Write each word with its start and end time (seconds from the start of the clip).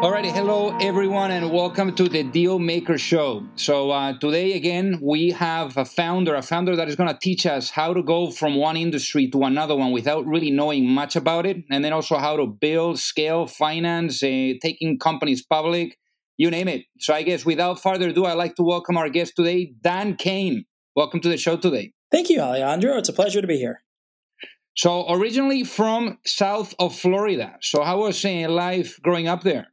Alrighty, 0.00 0.32
hello 0.32 0.74
everyone, 0.78 1.30
and 1.30 1.52
welcome 1.52 1.94
to 1.94 2.08
the 2.08 2.22
Deal 2.22 2.58
Maker 2.58 2.96
Show. 2.96 3.46
So 3.56 3.90
uh, 3.90 4.18
today, 4.18 4.54
again, 4.54 4.98
we 5.02 5.30
have 5.32 5.76
a 5.76 5.84
founder, 5.84 6.34
a 6.36 6.40
founder 6.40 6.74
that 6.74 6.88
is 6.88 6.96
going 6.96 7.10
to 7.10 7.18
teach 7.20 7.44
us 7.44 7.68
how 7.68 7.92
to 7.92 8.02
go 8.02 8.30
from 8.30 8.56
one 8.56 8.78
industry 8.78 9.28
to 9.28 9.42
another 9.42 9.76
one 9.76 9.92
without 9.92 10.24
really 10.24 10.50
knowing 10.50 10.88
much 10.88 11.16
about 11.16 11.44
it, 11.44 11.58
and 11.70 11.84
then 11.84 11.92
also 11.92 12.16
how 12.16 12.34
to 12.38 12.46
build, 12.46 12.98
scale, 12.98 13.46
finance, 13.46 14.22
uh, 14.22 14.54
taking 14.62 14.98
companies 14.98 15.44
public, 15.44 15.98
you 16.38 16.50
name 16.50 16.68
it. 16.68 16.86
So 16.98 17.12
I 17.12 17.20
guess 17.20 17.44
without 17.44 17.82
further 17.82 18.08
ado, 18.08 18.24
I'd 18.24 18.38
like 18.38 18.54
to 18.54 18.62
welcome 18.62 18.96
our 18.96 19.10
guest 19.10 19.36
today, 19.36 19.74
Dan 19.82 20.16
Cane. 20.16 20.64
Welcome 20.96 21.20
to 21.20 21.28
the 21.28 21.36
show 21.36 21.58
today. 21.58 21.92
Thank 22.10 22.30
you, 22.30 22.40
Alejandro. 22.40 22.96
It's 22.96 23.10
a 23.10 23.12
pleasure 23.12 23.42
to 23.42 23.46
be 23.46 23.58
here. 23.58 23.82
So 24.74 25.04
originally 25.12 25.62
from 25.64 26.16
south 26.24 26.74
of 26.78 26.96
Florida. 26.96 27.56
So 27.60 27.82
how 27.82 27.98
was 27.98 28.24
uh, 28.24 28.48
life 28.48 28.98
growing 29.02 29.28
up 29.28 29.42
there? 29.42 29.66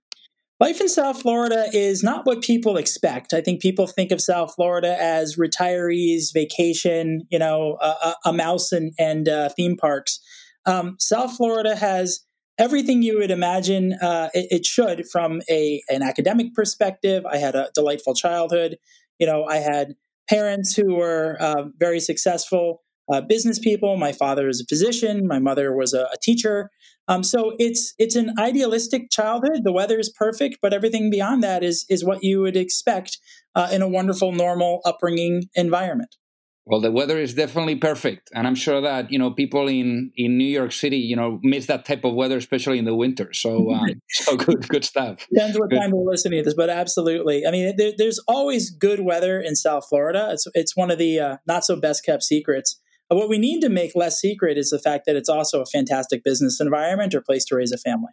Life 0.59 0.81
in 0.81 0.89
South 0.89 1.22
Florida 1.22 1.67
is 1.72 2.02
not 2.02 2.25
what 2.25 2.41
people 2.41 2.77
expect. 2.77 3.31
I 3.31 3.41
think 3.41 3.61
people 3.61 3.86
think 3.86 4.11
of 4.11 4.19
South 4.19 4.55
Florida 4.55 5.00
as 5.00 5.36
retirees, 5.36 6.33
vacation, 6.33 7.27
you 7.30 7.38
know, 7.38 7.77
a, 7.80 8.16
a 8.25 8.33
mouse 8.33 8.72
and, 8.72 8.91
and 8.97 9.30
uh, 9.30 9.50
theme 9.50 9.78
parks. 9.78 10.19
Um, 10.66 10.95
South 11.00 11.38
Florida 11.38 11.75
has 11.75 12.22
everything 12.58 13.03
you 13.03 13.19
would 13.19 13.30
imagine 13.30 13.94
uh, 14.02 14.30
it, 14.33 14.47
it, 14.50 14.66
should 14.66 15.08
from 15.11 15.41
a 15.47 15.81
an 15.89 16.02
academic 16.02 16.55
perspective. 16.55 17.23
I 17.25 17.38
had 17.38 17.53
a 17.53 17.69
delightful 17.75 18.16
childhood. 18.16 18.78
You 19.19 19.28
know, 19.28 19.45
I 19.45 19.57
had 19.57 19.94
parents 20.28 20.75
who 20.75 20.95
were 20.95 21.38
uh, 21.39 21.66
very 21.78 22.00
successful 22.00 22.81
uh, 23.12 23.22
business 23.22 23.59
people. 23.59 23.95
My 23.95 24.12
father 24.12 24.50
is 24.50 24.59
a 24.59 24.66
physician. 24.66 25.28
My 25.28 25.39
mother 25.39 25.75
was 25.75 25.94
a, 25.94 26.03
a 26.06 26.18
teacher. 26.22 26.72
Um, 27.07 27.23
so 27.23 27.53
it's 27.57 27.94
it's 27.97 28.16
an 28.16 28.34
idealistic 28.38 29.09
childhood. 29.09 29.63
The 29.63 29.72
weather 29.72 30.00
is 30.00 30.09
perfect, 30.09 30.57
but 30.62 30.73
everything 30.73 31.09
beyond 31.09 31.44
that 31.44 31.63
is 31.63 31.85
is 31.90 32.03
what 32.03 32.23
you 32.23 32.41
would 32.41 32.57
expect 32.57 33.18
uh, 33.56 33.69
in 33.72 33.81
a 33.81 33.88
wonderful, 33.88 34.31
normal 34.31 34.81
upbringing 34.85 35.45
environment. 35.56 36.16
Well, 36.69 36.81
the 36.81 36.91
weather 36.91 37.18
is 37.18 37.34
definitely 37.34 37.75
perfect, 37.75 38.29
and 38.35 38.45
I'm 38.45 38.53
sure 38.53 38.81
that 38.81 39.09
you 39.09 39.18
know 39.18 39.31
people 39.31 39.69
in 39.69 40.12
in 40.18 40.38
New 40.38 40.44
York 40.44 40.73
City, 40.73 40.97
you 40.97 41.16
know, 41.16 41.40
miss 41.41 41.68
that 41.68 41.85
type 41.85 42.03
of 42.03 42.13
weather, 42.13 42.35
especially 42.35 42.78
in 42.78 42.84
the 42.84 42.94
winter. 42.94 43.31
So, 43.31 43.72
um, 43.74 43.88
so 44.09 44.35
good, 44.35 44.68
good 44.68 44.84
stuff. 44.84 45.25
Depends 45.34 45.57
what 45.57 45.69
good. 45.69 45.79
time 45.79 45.91
we're 45.91 46.12
listening 46.12 46.39
to 46.39 46.44
this, 46.44 46.53
but 46.53 46.69
absolutely. 46.69 47.45
I 47.47 47.51
mean, 47.51 47.74
there, 47.78 47.94
there's 47.97 48.19
always 48.28 48.69
good 48.69 49.00
weather 49.00 49.39
in 49.39 49.56
South 49.56 49.88
Florida. 49.88 50.28
It's 50.34 50.45
it's 50.53 50.75
one 50.75 50.91
of 50.91 50.97
the 50.97 51.18
uh, 51.19 51.38
not 51.47 51.63
so 51.63 51.78
best 51.78 52.03
kept 52.06 52.24
secrets. 52.24 52.81
What 53.09 53.29
we 53.29 53.38
need 53.38 53.62
to 53.62 53.69
make 53.69 53.91
less 53.95 54.19
secret 54.19 54.57
is 54.57 54.69
the 54.69 54.79
fact 54.79 55.06
that 55.06 55.16
it's 55.16 55.29
also 55.29 55.62
a 55.62 55.66
fantastic 55.66 56.23
business 56.23 56.59
environment 56.59 57.16
or 57.16 57.22
place 57.22 57.45
to 57.45 57.56
raise 57.56 57.72
a 57.72 57.78
family. 57.78 58.12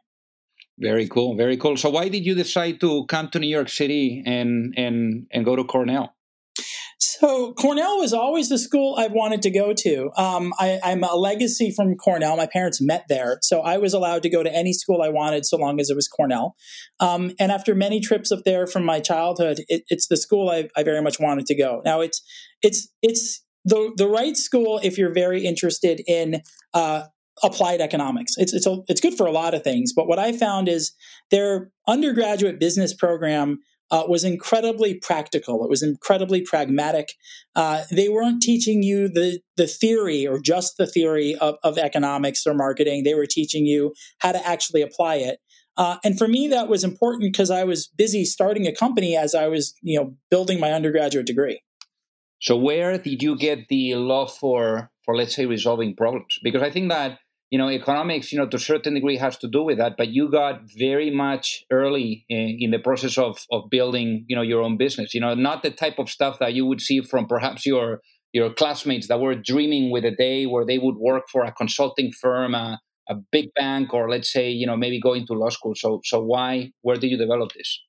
Very 0.78 1.09
cool, 1.09 1.37
very 1.37 1.56
cool. 1.56 1.77
So, 1.77 1.91
why 1.91 2.09
did 2.09 2.25
you 2.25 2.34
decide 2.34 2.81
to 2.81 3.06
come 3.06 3.28
to 3.31 3.38
New 3.38 3.49
York 3.49 3.69
City 3.69 4.22
and 4.27 4.75
and 4.77 5.27
and 5.31 5.44
go 5.44 5.56
to 5.56 5.65
Cornell? 5.65 6.15
So 7.21 7.53
Cornell 7.53 7.99
was 7.99 8.12
always 8.12 8.49
the 8.49 8.59
school 8.59 8.97
I 8.99 9.09
wanted 9.09 9.43
to 9.43 9.50
go 9.50 9.72
to. 9.72 10.10
Um, 10.16 10.53
I, 10.59 10.81
am 10.82 11.03
a 11.03 11.15
legacy 11.15 11.72
from 11.75 11.97
Cornell. 11.97 12.37
My 12.37 12.47
parents 12.47 12.81
met 12.81 13.05
there, 13.09 13.38
so 13.43 13.61
I 13.61 13.78
was 13.78 13.93
allowed 13.93 14.22
to 14.22 14.31
go 14.31 14.43
to 14.43 14.53
any 14.53 14.72
school 14.72 15.03
I 15.03 15.11
wanted, 15.11 15.44
so 15.44 15.56
long 15.56 15.81
as 15.81 15.91
it 15.91 15.97
was 15.97 16.09
Cornell. 16.09 16.56
Um, 17.00 17.32
and 17.38 17.53
after 17.53 17.75
many 17.75 18.00
trips 18.00 18.32
up 18.32 18.41
there 18.44 18.66
from 18.66 18.84
my 18.84 19.00
childhood, 19.00 19.61
it, 19.69 19.82
it's 19.88 20.09
the 20.09 20.16
school 20.16 20.49
I, 20.50 20.69
I, 20.76 20.82
very 20.82 21.03
much 21.03 21.21
wanted 21.21 21.47
to 21.47 21.55
go. 21.55 21.82
Now 21.84 22.00
it's 22.00 22.22
it's 22.62 22.88
it's 23.03 23.44
the 23.64 23.92
the 23.97 24.08
right 24.08 24.36
school 24.36 24.80
if 24.82 24.98
you're 24.98 25.12
very 25.12 25.44
interested 25.44 26.02
in 26.06 26.42
uh, 26.72 27.04
applied 27.42 27.80
economics. 27.80 28.34
It's 28.36 28.52
it's 28.52 28.66
a, 28.66 28.78
it's 28.88 29.00
good 29.00 29.14
for 29.14 29.26
a 29.26 29.32
lot 29.32 29.54
of 29.54 29.62
things, 29.62 29.92
but 29.94 30.06
what 30.06 30.19
I 30.19 30.32
found 30.32 30.69
is 30.69 30.92
their 31.30 31.70
undergraduate 31.86 32.60
business 32.60 32.94
program 32.94 33.58
uh, 33.91 34.04
was 34.08 34.25
incredibly 34.25 34.94
practical. 34.94 35.62
It 35.62 35.70
was 35.70 35.82
incredibly 35.82 36.42
pragmatic. 36.42 37.12
Uh, 37.54 37.84
they 37.91 38.08
weren't 38.08 38.42
teaching 38.42 38.82
you 38.82 39.08
the 39.08 39.41
the 39.56 39.66
theory 39.66 40.26
or 40.26 40.41
just 40.41 40.76
the 40.78 40.86
theory 40.86 41.34
of, 41.36 41.56
of 41.62 41.78
economics 41.78 42.46
or 42.46 42.54
marketing. 42.54 43.04
They 43.04 43.14
were 43.14 43.26
teaching 43.26 43.66
you 43.66 43.94
how 44.19 44.32
to 44.32 44.46
actually 44.46 44.82
apply 44.82 45.16
it. 45.16 45.38
Uh, 45.76 45.96
and 46.04 46.16
for 46.16 46.28
me, 46.28 46.48
that 46.48 46.69
was 46.69 46.84
important 46.84 47.22
because 47.22 47.50
I 47.50 47.64
was 47.64 47.88
busy 47.88 48.25
starting 48.25 48.66
a 48.66 48.75
company 48.75 49.16
as 49.16 49.34
I 49.34 49.48
was, 49.48 49.75
you 49.82 49.98
know, 49.98 50.14
building 50.31 50.60
my 50.60 50.72
undergraduate 50.72 51.26
degree. 51.26 51.60
So 52.41 52.56
where 52.56 52.99
did 52.99 53.22
you 53.22 53.37
get 53.37 53.69
the 53.69 53.95
love 53.95 54.33
for 54.34 54.91
for 55.05 55.17
let's 55.17 55.34
say 55.34 55.47
resolving 55.47 55.97
problems? 55.97 56.39
Because 56.43 56.62
I 56.62 56.71
think 56.71 56.91
that 56.91 57.19
you 57.50 57.59
know 57.59 57.71
economics, 57.71 58.33
you 58.33 58.39
know, 58.39 58.49
to 58.49 58.56
a 58.56 58.61
certain 58.61 58.95
degree 58.95 59.17
has 59.17 59.37
to 59.39 59.49
do 59.49 59.62
with 59.62 59.78
that, 59.78 59.95
but 59.97 60.09
you 60.09 60.31
got 60.31 60.61
very 60.78 61.11
much 61.11 61.65
early 61.71 62.25
in, 62.28 62.56
in 62.61 62.71
the 62.71 62.78
process 62.78 63.17
of 63.19 63.39
of 63.50 63.71
building 63.71 64.25
you 64.28 64.37
know 64.37 64.43
your 64.43 64.62
own 64.62 64.77
business. 64.77 65.15
You 65.15 65.21
know, 65.21 65.34
not 65.34 65.62
the 65.62 65.71
type 65.71 65.99
of 65.99 66.11
stuff 66.11 66.39
that 66.41 66.55
you 66.55 66.67
would 66.67 66.81
see 66.81 67.00
from 67.00 67.27
perhaps 67.27 67.65
your 67.67 68.00
your 68.33 68.53
classmates 68.53 69.09
that 69.09 69.21
were 69.21 69.34
dreaming 69.37 69.91
with 69.91 70.05
a 70.05 70.11
day 70.11 70.47
where 70.47 70.67
they 70.67 70.78
would 70.78 70.97
work 70.97 71.25
for 71.31 71.44
a 71.44 71.53
consulting 71.53 72.11
firm, 72.12 72.55
a, 72.55 72.81
a 73.09 73.15
big 73.31 73.50
bank, 73.55 73.94
or 73.94 74.11
let's 74.11 74.31
say 74.33 74.50
you 74.50 74.67
know 74.67 74.77
maybe 74.77 75.00
going 75.00 75.27
to 75.27 75.34
law 75.34 75.50
school. 75.50 75.75
So 75.77 76.00
so 76.05 76.21
why 76.21 76.73
where 76.83 76.97
did 76.97 77.09
you 77.11 77.17
develop 77.17 77.53
this? 77.53 77.81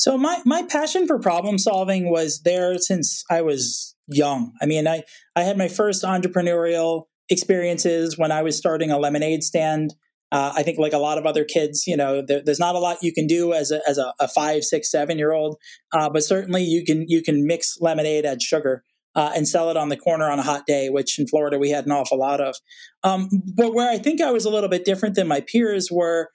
So 0.00 0.16
my 0.16 0.40
my 0.46 0.62
passion 0.62 1.06
for 1.06 1.18
problem 1.18 1.58
solving 1.58 2.10
was 2.10 2.40
there 2.40 2.78
since 2.78 3.22
I 3.30 3.42
was 3.42 3.94
young. 4.06 4.54
I 4.62 4.64
mean, 4.64 4.88
I, 4.88 5.02
I 5.36 5.42
had 5.42 5.58
my 5.58 5.68
first 5.68 6.04
entrepreneurial 6.04 7.04
experiences 7.28 8.16
when 8.16 8.32
I 8.32 8.40
was 8.40 8.56
starting 8.56 8.90
a 8.90 8.98
lemonade 8.98 9.44
stand. 9.44 9.92
Uh, 10.32 10.54
I 10.56 10.62
think, 10.62 10.78
like 10.78 10.94
a 10.94 10.98
lot 10.98 11.18
of 11.18 11.26
other 11.26 11.44
kids, 11.44 11.86
you 11.86 11.98
know, 11.98 12.22
there, 12.26 12.40
there's 12.42 12.58
not 12.58 12.76
a 12.76 12.78
lot 12.78 13.02
you 13.02 13.12
can 13.12 13.26
do 13.26 13.52
as 13.52 13.70
a, 13.70 13.82
as 13.86 13.98
a, 13.98 14.14
a 14.18 14.26
five, 14.26 14.64
six, 14.64 14.90
seven 14.90 15.18
year 15.18 15.32
old, 15.32 15.58
uh, 15.92 16.08
but 16.08 16.24
certainly 16.24 16.62
you 16.62 16.82
can 16.82 17.04
you 17.06 17.22
can 17.22 17.46
mix 17.46 17.76
lemonade, 17.78 18.24
add 18.24 18.40
sugar, 18.40 18.84
uh, 19.14 19.32
and 19.36 19.46
sell 19.46 19.68
it 19.68 19.76
on 19.76 19.90
the 19.90 19.98
corner 19.98 20.30
on 20.30 20.38
a 20.38 20.42
hot 20.42 20.64
day, 20.66 20.88
which 20.88 21.18
in 21.18 21.26
Florida 21.26 21.58
we 21.58 21.68
had 21.68 21.84
an 21.84 21.92
awful 21.92 22.18
lot 22.18 22.40
of. 22.40 22.56
Um, 23.04 23.28
but 23.54 23.74
where 23.74 23.90
I 23.90 23.98
think 23.98 24.22
I 24.22 24.30
was 24.30 24.46
a 24.46 24.50
little 24.50 24.70
bit 24.70 24.86
different 24.86 25.14
than 25.14 25.28
my 25.28 25.42
peers 25.42 25.90
were, 25.92 26.30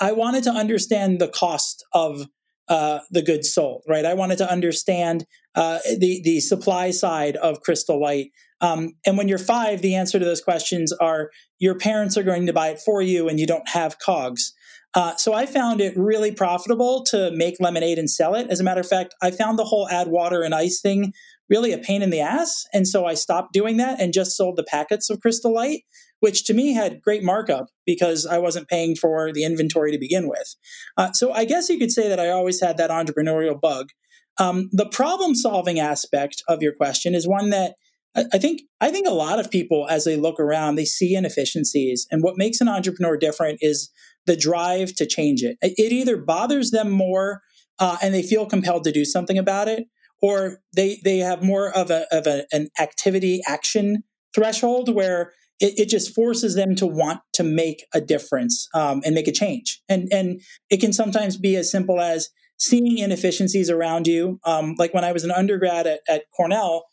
I 0.00 0.12
wanted 0.12 0.44
to 0.44 0.50
understand 0.50 1.20
the 1.20 1.26
cost 1.26 1.84
of 1.92 2.28
uh, 2.68 3.00
the 3.10 3.22
good 3.22 3.44
soul, 3.44 3.82
right? 3.88 4.04
I 4.04 4.14
wanted 4.14 4.38
to 4.38 4.50
understand 4.50 5.26
uh, 5.54 5.78
the 5.98 6.20
the 6.22 6.40
supply 6.40 6.90
side 6.90 7.36
of 7.36 7.60
Crystal 7.60 8.00
Light. 8.00 8.30
Um, 8.60 8.94
and 9.06 9.16
when 9.16 9.28
you're 9.28 9.38
five, 9.38 9.82
the 9.82 9.94
answer 9.94 10.18
to 10.18 10.24
those 10.24 10.40
questions 10.40 10.92
are 10.92 11.30
your 11.58 11.76
parents 11.76 12.16
are 12.16 12.22
going 12.22 12.46
to 12.46 12.52
buy 12.52 12.68
it 12.68 12.80
for 12.80 13.00
you, 13.02 13.28
and 13.28 13.38
you 13.38 13.46
don't 13.46 13.68
have 13.68 13.98
cogs. 13.98 14.52
Uh, 14.94 15.14
so 15.16 15.34
I 15.34 15.46
found 15.46 15.80
it 15.80 15.96
really 15.96 16.32
profitable 16.32 17.04
to 17.04 17.30
make 17.32 17.56
lemonade 17.60 17.98
and 17.98 18.10
sell 18.10 18.34
it. 18.34 18.48
As 18.48 18.58
a 18.58 18.64
matter 18.64 18.80
of 18.80 18.88
fact, 18.88 19.14
I 19.22 19.30
found 19.30 19.58
the 19.58 19.64
whole 19.64 19.88
add 19.88 20.08
water 20.08 20.42
and 20.42 20.54
ice 20.54 20.80
thing 20.80 21.12
really 21.50 21.72
a 21.72 21.78
pain 21.78 22.02
in 22.02 22.10
the 22.10 22.20
ass, 22.20 22.66
and 22.74 22.86
so 22.86 23.06
I 23.06 23.14
stopped 23.14 23.52
doing 23.54 23.78
that 23.78 24.00
and 24.00 24.12
just 24.12 24.36
sold 24.36 24.56
the 24.56 24.64
packets 24.64 25.08
of 25.08 25.20
Crystal 25.20 25.52
Light, 25.52 25.82
which 26.20 26.44
to 26.44 26.54
me 26.54 26.72
had 26.72 27.00
great 27.00 27.22
markup 27.22 27.68
because 27.86 28.26
I 28.26 28.38
wasn't 28.38 28.68
paying 28.68 28.96
for 28.96 29.32
the 29.32 29.44
inventory 29.44 29.92
to 29.92 29.98
begin 29.98 30.28
with. 30.28 30.54
Uh, 30.96 31.12
so 31.12 31.32
I 31.32 31.44
guess 31.44 31.68
you 31.68 31.78
could 31.78 31.92
say 31.92 32.08
that 32.08 32.20
I 32.20 32.30
always 32.30 32.60
had 32.60 32.76
that 32.78 32.90
entrepreneurial 32.90 33.60
bug. 33.60 33.90
Um, 34.38 34.68
the 34.72 34.88
problem 34.88 35.34
solving 35.34 35.80
aspect 35.80 36.42
of 36.48 36.62
your 36.62 36.72
question 36.72 37.14
is 37.14 37.26
one 37.26 37.50
that 37.50 37.74
I 38.16 38.38
think 38.38 38.62
I 38.80 38.90
think 38.90 39.06
a 39.06 39.12
lot 39.12 39.38
of 39.38 39.50
people, 39.50 39.86
as 39.88 40.04
they 40.04 40.16
look 40.16 40.40
around, 40.40 40.74
they 40.74 40.84
see 40.84 41.14
inefficiencies, 41.14 42.06
and 42.10 42.22
what 42.22 42.36
makes 42.36 42.60
an 42.60 42.68
entrepreneur 42.68 43.16
different 43.16 43.58
is 43.60 43.90
the 44.26 44.36
drive 44.36 44.94
to 44.94 45.06
change 45.06 45.42
it. 45.42 45.56
It 45.60 45.92
either 45.92 46.16
bothers 46.16 46.70
them 46.70 46.90
more, 46.90 47.42
uh, 47.78 47.98
and 48.02 48.12
they 48.12 48.22
feel 48.22 48.46
compelled 48.46 48.84
to 48.84 48.92
do 48.92 49.04
something 49.04 49.38
about 49.38 49.68
it, 49.68 49.86
or 50.20 50.60
they 50.74 51.00
they 51.04 51.18
have 51.18 51.42
more 51.42 51.70
of 51.70 51.90
a 51.90 52.06
of 52.10 52.26
a, 52.26 52.46
an 52.50 52.68
activity 52.80 53.40
action 53.46 54.02
threshold 54.34 54.92
where 54.94 55.32
it, 55.60 55.78
it, 55.78 55.88
just 55.88 56.14
forces 56.14 56.54
them 56.54 56.74
to 56.76 56.86
want 56.86 57.20
to 57.32 57.42
make 57.42 57.84
a 57.94 58.00
difference 58.00 58.68
um, 58.74 59.02
and 59.04 59.14
make 59.14 59.28
a 59.28 59.32
change. 59.32 59.80
And 59.88 60.08
and 60.12 60.40
it 60.70 60.80
can 60.80 60.92
sometimes 60.92 61.36
be 61.36 61.56
as 61.56 61.70
simple 61.70 62.00
as 62.00 62.28
seeing 62.58 62.98
inefficiencies 62.98 63.70
around 63.70 64.06
you. 64.06 64.40
Um, 64.44 64.74
like 64.78 64.92
when 64.92 65.04
I 65.04 65.12
was 65.12 65.24
an 65.24 65.30
undergrad 65.30 65.86
at, 65.86 66.00
at 66.08 66.24
Cornell, 66.36 66.86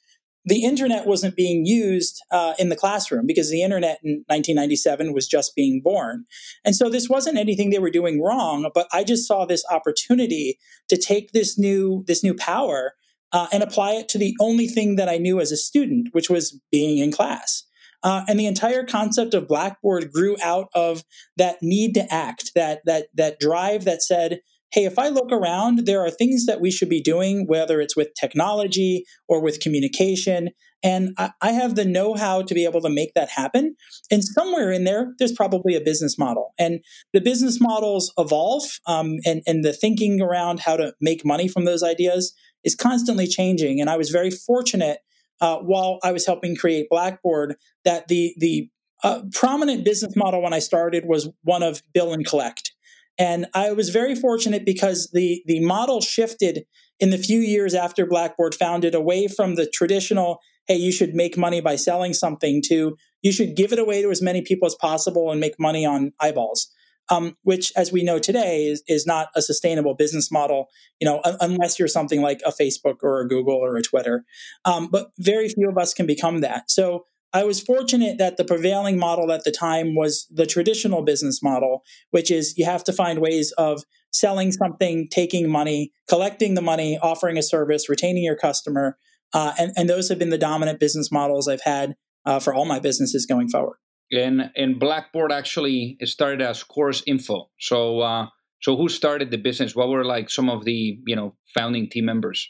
the 0.45 0.63
internet 0.63 1.07
wasn't 1.07 1.35
being 1.35 1.65
used 1.65 2.21
uh, 2.31 2.53
in 2.59 2.69
the 2.69 2.75
classroom 2.75 3.25
because 3.25 3.49
the 3.49 3.63
internet 3.63 3.99
in 4.03 4.23
1997 4.27 5.11
was 5.11 5.27
just 5.27 5.55
being 5.55 5.81
born. 5.83 6.25
And 6.63 6.75
so 6.75 6.87
this 6.87 7.09
wasn't 7.09 7.37
anything 7.37 7.71
they 7.71 7.79
were 7.79 7.89
doing 7.89 8.21
wrong, 8.21 8.69
but 8.73 8.87
I 8.93 9.03
just 9.03 9.27
saw 9.27 9.45
this 9.45 9.63
opportunity 9.71 10.59
to 10.89 10.97
take 10.97 11.31
this 11.31 11.57
new 11.57 12.03
this 12.07 12.23
new 12.23 12.35
power 12.35 12.93
uh, 13.31 13.47
and 13.51 13.63
apply 13.63 13.93
it 13.93 14.07
to 14.09 14.17
the 14.19 14.35
only 14.39 14.67
thing 14.67 14.97
that 14.97 15.09
I 15.09 15.17
knew 15.17 15.39
as 15.39 15.51
a 15.51 15.57
student, 15.57 16.09
which 16.11 16.29
was 16.29 16.59
being 16.71 16.99
in 16.99 17.11
class. 17.11 17.63
Uh, 18.05 18.23
and 18.27 18.39
the 18.39 18.45
entire 18.45 18.85
concept 18.85 19.33
of 19.33 19.47
Blackboard 19.47 20.11
grew 20.13 20.37
out 20.41 20.67
of 20.75 21.03
that 21.35 21.57
need 21.61 21.93
to 21.95 22.13
act, 22.13 22.51
that 22.55 22.79
that 22.85 23.07
that 23.15 23.39
drive 23.39 23.83
that 23.83 24.03
said, 24.03 24.39
hey, 24.71 24.85
if 24.85 24.99
I 24.99 25.09
look 25.09 25.31
around, 25.31 25.85
there 25.85 26.05
are 26.05 26.11
things 26.11 26.45
that 26.45 26.61
we 26.61 26.69
should 26.69 26.89
be 26.89 27.01
doing, 27.01 27.47
whether 27.47 27.81
it's 27.81 27.95
with 27.95 28.09
technology 28.19 29.05
or 29.27 29.41
with 29.41 29.59
communication. 29.59 30.49
And 30.83 31.15
I, 31.17 31.31
I 31.41 31.51
have 31.53 31.73
the 31.73 31.85
know 31.85 32.13
how 32.13 32.43
to 32.43 32.53
be 32.53 32.65
able 32.65 32.81
to 32.81 32.89
make 32.89 33.13
that 33.15 33.29
happen. 33.29 33.75
And 34.11 34.23
somewhere 34.23 34.71
in 34.71 34.83
there, 34.83 35.13
there's 35.17 35.31
probably 35.31 35.75
a 35.75 35.81
business 35.81 36.15
model. 36.17 36.53
And 36.59 36.81
the 37.11 37.21
business 37.21 37.59
models 37.59 38.13
evolve, 38.19 38.65
um, 38.85 39.15
and, 39.25 39.41
and 39.47 39.65
the 39.65 39.73
thinking 39.73 40.21
around 40.21 40.59
how 40.59 40.77
to 40.77 40.93
make 41.01 41.25
money 41.25 41.47
from 41.47 41.65
those 41.65 41.81
ideas 41.81 42.35
is 42.63 42.75
constantly 42.75 43.25
changing. 43.25 43.81
And 43.81 43.89
I 43.89 43.97
was 43.97 44.09
very 44.11 44.29
fortunate 44.29 44.99
uh, 45.41 45.57
while 45.57 45.99
I 46.03 46.11
was 46.11 46.25
helping 46.25 46.55
create 46.55 46.87
Blackboard 46.89 47.55
that 47.83 48.07
the, 48.07 48.33
the 48.37 48.69
uh, 49.03 49.21
prominent 49.33 49.85
business 49.85 50.15
model 50.15 50.41
when 50.41 50.53
I 50.53 50.59
started 50.59 51.05
was 51.05 51.29
one 51.43 51.63
of 51.63 51.81
bill 51.93 52.13
and 52.13 52.25
collect. 52.25 52.71
And 53.17 53.47
I 53.53 53.71
was 53.71 53.89
very 53.89 54.15
fortunate 54.15 54.65
because 54.65 55.09
the, 55.13 55.41
the 55.45 55.59
model 55.61 56.01
shifted 56.01 56.65
in 56.99 57.09
the 57.09 57.17
few 57.17 57.39
years 57.39 57.73
after 57.73 58.05
Blackboard 58.05 58.55
founded 58.55 58.95
away 58.95 59.27
from 59.27 59.55
the 59.55 59.67
traditional, 59.67 60.39
hey, 60.67 60.75
you 60.75 60.91
should 60.91 61.13
make 61.13 61.37
money 61.37 61.61
by 61.61 61.75
selling 61.75 62.13
something 62.13 62.61
to 62.67 62.95
you 63.21 63.31
should 63.31 63.55
give 63.55 63.73
it 63.73 63.79
away 63.79 64.03
to 64.03 64.11
as 64.11 64.21
many 64.21 64.43
people 64.43 64.67
as 64.67 64.75
possible 64.75 65.31
and 65.31 65.39
make 65.39 65.59
money 65.59 65.83
on 65.83 66.13
eyeballs. 66.19 66.71
Um, 67.09 67.37
which, 67.43 67.71
as 67.75 67.91
we 67.91 68.03
know 68.03 68.17
today, 68.17 68.65
is, 68.65 68.81
is 68.87 69.05
not 69.05 69.27
a 69.35 69.41
sustainable 69.41 69.93
business 69.93 70.31
model. 70.31 70.67
You 70.99 71.05
know, 71.05 71.21
un- 71.23 71.37
unless 71.39 71.77
you're 71.77 71.87
something 71.87 72.21
like 72.21 72.41
a 72.45 72.51
Facebook 72.51 72.97
or 73.03 73.21
a 73.21 73.27
Google 73.27 73.55
or 73.55 73.77
a 73.77 73.83
Twitter. 73.83 74.25
Um, 74.65 74.87
but 74.91 75.11
very 75.19 75.47
few 75.49 75.69
of 75.69 75.77
us 75.77 75.93
can 75.93 76.07
become 76.07 76.41
that. 76.41 76.71
So 76.71 77.05
I 77.35 77.43
was 77.43 77.61
fortunate 77.61 78.17
that 78.17 78.37
the 78.37 78.45
prevailing 78.45 78.97
model 78.97 79.29
at 79.31 79.43
the 79.43 79.51
time 79.51 79.93
was 79.93 80.25
the 80.31 80.45
traditional 80.45 81.01
business 81.01 81.43
model, 81.43 81.83
which 82.11 82.31
is 82.31 82.57
you 82.57 82.63
have 82.63 82.83
to 82.85 82.93
find 82.93 83.19
ways 83.19 83.51
of 83.57 83.83
selling 84.11 84.53
something, 84.53 85.09
taking 85.11 85.49
money, 85.49 85.91
collecting 86.07 86.53
the 86.53 86.61
money, 86.61 86.97
offering 87.01 87.37
a 87.37 87.43
service, 87.43 87.89
retaining 87.89 88.23
your 88.23 88.37
customer. 88.37 88.97
Uh, 89.33 89.51
and, 89.59 89.73
and 89.75 89.89
those 89.89 90.07
have 90.07 90.17
been 90.17 90.29
the 90.29 90.37
dominant 90.37 90.79
business 90.79 91.11
models 91.11 91.49
I've 91.49 91.63
had 91.63 91.95
uh, 92.25 92.39
for 92.39 92.53
all 92.53 92.63
my 92.63 92.79
businesses 92.79 93.25
going 93.25 93.49
forward. 93.49 93.75
And, 94.11 94.51
and 94.55 94.79
Blackboard 94.79 95.31
actually 95.31 95.97
started 96.03 96.41
as 96.41 96.63
Course 96.63 97.03
Info. 97.07 97.49
So, 97.59 98.01
uh, 98.01 98.27
so 98.61 98.75
who 98.75 98.89
started 98.89 99.29
the 99.31 99.37
business? 99.37 99.75
What 99.75 99.89
were 99.89 100.03
like 100.03 100.29
some 100.29 100.49
of 100.49 100.65
the 100.65 100.97
you 101.05 101.15
know 101.15 101.35
founding 101.53 101.87
team 101.87 102.05
members? 102.05 102.49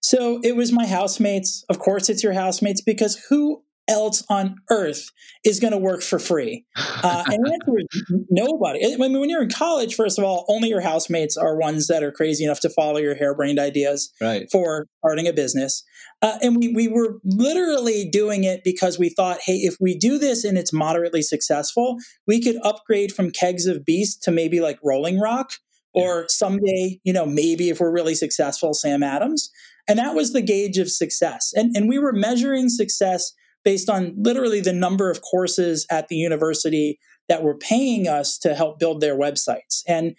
So 0.00 0.40
it 0.42 0.56
was 0.56 0.72
my 0.72 0.86
housemates. 0.86 1.64
Of 1.68 1.78
course, 1.78 2.08
it's 2.08 2.24
your 2.24 2.32
housemates 2.32 2.80
because 2.80 3.26
who 3.28 3.62
else 3.92 4.24
on 4.28 4.56
earth 4.70 5.10
is 5.44 5.60
going 5.60 5.72
to 5.72 5.78
work 5.78 6.02
for 6.02 6.18
free? 6.18 6.64
Uh, 6.76 7.22
and 7.26 7.44
the 7.44 7.52
answer 7.52 7.72
is 7.78 8.26
nobody. 8.30 8.84
I 8.84 8.96
mean, 8.96 9.20
when 9.20 9.30
you're 9.30 9.42
in 9.42 9.50
college, 9.50 9.94
first 9.94 10.18
of 10.18 10.24
all, 10.24 10.44
only 10.48 10.68
your 10.68 10.80
housemates 10.80 11.36
are 11.36 11.56
ones 11.56 11.86
that 11.86 12.02
are 12.02 12.10
crazy 12.10 12.44
enough 12.44 12.60
to 12.60 12.70
follow 12.70 12.98
your 12.98 13.14
harebrained 13.14 13.60
ideas 13.60 14.12
right. 14.20 14.48
for 14.50 14.88
starting 14.98 15.28
a 15.28 15.32
business. 15.32 15.84
Uh, 16.22 16.38
and 16.42 16.56
we, 16.56 16.72
we 16.74 16.88
were 16.88 17.20
literally 17.24 18.08
doing 18.08 18.42
it 18.42 18.62
because 18.64 18.98
we 18.98 19.08
thought, 19.08 19.38
hey, 19.44 19.58
if 19.58 19.76
we 19.80 19.96
do 19.96 20.18
this 20.18 20.42
and 20.44 20.58
it's 20.58 20.72
moderately 20.72 21.22
successful, 21.22 21.96
we 22.26 22.42
could 22.42 22.56
upgrade 22.64 23.12
from 23.12 23.30
kegs 23.30 23.66
of 23.66 23.84
beast 23.84 24.22
to 24.22 24.32
maybe 24.32 24.60
like 24.60 24.78
Rolling 24.82 25.20
Rock. 25.20 25.52
Or 25.94 26.24
someday, 26.28 27.00
you 27.04 27.12
know, 27.12 27.26
maybe 27.26 27.68
if 27.68 27.78
we're 27.78 27.92
really 27.92 28.14
successful, 28.14 28.72
Sam 28.72 29.02
Adams. 29.02 29.50
And 29.86 29.98
that 29.98 30.14
was 30.14 30.32
the 30.32 30.40
gauge 30.40 30.78
of 30.78 30.90
success. 30.90 31.52
And, 31.54 31.76
and 31.76 31.86
we 31.86 31.98
were 31.98 32.14
measuring 32.14 32.70
success 32.70 33.30
based 33.64 33.88
on 33.88 34.14
literally 34.16 34.60
the 34.60 34.72
number 34.72 35.10
of 35.10 35.20
courses 35.22 35.86
at 35.90 36.08
the 36.08 36.16
university 36.16 36.98
that 37.28 37.42
were 37.42 37.56
paying 37.56 38.08
us 38.08 38.38
to 38.38 38.54
help 38.54 38.78
build 38.78 39.00
their 39.00 39.16
websites. 39.16 39.82
And 39.86 40.14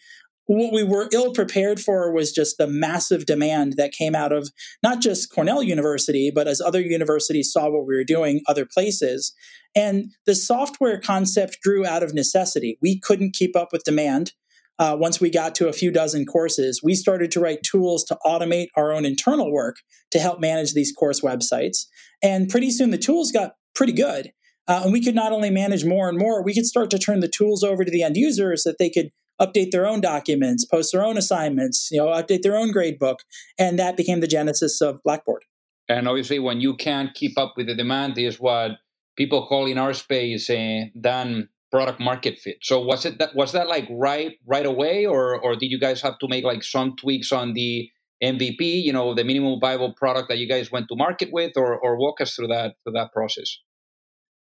what 0.45 0.73
we 0.73 0.83
were 0.83 1.09
ill 1.13 1.31
prepared 1.31 1.79
for 1.79 2.11
was 2.11 2.31
just 2.31 2.57
the 2.57 2.67
massive 2.67 3.25
demand 3.25 3.75
that 3.77 3.93
came 3.93 4.13
out 4.13 4.33
of 4.33 4.49
not 4.81 5.01
just 5.01 5.31
Cornell 5.31 5.63
University, 5.63 6.31
but 6.33 6.47
as 6.47 6.59
other 6.59 6.81
universities 6.81 7.51
saw 7.51 7.69
what 7.69 7.87
we 7.87 7.95
were 7.95 8.03
doing 8.03 8.41
other 8.47 8.65
places. 8.65 9.33
And 9.75 10.11
the 10.25 10.35
software 10.35 10.99
concept 10.99 11.59
grew 11.63 11.85
out 11.85 12.03
of 12.03 12.13
necessity. 12.13 12.77
We 12.81 12.99
couldn't 12.99 13.33
keep 13.33 13.55
up 13.55 13.69
with 13.71 13.83
demand. 13.83 14.33
Uh, 14.79 14.97
once 14.99 15.21
we 15.21 15.29
got 15.29 15.53
to 15.55 15.67
a 15.67 15.73
few 15.73 15.91
dozen 15.91 16.25
courses, 16.25 16.81
we 16.83 16.95
started 16.95 17.31
to 17.31 17.39
write 17.39 17.63
tools 17.63 18.03
to 18.05 18.17
automate 18.25 18.67
our 18.75 18.91
own 18.91 19.05
internal 19.05 19.51
work 19.51 19.77
to 20.11 20.19
help 20.19 20.39
manage 20.39 20.73
these 20.73 20.91
course 20.91 21.21
websites. 21.21 21.85
And 22.23 22.49
pretty 22.49 22.71
soon 22.71 22.89
the 22.89 22.97
tools 22.97 23.31
got 23.31 23.53
pretty 23.75 23.93
good. 23.93 24.31
Uh, 24.67 24.81
and 24.83 24.93
we 24.93 25.01
could 25.01 25.15
not 25.15 25.31
only 25.31 25.49
manage 25.49 25.85
more 25.85 26.07
and 26.07 26.17
more, 26.17 26.43
we 26.43 26.53
could 26.53 26.65
start 26.65 26.89
to 26.91 26.97
turn 26.97 27.19
the 27.19 27.27
tools 27.27 27.63
over 27.63 27.83
to 27.83 27.91
the 27.91 28.01
end 28.01 28.15
users 28.15 28.63
so 28.63 28.71
that 28.71 28.77
they 28.79 28.89
could 28.89 29.11
update 29.41 29.71
their 29.71 29.85
own 29.85 29.99
documents, 29.99 30.65
post 30.65 30.91
their 30.93 31.03
own 31.03 31.17
assignments, 31.17 31.89
you 31.91 31.97
know, 31.97 32.07
update 32.07 32.43
their 32.43 32.55
own 32.55 32.71
grade 32.71 32.97
book. 32.97 33.19
And 33.57 33.77
that 33.77 33.97
became 33.97 34.21
the 34.21 34.27
genesis 34.27 34.79
of 34.79 35.03
Blackboard. 35.03 35.43
And 35.89 36.07
obviously, 36.07 36.39
when 36.39 36.61
you 36.61 36.75
can't 36.75 37.13
keep 37.13 37.37
up 37.37 37.53
with 37.57 37.67
the 37.67 37.75
demand, 37.75 38.17
is 38.17 38.39
what 38.39 38.71
people 39.17 39.45
call 39.47 39.65
in 39.65 39.77
our 39.77 39.93
space 39.93 40.49
uh, 40.49 40.85
then 40.95 41.49
product 41.73 41.99
market 41.99 42.37
fit. 42.37 42.57
So 42.61 42.79
was 42.79 43.03
it 43.03 43.17
that 43.17 43.35
was 43.35 43.51
that 43.53 43.67
like 43.67 43.87
right 43.89 44.33
right 44.45 44.65
away, 44.65 45.07
or 45.07 45.41
or 45.41 45.55
did 45.55 45.71
you 45.71 45.79
guys 45.79 46.01
have 46.01 46.19
to 46.19 46.27
make 46.27 46.43
like 46.43 46.63
some 46.63 46.95
tweaks 46.95 47.31
on 47.31 47.53
the 47.53 47.89
MVP, 48.23 48.61
you 48.61 48.93
know, 48.93 49.15
the 49.15 49.23
minimum 49.23 49.59
viable 49.59 49.91
product 49.93 50.29
that 50.29 50.37
you 50.37 50.47
guys 50.47 50.71
went 50.71 50.87
to 50.89 50.95
market 50.95 51.29
with, 51.31 51.53
or, 51.57 51.77
or 51.77 51.97
walk 51.97 52.21
us 52.21 52.35
through 52.35 52.49
that 52.49 52.75
through 52.83 52.93
that 52.93 53.11
process. 53.11 53.57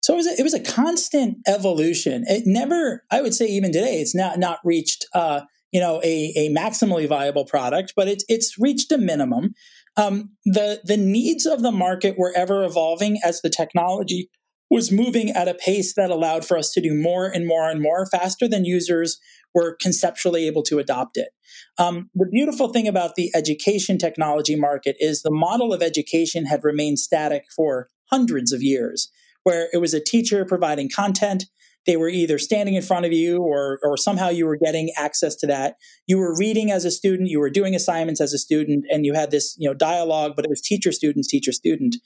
So 0.04 0.14
it 0.14 0.18
was 0.18 0.28
a, 0.28 0.40
it 0.40 0.44
was 0.44 0.54
a 0.54 0.60
constant 0.60 1.38
evolution. 1.48 2.26
It 2.28 2.44
never, 2.46 3.02
I 3.10 3.24
would 3.24 3.34
say, 3.34 3.48
even 3.48 3.72
today, 3.72 4.00
it's 4.02 4.14
not 4.14 4.38
not 4.38 4.60
reached, 4.64 5.08
uh, 5.16 5.42
you 5.72 5.80
know, 5.80 6.00
a, 6.04 6.32
a 6.38 6.50
maximally 6.54 7.08
viable 7.08 7.46
product, 7.46 7.94
but 7.96 8.08
it's 8.08 8.24
it's 8.28 8.56
reached 8.60 8.92
a 8.92 9.00
minimum. 9.00 9.56
Um, 9.98 10.30
the 10.46 10.82
the 10.84 10.98
needs 10.98 11.48
of 11.48 11.64
the 11.64 11.72
market 11.72 12.20
were 12.20 12.34
ever 12.36 12.64
evolving 12.64 13.18
as 13.26 13.42
the 13.42 13.50
technology 13.50 14.30
was 14.70 14.92
moving 14.92 15.30
at 15.32 15.48
a 15.48 15.54
pace 15.54 15.94
that 15.94 16.10
allowed 16.10 16.46
for 16.46 16.58
us 16.58 16.72
to 16.72 16.82
do 16.82 16.94
more 16.94 17.28
and 17.28 17.46
more 17.46 17.70
and 17.70 17.82
more 17.82 18.06
faster 18.08 18.48
than 18.48 18.66
users 18.66 19.20
were 19.54 19.78
conceptually 19.80 20.48
able 20.48 20.64
to 20.64 20.80
adopt 20.80 21.18
it. 21.18 21.30
Um, 21.78 22.10
the 22.14 22.28
beautiful 22.32 22.70
thing 22.70 22.88
about 22.88 23.16
the 23.16 23.32
education 23.34 23.98
technology 23.98 24.56
market 24.56 24.98
is 25.00 25.22
the 25.22 25.32
model 25.32 25.74
of 25.74 25.82
education 25.82 26.46
had 26.46 26.64
remained 26.64 27.00
static 27.00 27.46
for 27.56 27.88
hundreds 28.12 28.52
of 28.52 28.62
years, 28.62 29.10
where 29.44 29.70
it 29.72 29.78
was 29.78 29.94
a 29.94 30.04
teacher 30.04 30.46
providing 30.46 30.90
content. 30.90 31.46
They 31.86 31.98
were 31.98 32.10
either 32.10 32.38
standing 32.38 32.76
in 32.76 32.82
front 32.82 33.06
of 33.06 33.14
you 33.14 33.38
or, 33.38 33.80
or 33.84 33.98
somehow 33.98 34.30
you 34.30 34.46
were 34.46 34.58
getting 34.58 34.92
access 34.98 35.36
to 35.38 35.48
that. 35.48 35.76
You 36.08 36.18
were 36.18 36.36
reading 36.38 36.72
as 36.72 36.86
a 36.86 36.92
student, 36.92 37.30
you 37.30 37.40
were 37.40 37.50
doing 37.50 37.76
assignments 37.76 38.22
as 38.22 38.34
a 38.34 38.38
student, 38.38 38.86
and 38.90 39.06
you 39.06 39.14
had 39.14 39.32
this 39.32 39.56
you 39.58 39.70
know, 39.70 39.74
dialogue, 39.74 40.34
but 40.36 40.46
it 40.46 40.50
was 40.50 40.62
teacher 40.62 40.92
students, 40.92 41.28
teacher 41.28 41.52
student. 41.52 41.98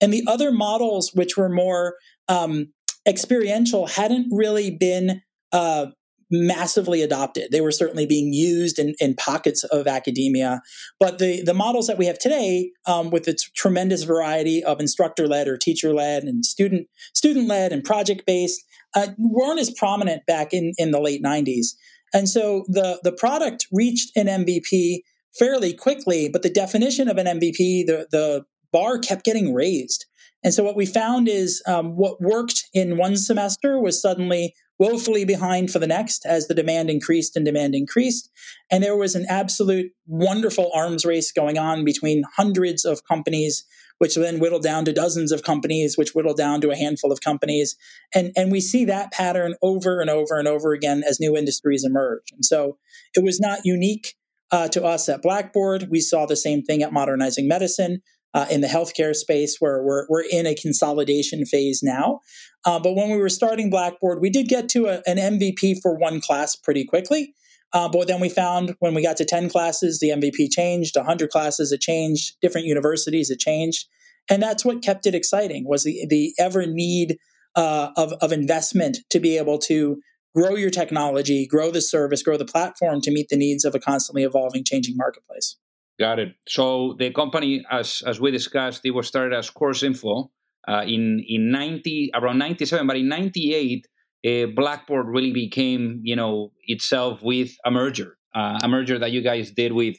And 0.00 0.12
the 0.12 0.24
other 0.26 0.50
models, 0.50 1.12
which 1.14 1.36
were 1.36 1.48
more 1.48 1.96
um, 2.28 2.72
experiential, 3.06 3.86
hadn't 3.86 4.28
really 4.30 4.70
been 4.70 5.22
uh, 5.52 5.86
massively 6.30 7.02
adopted. 7.02 7.50
They 7.50 7.60
were 7.60 7.70
certainly 7.70 8.06
being 8.06 8.32
used 8.32 8.78
in, 8.78 8.94
in 9.00 9.14
pockets 9.14 9.64
of 9.64 9.86
academia. 9.86 10.60
But 11.00 11.18
the, 11.18 11.42
the 11.42 11.54
models 11.54 11.86
that 11.86 11.98
we 11.98 12.06
have 12.06 12.18
today, 12.18 12.72
um, 12.86 13.10
with 13.10 13.28
its 13.28 13.50
tremendous 13.50 14.02
variety 14.02 14.62
of 14.62 14.80
instructor 14.80 15.26
led 15.26 15.48
or 15.48 15.56
teacher 15.56 15.92
led 15.92 16.24
and 16.24 16.44
student 16.44 16.88
student 17.14 17.48
led 17.48 17.72
and 17.72 17.84
project 17.84 18.26
based, 18.26 18.62
uh, 18.94 19.08
weren't 19.18 19.60
as 19.60 19.70
prominent 19.70 20.26
back 20.26 20.52
in, 20.52 20.72
in 20.78 20.90
the 20.90 21.00
late 21.00 21.22
90s. 21.22 21.68
And 22.14 22.28
so 22.28 22.64
the, 22.68 23.00
the 23.02 23.12
product 23.12 23.66
reached 23.72 24.16
an 24.16 24.26
MVP 24.26 25.00
fairly 25.38 25.74
quickly, 25.74 26.28
but 26.28 26.42
the 26.42 26.50
definition 26.50 27.08
of 27.08 27.18
an 27.18 27.26
MVP, 27.26 27.86
the, 27.86 28.06
the 28.10 28.44
bar 28.72 28.98
kept 28.98 29.24
getting 29.24 29.54
raised. 29.54 30.06
And 30.42 30.54
so 30.54 30.62
what 30.62 30.76
we 30.76 30.86
found 30.86 31.28
is 31.28 31.62
um, 31.66 31.96
what 31.96 32.20
worked 32.20 32.64
in 32.72 32.96
one 32.96 33.16
semester 33.16 33.80
was 33.80 34.00
suddenly 34.00 34.54
woefully 34.78 35.24
behind 35.24 35.70
for 35.70 35.78
the 35.78 35.86
next 35.86 36.24
as 36.24 36.46
the 36.46 36.54
demand 36.54 36.88
increased 36.88 37.36
and 37.36 37.44
demand 37.44 37.74
increased. 37.74 38.30
And 38.70 38.82
there 38.82 38.96
was 38.96 39.14
an 39.14 39.26
absolute 39.28 39.92
wonderful 40.06 40.70
arms 40.74 41.04
race 41.04 41.32
going 41.32 41.58
on 41.58 41.84
between 41.84 42.22
hundreds 42.36 42.84
of 42.84 43.04
companies, 43.04 43.64
which 43.98 44.14
then 44.14 44.38
whittled 44.38 44.62
down 44.62 44.84
to 44.84 44.92
dozens 44.92 45.32
of 45.32 45.42
companies, 45.42 45.98
which 45.98 46.14
whittled 46.14 46.36
down 46.36 46.60
to 46.60 46.70
a 46.70 46.76
handful 46.76 47.10
of 47.10 47.20
companies. 47.20 47.76
And, 48.14 48.32
and 48.36 48.52
we 48.52 48.60
see 48.60 48.84
that 48.84 49.10
pattern 49.12 49.56
over 49.62 50.00
and 50.00 50.08
over 50.08 50.38
and 50.38 50.46
over 50.46 50.72
again 50.72 51.02
as 51.08 51.18
new 51.18 51.36
industries 51.36 51.84
emerge. 51.84 52.30
And 52.32 52.44
so 52.44 52.78
it 53.14 53.24
was 53.24 53.40
not 53.40 53.64
unique 53.64 54.14
uh, 54.50 54.68
to 54.68 54.84
us 54.84 55.08
at 55.08 55.22
Blackboard. 55.22 55.88
We 55.90 56.00
saw 56.00 56.24
the 56.26 56.36
same 56.36 56.62
thing 56.62 56.82
at 56.82 56.92
Modernizing 56.92 57.48
Medicine 57.48 58.00
uh, 58.34 58.46
in 58.50 58.60
the 58.60 58.68
healthcare 58.68 59.14
space 59.14 59.56
where 59.58 59.82
we're, 59.82 60.06
we're 60.08 60.24
in 60.30 60.46
a 60.46 60.54
consolidation 60.54 61.44
phase 61.44 61.82
now. 61.82 62.20
Uh, 62.64 62.78
but 62.78 62.94
when 62.94 63.10
we 63.10 63.16
were 63.16 63.28
starting 63.28 63.70
Blackboard, 63.70 64.20
we 64.20 64.30
did 64.30 64.48
get 64.48 64.68
to 64.70 64.86
a, 64.86 65.02
an 65.06 65.16
MVP 65.16 65.80
for 65.80 65.96
one 65.96 66.20
class 66.20 66.54
pretty 66.56 66.84
quickly. 66.84 67.34
Uh, 67.72 67.88
but 67.88 68.08
then 68.08 68.20
we 68.20 68.28
found 68.28 68.74
when 68.80 68.94
we 68.94 69.02
got 69.02 69.16
to 69.18 69.24
10 69.24 69.50
classes, 69.50 69.98
the 70.00 70.08
MVP 70.08 70.50
changed, 70.50 70.96
100 70.96 71.30
classes, 71.30 71.70
it 71.70 71.80
changed, 71.80 72.36
different 72.40 72.66
universities, 72.66 73.30
it 73.30 73.38
changed. 73.38 73.86
And 74.30 74.42
that's 74.42 74.64
what 74.64 74.82
kept 74.82 75.06
it 75.06 75.14
exciting 75.14 75.66
was 75.66 75.84
the, 75.84 76.06
the 76.08 76.34
ever 76.38 76.66
need 76.66 77.18
uh, 77.56 77.90
of, 77.96 78.12
of 78.20 78.32
investment 78.32 78.98
to 79.10 79.20
be 79.20 79.36
able 79.36 79.58
to 79.58 80.00
grow 80.34 80.54
your 80.54 80.70
technology, 80.70 81.46
grow 81.46 81.70
the 81.70 81.80
service, 81.80 82.22
grow 82.22 82.36
the 82.36 82.44
platform 82.44 83.00
to 83.02 83.10
meet 83.10 83.28
the 83.28 83.36
needs 83.36 83.64
of 83.64 83.74
a 83.74 83.80
constantly 83.80 84.22
evolving, 84.22 84.64
changing 84.64 84.96
marketplace. 84.96 85.56
Got 85.98 86.20
it. 86.20 86.34
So 86.46 86.94
the 86.98 87.10
company, 87.10 87.64
as 87.70 88.02
as 88.06 88.20
we 88.20 88.30
discussed, 88.30 88.82
it 88.84 88.92
was 88.92 89.08
started 89.08 89.36
as 89.36 89.50
Course 89.50 89.82
Info 89.82 90.30
uh, 90.68 90.84
in 90.86 91.24
in 91.26 91.50
ninety 91.50 92.10
around 92.14 92.38
ninety 92.38 92.66
seven, 92.66 92.86
but 92.86 92.96
in 92.96 93.08
ninety 93.08 93.52
eight, 93.52 93.88
uh, 94.24 94.46
Blackboard 94.54 95.06
really 95.08 95.32
became 95.32 96.00
you 96.04 96.14
know 96.14 96.52
itself 96.66 97.20
with 97.22 97.50
a 97.64 97.72
merger, 97.72 98.16
uh, 98.32 98.60
a 98.62 98.68
merger 98.68 98.96
that 99.00 99.10
you 99.10 99.22
guys 99.22 99.50
did 99.50 99.72
with 99.72 99.96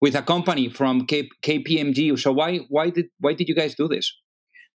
with 0.00 0.14
a 0.14 0.22
company 0.22 0.68
from 0.68 1.06
K- 1.06 1.28
KPMG. 1.42 2.14
So 2.16 2.30
why 2.32 2.58
why 2.68 2.90
did 2.90 3.06
why 3.18 3.34
did 3.34 3.48
you 3.48 3.56
guys 3.56 3.74
do 3.74 3.88
this? 3.88 4.14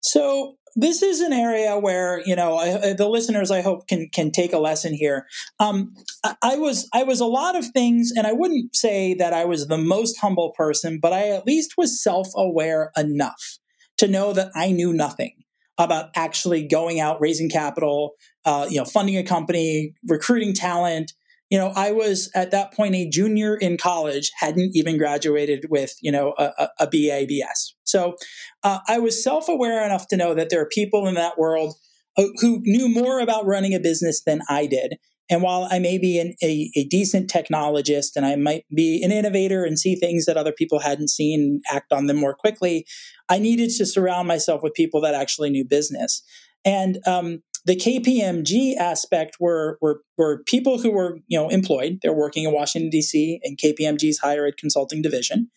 So 0.01 0.57
this 0.77 1.03
is 1.03 1.21
an 1.21 1.33
area 1.33 1.79
where 1.79 2.23
you 2.27 2.37
know 2.37 2.57
I, 2.57 2.93
the 2.93 3.09
listeners 3.09 3.51
I 3.51 3.63
hope 3.63 3.89
can 3.89 4.09
can 4.13 4.31
take 4.31 4.53
a 4.53 4.59
lesson 4.59 4.93
here. 4.95 5.27
Um, 5.59 5.95
I, 6.23 6.35
I, 6.43 6.57
was 6.57 6.89
I 6.93 7.03
was 7.03 7.21
a 7.21 7.27
lot 7.27 7.57
of 7.57 7.67
things, 7.69 8.13
and 8.15 8.27
I 8.27 8.33
wouldn't 8.33 8.77
say 8.77 9.15
that 9.15 9.33
I 9.33 9.47
was 9.47 9.67
the 9.67 9.79
most 9.79 10.21
humble 10.21 10.53
person, 10.57 10.99
but 11.01 11.13
I 11.13 11.31
at 11.31 11.47
least 11.47 11.75
was 11.77 12.03
self 12.03 12.29
aware 12.37 12.93
enough 12.97 13.59
to 13.99 14.07
know 14.07 14.33
that 14.35 14.51
I 14.55 14.71
knew 14.71 14.93
nothing 14.93 15.33
about 15.79 16.11
actually 16.15 16.67
going 16.67 17.01
out 17.01 17.21
raising 17.21 17.51
capital, 17.51 18.13
uh, 18.45 18.67
you 18.69 18.79
know, 18.79 18.85
funding 18.85 19.17
a 19.17 19.23
company, 19.23 19.95
recruiting 20.07 20.55
talent, 20.55 21.13
you 21.51 21.59
know, 21.59 21.73
I 21.77 21.93
was 21.93 22.31
at 22.35 22.51
that 22.51 22.73
point 22.73 22.95
a 22.95 23.09
junior 23.09 23.55
in 23.57 23.77
college, 23.77 24.33
hadn't 24.39 24.73
even 24.75 24.99
graduated 24.99 25.67
with, 25.71 25.95
you 26.01 26.11
know, 26.11 26.35
a, 26.39 26.69
a 26.81 26.87
BA, 26.87 27.27
BS. 27.27 27.73
So 27.85 28.17
uh, 28.65 28.81
I 28.89 28.99
was 28.99 29.23
self 29.23 29.49
aware 29.49 29.85
enough 29.85 30.09
to 30.09 30.17
know 30.17 30.35
that 30.35 30.51
there 30.51 30.61
are 30.61 30.69
people 30.69 31.07
in 31.07 31.15
that 31.15 31.39
world 31.39 31.77
who 32.17 32.61
knew 32.65 32.89
more 32.89 33.21
about 33.21 33.47
running 33.47 33.75
a 33.75 33.81
business 33.81 34.23
than 34.23 34.41
I 34.49 34.67
did. 34.67 34.97
And 35.29 35.43
while 35.43 35.69
I 35.71 35.79
may 35.79 35.99
be 35.99 36.19
an, 36.19 36.35
a, 36.43 36.71
a, 36.77 36.85
decent 36.85 37.29
technologist 37.29 38.15
and 38.15 38.25
I 38.25 38.37
might 38.37 38.65
be 38.75 39.03
an 39.03 39.11
innovator 39.11 39.65
and 39.65 39.79
see 39.79 39.97
things 39.97 40.25
that 40.27 40.37
other 40.37 40.53
people 40.53 40.79
hadn't 40.79 41.11
seen, 41.11 41.41
and 41.41 41.77
act 41.77 41.93
on 41.93 42.07
them 42.07 42.17
more 42.17 42.35
quickly, 42.35 42.87
I 43.29 43.39
needed 43.39 43.71
to 43.71 43.87
surround 43.87 44.29
myself 44.29 44.63
with 44.63 44.75
people 44.75 45.01
that 45.01 45.15
actually 45.15 45.51
knew 45.51 45.65
business. 45.65 46.23
And 46.65 46.99
um, 47.07 47.43
the 47.67 47.77
KPMG 47.77 48.77
aspect 48.77 49.39
were, 49.41 49.77
were, 49.83 50.01
were 50.17 50.45
people 50.45 50.79
who 50.79 50.93
were 50.93 51.19
you 51.27 51.39
know 51.39 51.49
employed. 51.49 51.99
They're 52.01 52.15
working 52.15 52.45
in 52.45 52.53
Washington 52.53 52.91
D.C. 52.91 53.41
in 53.43 53.57
KPMG's 53.57 54.19
higher 54.19 54.47
ed 54.47 54.57
consulting 54.57 55.03
division, 55.03 55.51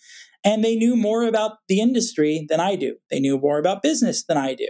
and 0.44 0.64
they 0.64 0.76
knew 0.76 0.96
more 0.96 1.24
about 1.24 1.58
the 1.70 1.80
industry 1.80 2.46
than 2.50 2.60
I 2.60 2.76
do. 2.76 2.96
They 3.12 3.20
knew 3.20 3.38
more 3.38 3.60
about 3.60 3.84
business 3.84 4.26
than 4.26 4.38
I 4.38 4.56
do, 4.56 4.70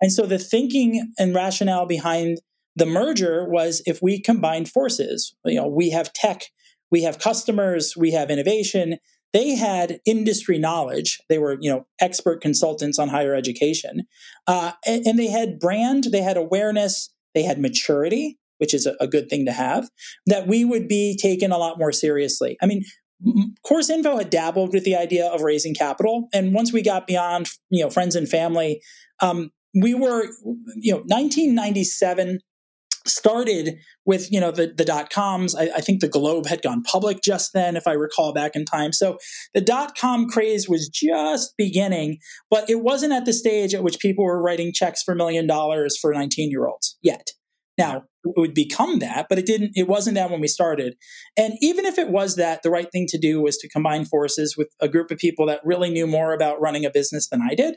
and 0.00 0.12
so 0.12 0.24
the 0.24 0.38
thinking 0.38 1.12
and 1.18 1.34
rationale 1.34 1.86
behind 1.86 2.38
the 2.76 2.86
merger 2.86 3.44
was 3.48 3.82
if 3.84 4.00
we 4.00 4.20
combine 4.20 4.64
forces, 4.64 5.34
you 5.44 5.56
know, 5.56 5.66
we 5.66 5.90
have 5.90 6.12
tech, 6.12 6.42
we 6.92 7.02
have 7.02 7.18
customers, 7.18 7.94
we 7.96 8.12
have 8.12 8.30
innovation 8.30 8.98
they 9.32 9.54
had 9.54 10.00
industry 10.06 10.58
knowledge. 10.58 11.20
They 11.28 11.38
were, 11.38 11.58
you 11.60 11.70
know, 11.70 11.86
expert 12.00 12.40
consultants 12.40 12.98
on 12.98 13.08
higher 13.08 13.34
education, 13.34 14.06
uh, 14.46 14.72
and, 14.86 15.06
and, 15.06 15.18
they 15.18 15.28
had 15.28 15.58
brand, 15.58 16.04
they 16.12 16.22
had 16.22 16.36
awareness, 16.36 17.12
they 17.34 17.42
had 17.42 17.60
maturity, 17.60 18.38
which 18.58 18.72
is 18.72 18.86
a, 18.86 18.94
a, 19.00 19.06
good 19.06 19.28
thing 19.28 19.44
to 19.46 19.52
have. 19.52 19.90
That 20.26 20.46
we 20.46 20.64
would 20.64 20.88
be 20.88 21.16
taken 21.16 21.52
a 21.52 21.58
lot 21.58 21.78
more 21.78 21.92
seriously. 21.92 22.56
I 22.62 22.66
mean, 22.66 22.84
Course 23.64 23.90
Info 23.90 24.16
had 24.16 24.30
dabbled 24.30 24.72
with 24.72 24.84
the 24.84 24.96
idea 24.96 25.26
of 25.26 25.42
raising 25.42 25.74
capital, 25.74 26.28
and 26.32 26.54
once 26.54 26.72
we 26.72 26.82
got 26.82 27.06
beyond, 27.06 27.48
you 27.70 27.82
know, 27.82 27.90
friends 27.90 28.16
and 28.16 28.28
family, 28.28 28.80
um, 29.20 29.50
we 29.74 29.94
were, 29.94 30.24
you 30.76 30.92
know, 30.92 31.02
1997 31.06 32.40
started 33.08 33.78
with 34.04 34.30
you 34.32 34.40
know 34.40 34.50
the, 34.50 34.72
the 34.76 34.84
dot 34.84 35.10
coms 35.10 35.54
I, 35.54 35.64
I, 35.76 35.80
think 35.80 36.00
the 36.00 36.08
globe 36.08 36.46
had 36.46 36.62
gone 36.62 36.82
public 36.82 37.20
just 37.22 37.52
then 37.52 37.76
if 37.76 37.86
i 37.86 37.92
recall 37.92 38.32
back 38.32 38.54
in 38.54 38.64
time. 38.64 38.92
So 38.92 39.18
the 39.54 39.60
dot 39.60 39.96
com 39.96 40.28
craze 40.28 40.68
was 40.68 40.88
just 40.88 41.54
beginning 41.56 42.18
but 42.50 42.68
it 42.68 42.82
wasn't 42.82 43.12
at 43.12 43.24
the 43.24 43.32
stage 43.32 43.74
at 43.74 43.82
which 43.82 43.98
people 44.00 44.24
were 44.24 44.42
writing 44.42 44.72
checks 44.72 45.02
for 45.02 45.14
million 45.14 45.46
dollars 45.46 45.96
for 45.98 46.12
19 46.12 46.50
year 46.50 46.66
olds 46.66 46.98
yet. 47.02 47.30
Now 47.76 48.04
it 48.24 48.34
would 48.36 48.54
become 48.54 48.98
that 48.98 49.26
but 49.28 49.38
it 49.38 49.46
didn't 49.46 49.72
it 49.74 49.88
wasn't 49.88 50.16
that 50.16 50.30
when 50.30 50.40
we 50.40 50.48
started. 50.48 50.96
And 51.36 51.54
even 51.60 51.84
if 51.84 51.98
it 51.98 52.10
was 52.10 52.36
that 52.36 52.62
the 52.62 52.70
right 52.70 52.90
thing 52.90 53.06
to 53.08 53.18
do 53.18 53.40
was 53.40 53.56
to 53.58 53.68
combine 53.68 54.04
forces 54.04 54.56
with 54.56 54.68
a 54.80 54.88
group 54.88 55.10
of 55.10 55.18
people 55.18 55.46
that 55.46 55.60
really 55.64 55.90
knew 55.90 56.06
more 56.06 56.32
about 56.32 56.60
running 56.60 56.84
a 56.84 56.90
business 56.90 57.28
than 57.28 57.42
i 57.42 57.54
did. 57.54 57.76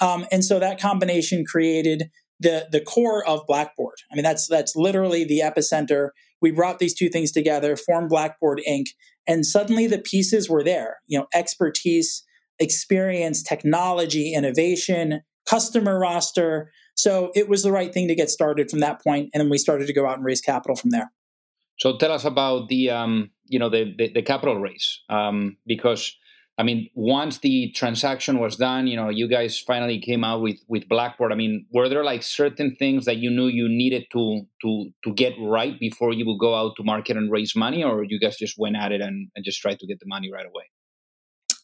Um, 0.00 0.26
and 0.30 0.44
so 0.44 0.58
that 0.58 0.80
combination 0.80 1.44
created 1.44 2.10
the 2.40 2.68
the 2.70 2.80
core 2.80 3.26
of 3.26 3.46
Blackboard. 3.46 3.96
I 4.10 4.14
mean, 4.14 4.22
that's 4.22 4.46
that's 4.46 4.74
literally 4.76 5.24
the 5.24 5.40
epicenter. 5.40 6.10
We 6.40 6.50
brought 6.52 6.78
these 6.78 6.94
two 6.94 7.08
things 7.08 7.32
together, 7.32 7.76
formed 7.76 8.10
Blackboard 8.10 8.60
Inc., 8.68 8.86
and 9.26 9.44
suddenly 9.44 9.86
the 9.86 9.98
pieces 9.98 10.48
were 10.48 10.62
there. 10.62 10.98
You 11.06 11.18
know, 11.18 11.26
expertise, 11.34 12.24
experience, 12.58 13.42
technology, 13.42 14.34
innovation, 14.34 15.22
customer 15.46 15.98
roster. 15.98 16.70
So 16.94 17.30
it 17.34 17.48
was 17.48 17.62
the 17.62 17.72
right 17.72 17.92
thing 17.92 18.08
to 18.08 18.14
get 18.14 18.30
started 18.30 18.70
from 18.70 18.80
that 18.80 19.02
point, 19.02 19.30
and 19.32 19.40
then 19.40 19.50
we 19.50 19.58
started 19.58 19.86
to 19.86 19.92
go 19.92 20.06
out 20.06 20.16
and 20.16 20.24
raise 20.24 20.40
capital 20.40 20.76
from 20.76 20.90
there. 20.90 21.12
So 21.78 21.96
tell 21.96 22.12
us 22.12 22.24
about 22.24 22.68
the 22.68 22.90
um, 22.90 23.30
you 23.46 23.58
know 23.58 23.68
the 23.68 23.94
the, 23.96 24.12
the 24.12 24.22
capital 24.22 24.56
raise 24.60 25.00
um, 25.08 25.56
because 25.66 26.16
I 26.58 26.64
mean, 26.64 26.90
once 26.94 27.38
the 27.38 27.70
transaction 27.70 28.40
was 28.40 28.56
done, 28.56 28.88
you 28.88 28.96
know, 28.96 29.10
you 29.10 29.28
guys 29.28 29.60
finally 29.60 30.00
came 30.00 30.24
out 30.24 30.42
with 30.42 30.58
with 30.66 30.88
Blackboard. 30.88 31.32
I 31.32 31.36
mean, 31.36 31.66
were 31.72 31.88
there 31.88 32.02
like 32.02 32.24
certain 32.24 32.74
things 32.74 33.04
that 33.04 33.18
you 33.18 33.30
knew 33.30 33.46
you 33.46 33.68
needed 33.68 34.06
to 34.12 34.42
to 34.62 34.90
to 35.04 35.14
get 35.14 35.34
right 35.40 35.78
before 35.78 36.12
you 36.12 36.26
would 36.26 36.40
go 36.40 36.56
out 36.56 36.72
to 36.76 36.82
market 36.82 37.16
and 37.16 37.30
raise 37.30 37.54
money, 37.54 37.84
or 37.84 38.02
you 38.02 38.18
guys 38.18 38.36
just 38.36 38.56
went 38.58 38.76
at 38.76 38.90
it 38.90 39.00
and, 39.00 39.28
and 39.36 39.44
just 39.44 39.60
tried 39.60 39.78
to 39.78 39.86
get 39.86 40.00
the 40.00 40.06
money 40.06 40.32
right 40.32 40.46
away? 40.46 40.64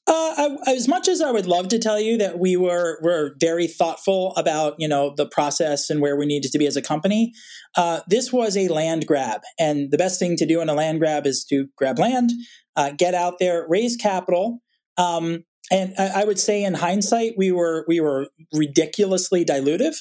Uh, 0.06 0.56
I, 0.66 0.72
as 0.72 0.86
much 0.86 1.08
as 1.08 1.20
I 1.20 1.32
would 1.32 1.46
love 1.46 1.68
to 1.68 1.78
tell 1.78 1.98
you 1.98 2.16
that 2.18 2.38
we 2.38 2.56
were 2.56 3.00
were 3.02 3.34
very 3.40 3.66
thoughtful 3.66 4.32
about 4.36 4.76
you 4.78 4.86
know 4.86 5.12
the 5.16 5.26
process 5.26 5.90
and 5.90 6.00
where 6.00 6.16
we 6.16 6.24
needed 6.24 6.52
to 6.52 6.58
be 6.58 6.68
as 6.68 6.76
a 6.76 6.82
company, 6.82 7.32
uh, 7.76 8.02
this 8.06 8.32
was 8.32 8.56
a 8.56 8.68
land 8.68 9.08
grab, 9.08 9.40
and 9.58 9.90
the 9.90 9.98
best 9.98 10.20
thing 10.20 10.36
to 10.36 10.46
do 10.46 10.60
in 10.60 10.68
a 10.68 10.74
land 10.74 11.00
grab 11.00 11.26
is 11.26 11.44
to 11.50 11.66
grab 11.76 11.98
land, 11.98 12.30
uh, 12.76 12.92
get 12.96 13.14
out 13.14 13.40
there, 13.40 13.66
raise 13.68 13.96
capital, 13.96 14.60
um, 14.96 15.44
and 15.70 15.94
I, 15.98 16.24
would 16.24 16.38
say, 16.38 16.62
in 16.62 16.74
hindsight, 16.74 17.34
we 17.36 17.50
were 17.50 17.84
we 17.88 17.98
were 18.00 18.28
ridiculously 18.52 19.44
dilutive 19.44 19.96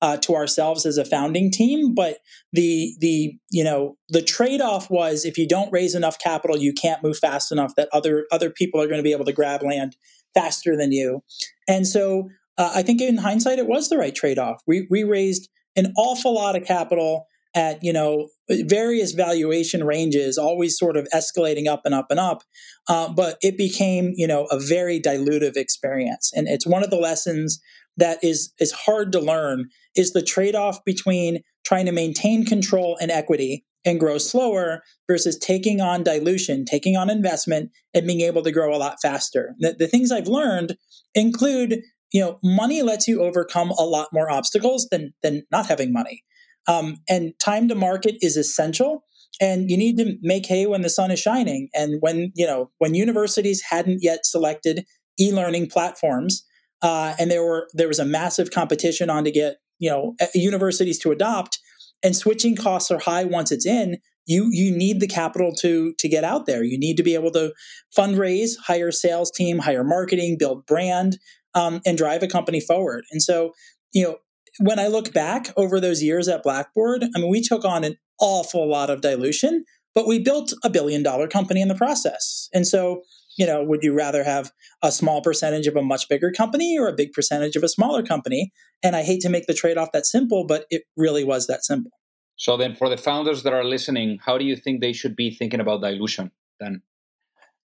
uh, 0.00 0.16
to 0.18 0.34
ourselves 0.34 0.86
as 0.86 0.96
a 0.96 1.04
founding 1.04 1.50
team. 1.50 1.94
But 1.94 2.18
the 2.52 2.94
the 3.00 3.36
you 3.50 3.64
know 3.64 3.96
the 4.08 4.22
trade 4.22 4.60
off 4.60 4.90
was 4.90 5.24
if 5.24 5.36
you 5.36 5.48
don't 5.48 5.72
raise 5.72 5.94
enough 5.94 6.18
capital, 6.18 6.56
you 6.56 6.72
can't 6.72 7.02
move 7.02 7.18
fast 7.18 7.50
enough 7.50 7.74
that 7.76 7.88
other 7.92 8.26
other 8.30 8.50
people 8.50 8.80
are 8.80 8.86
going 8.86 8.98
to 8.98 9.02
be 9.02 9.12
able 9.12 9.24
to 9.24 9.32
grab 9.32 9.62
land 9.62 9.96
faster 10.34 10.76
than 10.76 10.92
you. 10.92 11.22
And 11.66 11.86
so 11.86 12.28
uh, 12.56 12.72
I 12.76 12.82
think 12.82 13.00
in 13.00 13.18
hindsight, 13.18 13.58
it 13.58 13.66
was 13.66 13.88
the 13.88 13.98
right 13.98 14.14
trade 14.14 14.38
off. 14.38 14.62
We 14.66 14.86
we 14.88 15.02
raised 15.02 15.48
an 15.74 15.92
awful 15.96 16.34
lot 16.34 16.56
of 16.56 16.64
capital 16.64 17.26
at 17.54 17.82
you 17.82 17.92
know 17.92 18.28
various 18.48 19.12
valuation 19.12 19.84
ranges, 19.84 20.38
always 20.38 20.78
sort 20.78 20.96
of 20.96 21.08
escalating 21.14 21.66
up 21.66 21.82
and 21.84 21.94
up 21.94 22.06
and 22.10 22.20
up. 22.20 22.42
Uh, 22.88 23.08
but 23.08 23.38
it 23.42 23.56
became 23.56 24.12
you 24.16 24.26
know 24.26 24.46
a 24.50 24.58
very 24.58 25.00
dilutive 25.00 25.56
experience, 25.56 26.32
and 26.34 26.48
it's 26.48 26.66
one 26.66 26.84
of 26.84 26.90
the 26.90 26.96
lessons 26.96 27.60
that 27.96 28.22
is 28.22 28.52
is 28.58 28.72
hard 28.72 29.12
to 29.12 29.20
learn 29.20 29.68
is 29.96 30.12
the 30.12 30.22
trade 30.22 30.54
off 30.54 30.84
between 30.84 31.42
trying 31.64 31.86
to 31.86 31.92
maintain 31.92 32.44
control 32.44 32.96
and 33.00 33.10
equity 33.10 33.64
and 33.84 34.00
grow 34.00 34.18
slower 34.18 34.82
versus 35.08 35.38
taking 35.38 35.80
on 35.80 36.02
dilution, 36.02 36.64
taking 36.64 36.96
on 36.96 37.10
investment, 37.10 37.70
and 37.94 38.06
being 38.06 38.20
able 38.20 38.42
to 38.42 38.52
grow 38.52 38.74
a 38.74 38.78
lot 38.78 38.96
faster. 39.00 39.54
The, 39.58 39.74
the 39.78 39.86
things 39.86 40.10
I've 40.10 40.28
learned 40.28 40.76
include 41.14 41.82
you 42.12 42.20
know 42.20 42.38
money 42.42 42.82
lets 42.82 43.08
you 43.08 43.22
overcome 43.22 43.70
a 43.70 43.84
lot 43.84 44.08
more 44.12 44.30
obstacles 44.30 44.88
than 44.90 45.12
than 45.22 45.44
not 45.50 45.66
having 45.66 45.92
money 45.92 46.22
um, 46.68 46.98
and 47.08 47.32
time 47.40 47.66
to 47.68 47.74
market 47.74 48.16
is 48.20 48.36
essential. 48.36 49.02
And 49.40 49.70
you 49.70 49.76
need 49.76 49.96
to 49.98 50.16
make 50.20 50.46
hay 50.46 50.66
when 50.66 50.82
the 50.82 50.90
sun 50.90 51.10
is 51.10 51.20
shining. 51.20 51.68
And 51.72 51.98
when, 52.00 52.32
you 52.34 52.46
know, 52.46 52.70
when 52.78 52.94
universities 52.94 53.62
hadn't 53.70 54.00
yet 54.02 54.26
selected 54.26 54.84
e-learning 55.18 55.68
platforms, 55.68 56.44
uh, 56.82 57.14
and 57.18 57.30
there 57.30 57.42
were 57.42 57.68
there 57.72 57.88
was 57.88 57.98
a 57.98 58.04
massive 58.04 58.50
competition 58.50 59.10
on 59.10 59.24
to 59.24 59.30
get, 59.30 59.56
you 59.78 59.90
know, 59.90 60.14
universities 60.34 60.98
to 61.00 61.10
adopt, 61.10 61.58
and 62.04 62.14
switching 62.16 62.56
costs 62.56 62.90
are 62.90 62.98
high 63.00 63.24
once 63.24 63.50
it's 63.50 63.66
in, 63.66 63.98
you 64.26 64.48
you 64.52 64.76
need 64.76 65.00
the 65.00 65.08
capital 65.08 65.52
to 65.56 65.94
to 65.98 66.08
get 66.08 66.22
out 66.22 66.46
there. 66.46 66.62
You 66.62 66.78
need 66.78 66.96
to 66.98 67.02
be 67.02 67.14
able 67.14 67.32
to 67.32 67.52
fundraise, 67.96 68.50
hire 68.66 68.92
sales 68.92 69.30
team, 69.30 69.58
hire 69.58 69.84
marketing, 69.84 70.36
build 70.38 70.66
brand, 70.66 71.18
um, 71.54 71.80
and 71.86 71.98
drive 71.98 72.22
a 72.22 72.28
company 72.28 72.60
forward. 72.60 73.04
And 73.10 73.22
so, 73.22 73.52
you 73.92 74.04
know, 74.04 74.16
when 74.58 74.78
I 74.78 74.88
look 74.88 75.12
back 75.12 75.48
over 75.56 75.80
those 75.80 76.02
years 76.02 76.28
at 76.28 76.42
Blackboard, 76.42 77.04
I 77.14 77.18
mean, 77.18 77.30
we 77.30 77.40
took 77.40 77.64
on 77.64 77.84
an 77.84 77.96
awful 78.20 78.68
lot 78.68 78.90
of 78.90 79.00
dilution, 79.00 79.64
but 79.94 80.06
we 80.06 80.18
built 80.18 80.52
a 80.64 80.70
billion 80.70 81.02
dollar 81.02 81.28
company 81.28 81.60
in 81.60 81.68
the 81.68 81.74
process. 81.74 82.48
And 82.52 82.66
so, 82.66 83.02
you 83.36 83.46
know, 83.46 83.62
would 83.62 83.82
you 83.82 83.92
rather 83.92 84.24
have 84.24 84.50
a 84.82 84.90
small 84.90 85.22
percentage 85.22 85.66
of 85.66 85.76
a 85.76 85.82
much 85.82 86.08
bigger 86.08 86.30
company 86.30 86.76
or 86.78 86.88
a 86.88 86.92
big 86.94 87.12
percentage 87.12 87.56
of 87.56 87.62
a 87.62 87.68
smaller 87.68 88.02
company? 88.02 88.52
And 88.82 88.96
I 88.96 89.02
hate 89.02 89.20
to 89.22 89.28
make 89.28 89.46
the 89.46 89.54
trade 89.54 89.78
off 89.78 89.92
that 89.92 90.06
simple, 90.06 90.44
but 90.44 90.66
it 90.70 90.82
really 90.96 91.24
was 91.24 91.46
that 91.46 91.64
simple. 91.64 91.92
So 92.36 92.56
then 92.56 92.74
for 92.74 92.88
the 92.88 92.96
founders 92.96 93.42
that 93.42 93.52
are 93.52 93.64
listening, 93.64 94.18
how 94.24 94.38
do 94.38 94.44
you 94.44 94.56
think 94.56 94.80
they 94.80 94.92
should 94.92 95.16
be 95.16 95.30
thinking 95.30 95.60
about 95.60 95.82
dilution 95.82 96.30
then? 96.60 96.82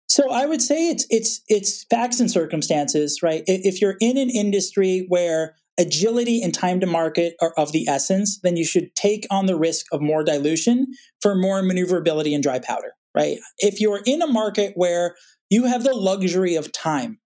So 0.08 0.30
I 0.30 0.44
would 0.44 0.61
say 0.61 0.90
it's 0.90 1.06
it's 1.08 1.40
it's 1.49 1.84
facts 1.84 2.20
and 2.20 2.30
circumstances, 2.30 3.22
right? 3.22 3.44
If 3.46 3.80
you're 3.80 3.96
in 4.00 4.18
an 4.18 4.28
industry 4.28 5.06
where 5.08 5.56
agility 5.79 6.43
and 6.43 6.52
time 6.52 6.81
to 6.81 6.87
market 6.87 7.35
are 7.41 7.52
of 7.57 7.73
the 7.73 7.88
essence, 7.88 8.38
then 8.43 8.57
you 8.57 8.64
should 8.64 8.95
take 8.95 9.26
on 9.31 9.47
the 9.47 9.57
risk 9.57 9.87
of 9.93 10.00
more 10.00 10.23
dilution 10.23 10.87
for 11.21 11.35
more 11.35 11.62
maneuverability 11.62 12.35
and 12.35 12.43
dry 12.43 12.59
powder, 12.59 12.93
right? 13.14 13.38
If 13.59 13.81
you're 13.81 14.02
in 14.05 14.23
a 14.23 14.26
market 14.26 14.73
where 14.75 15.17
you 15.50 15.64
have 15.64 15.85
the 15.85 15.95
luxury 15.95 16.55
of 16.55 16.73
time, 16.73 17.19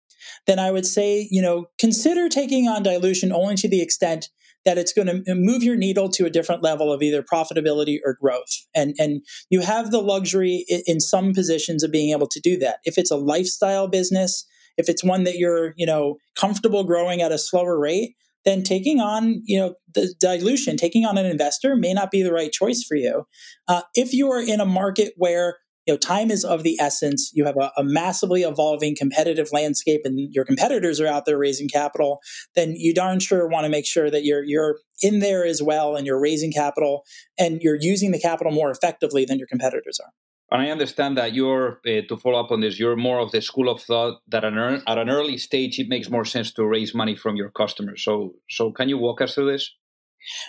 then 0.46 0.58
I 0.58 0.70
would 0.70 0.86
say, 0.86 1.28
you 1.30 1.42
know, 1.42 1.66
consider 1.78 2.28
taking 2.28 2.68
on 2.68 2.82
dilution 2.82 3.32
only 3.32 3.56
to 3.56 3.68
the 3.68 3.82
extent 3.82 4.28
that 4.64 4.78
it's 4.78 4.92
going 4.92 5.06
to 5.06 5.34
move 5.34 5.62
your 5.62 5.76
needle 5.76 6.08
to 6.08 6.26
a 6.26 6.30
different 6.30 6.62
level 6.62 6.92
of 6.92 7.00
either 7.00 7.22
profitability 7.22 7.98
or 8.04 8.16
growth. 8.20 8.66
And, 8.74 8.94
and 8.98 9.22
you 9.48 9.60
have 9.60 9.92
the 9.92 10.00
luxury 10.00 10.64
in 10.68 10.98
some 10.98 11.32
positions 11.32 11.84
of 11.84 11.92
being 11.92 12.10
able 12.10 12.26
to 12.26 12.40
do 12.40 12.58
that. 12.58 12.78
If 12.84 12.98
it's 12.98 13.12
a 13.12 13.16
lifestyle 13.16 13.86
business, 13.86 14.44
if 14.76 14.88
it's 14.88 15.04
one 15.04 15.22
that 15.22 15.36
you're, 15.36 15.72
you 15.76 15.86
know, 15.86 16.16
comfortable 16.34 16.82
growing 16.82 17.22
at 17.22 17.30
a 17.30 17.38
slower 17.38 17.78
rate, 17.78 18.16
then 18.46 18.62
taking 18.62 19.00
on 19.00 19.42
you 19.44 19.58
know 19.58 19.74
the 19.94 20.14
dilution 20.18 20.78
taking 20.78 21.04
on 21.04 21.18
an 21.18 21.26
investor 21.26 21.76
may 21.76 21.92
not 21.92 22.10
be 22.10 22.22
the 22.22 22.32
right 22.32 22.52
choice 22.52 22.82
for 22.82 22.96
you. 22.96 23.26
Uh, 23.68 23.82
if 23.94 24.14
you 24.14 24.30
are 24.30 24.40
in 24.40 24.60
a 24.60 24.64
market 24.64 25.12
where 25.16 25.58
you 25.86 25.92
know 25.92 25.98
time 25.98 26.30
is 26.30 26.44
of 26.44 26.62
the 26.62 26.78
essence 26.80 27.30
you 27.34 27.44
have 27.44 27.56
a, 27.56 27.70
a, 27.76 27.84
massively 27.84 28.42
evolving 28.42 28.96
competitive 28.96 29.48
landscape 29.52 30.00
and 30.04 30.34
your 30.34 30.44
competitors 30.44 31.00
are 31.00 31.06
out 31.06 31.26
there 31.26 31.38
raising 31.38 31.68
capital 31.68 32.20
then 32.54 32.74
you 32.76 32.92
darn 32.92 33.20
sure 33.20 33.48
want 33.48 33.64
to 33.64 33.70
make 33.70 33.86
sure 33.86 34.10
that 34.10 34.24
you're 34.24 34.42
you're 34.42 34.78
in 35.02 35.20
there 35.20 35.44
as 35.44 35.62
well 35.62 35.94
and 35.94 36.06
you're 36.06 36.20
raising 36.20 36.52
capital 36.52 37.04
and 37.38 37.60
you're 37.62 37.78
using 37.80 38.10
the 38.10 38.18
capital 38.18 38.52
more 38.52 38.70
effectively 38.70 39.24
than 39.24 39.38
your 39.38 39.48
competitors 39.48 40.00
are 40.04 40.10
and 40.50 40.62
I 40.62 40.70
understand 40.70 41.18
that 41.18 41.34
you're, 41.34 41.80
uh, 41.86 42.02
to 42.08 42.16
follow 42.16 42.38
up 42.38 42.52
on 42.52 42.60
this, 42.60 42.78
you're 42.78 42.96
more 42.96 43.18
of 43.18 43.32
the 43.32 43.42
school 43.42 43.68
of 43.68 43.82
thought 43.82 44.20
that 44.28 44.44
an 44.44 44.56
er- 44.56 44.82
at 44.86 44.98
an 44.98 45.10
early 45.10 45.38
stage 45.38 45.78
it 45.78 45.88
makes 45.88 46.08
more 46.08 46.24
sense 46.24 46.52
to 46.54 46.64
raise 46.64 46.94
money 46.94 47.16
from 47.16 47.36
your 47.36 47.50
customers. 47.50 48.04
So, 48.04 48.34
so 48.48 48.70
can 48.70 48.88
you 48.88 48.98
walk 48.98 49.20
us 49.20 49.34
through 49.34 49.52
this? 49.52 49.74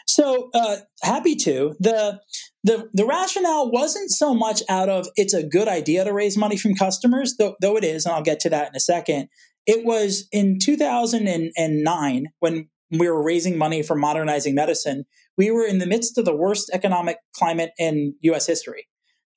So 0.05 0.49
uh, 0.53 0.77
happy 1.03 1.35
to. 1.37 1.75
the 1.79 2.21
the 2.63 2.89
The 2.93 3.05
rationale 3.05 3.71
wasn't 3.71 4.11
so 4.11 4.33
much 4.33 4.61
out 4.69 4.89
of 4.89 5.07
it's 5.15 5.33
a 5.33 5.47
good 5.47 5.67
idea 5.67 6.03
to 6.03 6.13
raise 6.13 6.37
money 6.37 6.57
from 6.57 6.75
customers, 6.75 7.35
though, 7.37 7.55
though 7.61 7.77
it 7.77 7.83
is, 7.83 8.05
and 8.05 8.15
I'll 8.15 8.23
get 8.23 8.39
to 8.41 8.49
that 8.49 8.69
in 8.69 8.75
a 8.75 8.79
second. 8.79 9.29
It 9.65 9.85
was 9.85 10.27
in 10.31 10.59
2009 10.59 12.25
when 12.39 12.69
we 12.91 13.09
were 13.09 13.23
raising 13.23 13.57
money 13.57 13.83
for 13.83 13.95
modernizing 13.95 14.55
medicine. 14.55 15.05
We 15.37 15.51
were 15.51 15.65
in 15.65 15.77
the 15.77 15.85
midst 15.85 16.17
of 16.17 16.25
the 16.25 16.35
worst 16.35 16.71
economic 16.73 17.17
climate 17.35 17.71
in 17.77 18.15
U.S. 18.21 18.47
history. 18.47 18.87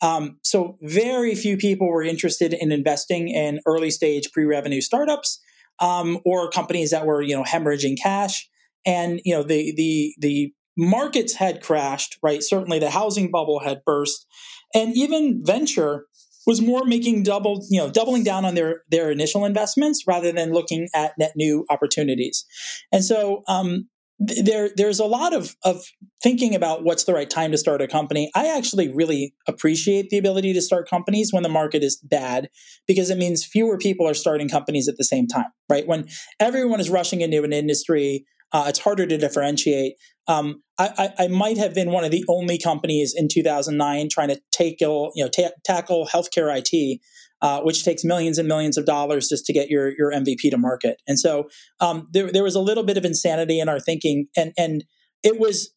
Um, 0.02 0.38
so 0.42 0.78
very 0.82 1.34
few 1.34 1.56
people 1.56 1.88
were 1.88 2.02
interested 2.02 2.54
in 2.54 2.72
investing 2.72 3.28
in 3.28 3.60
early 3.66 3.90
stage 3.90 4.30
pre-revenue 4.32 4.80
startups 4.80 5.40
um, 5.80 6.18
or 6.24 6.50
companies 6.50 6.90
that 6.90 7.06
were 7.06 7.22
you 7.22 7.34
know 7.34 7.44
hemorrhaging 7.44 7.98
cash. 8.00 8.48
And 8.86 9.20
you 9.24 9.34
know 9.34 9.42
the 9.42 9.74
the 9.76 10.14
the 10.18 10.54
markets 10.76 11.34
had 11.34 11.62
crashed, 11.62 12.18
right? 12.22 12.42
Certainly 12.42 12.78
the 12.78 12.90
housing 12.90 13.30
bubble 13.30 13.60
had 13.60 13.82
burst, 13.84 14.26
and 14.74 14.96
even 14.96 15.42
venture 15.44 16.06
was 16.46 16.62
more 16.62 16.84
making 16.84 17.22
double 17.22 17.66
you 17.68 17.78
know 17.78 17.90
doubling 17.90 18.24
down 18.24 18.44
on 18.44 18.54
their 18.54 18.82
their 18.90 19.10
initial 19.10 19.44
investments 19.44 20.04
rather 20.06 20.32
than 20.32 20.52
looking 20.52 20.88
at 20.94 21.12
net 21.18 21.32
new 21.36 21.66
opportunities. 21.68 22.46
And 22.90 23.04
so 23.04 23.42
um, 23.48 23.88
there 24.20 24.68
there's 24.76 25.00
a 25.00 25.06
lot 25.06 25.32
of 25.32 25.56
of 25.64 25.82
thinking 26.22 26.54
about 26.54 26.84
what's 26.84 27.04
the 27.04 27.14
right 27.14 27.30
time 27.30 27.50
to 27.52 27.58
start 27.58 27.80
a 27.80 27.88
company. 27.88 28.30
I 28.34 28.54
actually 28.54 28.92
really 28.92 29.34
appreciate 29.48 30.10
the 30.10 30.18
ability 30.18 30.52
to 30.52 30.60
start 30.60 30.88
companies 30.88 31.32
when 31.32 31.42
the 31.42 31.48
market 31.48 31.82
is 31.82 31.96
bad 31.96 32.50
because 32.86 33.08
it 33.08 33.16
means 33.16 33.44
fewer 33.44 33.78
people 33.78 34.06
are 34.06 34.14
starting 34.14 34.48
companies 34.48 34.88
at 34.88 34.98
the 34.98 35.04
same 35.04 35.26
time, 35.26 35.46
right? 35.70 35.86
When 35.86 36.06
everyone 36.38 36.80
is 36.80 36.90
rushing 36.90 37.22
into 37.22 37.42
an 37.42 37.54
industry, 37.54 38.26
uh, 38.52 38.66
it's 38.68 38.78
harder 38.78 39.06
to 39.06 39.16
differentiate. 39.16 39.94
Um, 40.28 40.62
I, 40.78 41.12
I, 41.18 41.24
I, 41.24 41.28
might 41.28 41.56
have 41.56 41.74
been 41.74 41.90
one 41.90 42.04
of 42.04 42.10
the 42.10 42.24
only 42.28 42.58
companies 42.58 43.14
in 43.16 43.26
2009 43.26 44.08
trying 44.10 44.28
to 44.28 44.40
take 44.52 44.80
you 44.80 45.10
know 45.16 45.28
ta- 45.28 45.54
tackle 45.64 46.06
healthcare 46.06 46.54
IT 46.56 47.00
uh, 47.42 47.60
which 47.60 47.84
takes 47.84 48.04
millions 48.04 48.38
and 48.38 48.48
millions 48.48 48.76
of 48.76 48.84
dollars 48.84 49.28
just 49.28 49.44
to 49.46 49.52
get 49.52 49.68
your 49.68 49.92
your 49.96 50.12
MVP 50.12 50.50
to 50.50 50.58
market. 50.58 51.00
And 51.06 51.18
so 51.18 51.48
um, 51.80 52.08
there 52.12 52.30
there 52.30 52.44
was 52.44 52.54
a 52.54 52.60
little 52.60 52.84
bit 52.84 52.96
of 52.96 53.04
insanity 53.04 53.60
in 53.60 53.68
our 53.68 53.80
thinking, 53.80 54.26
and 54.36 54.52
and 54.56 54.84
it 55.22 55.38
was 55.38 55.72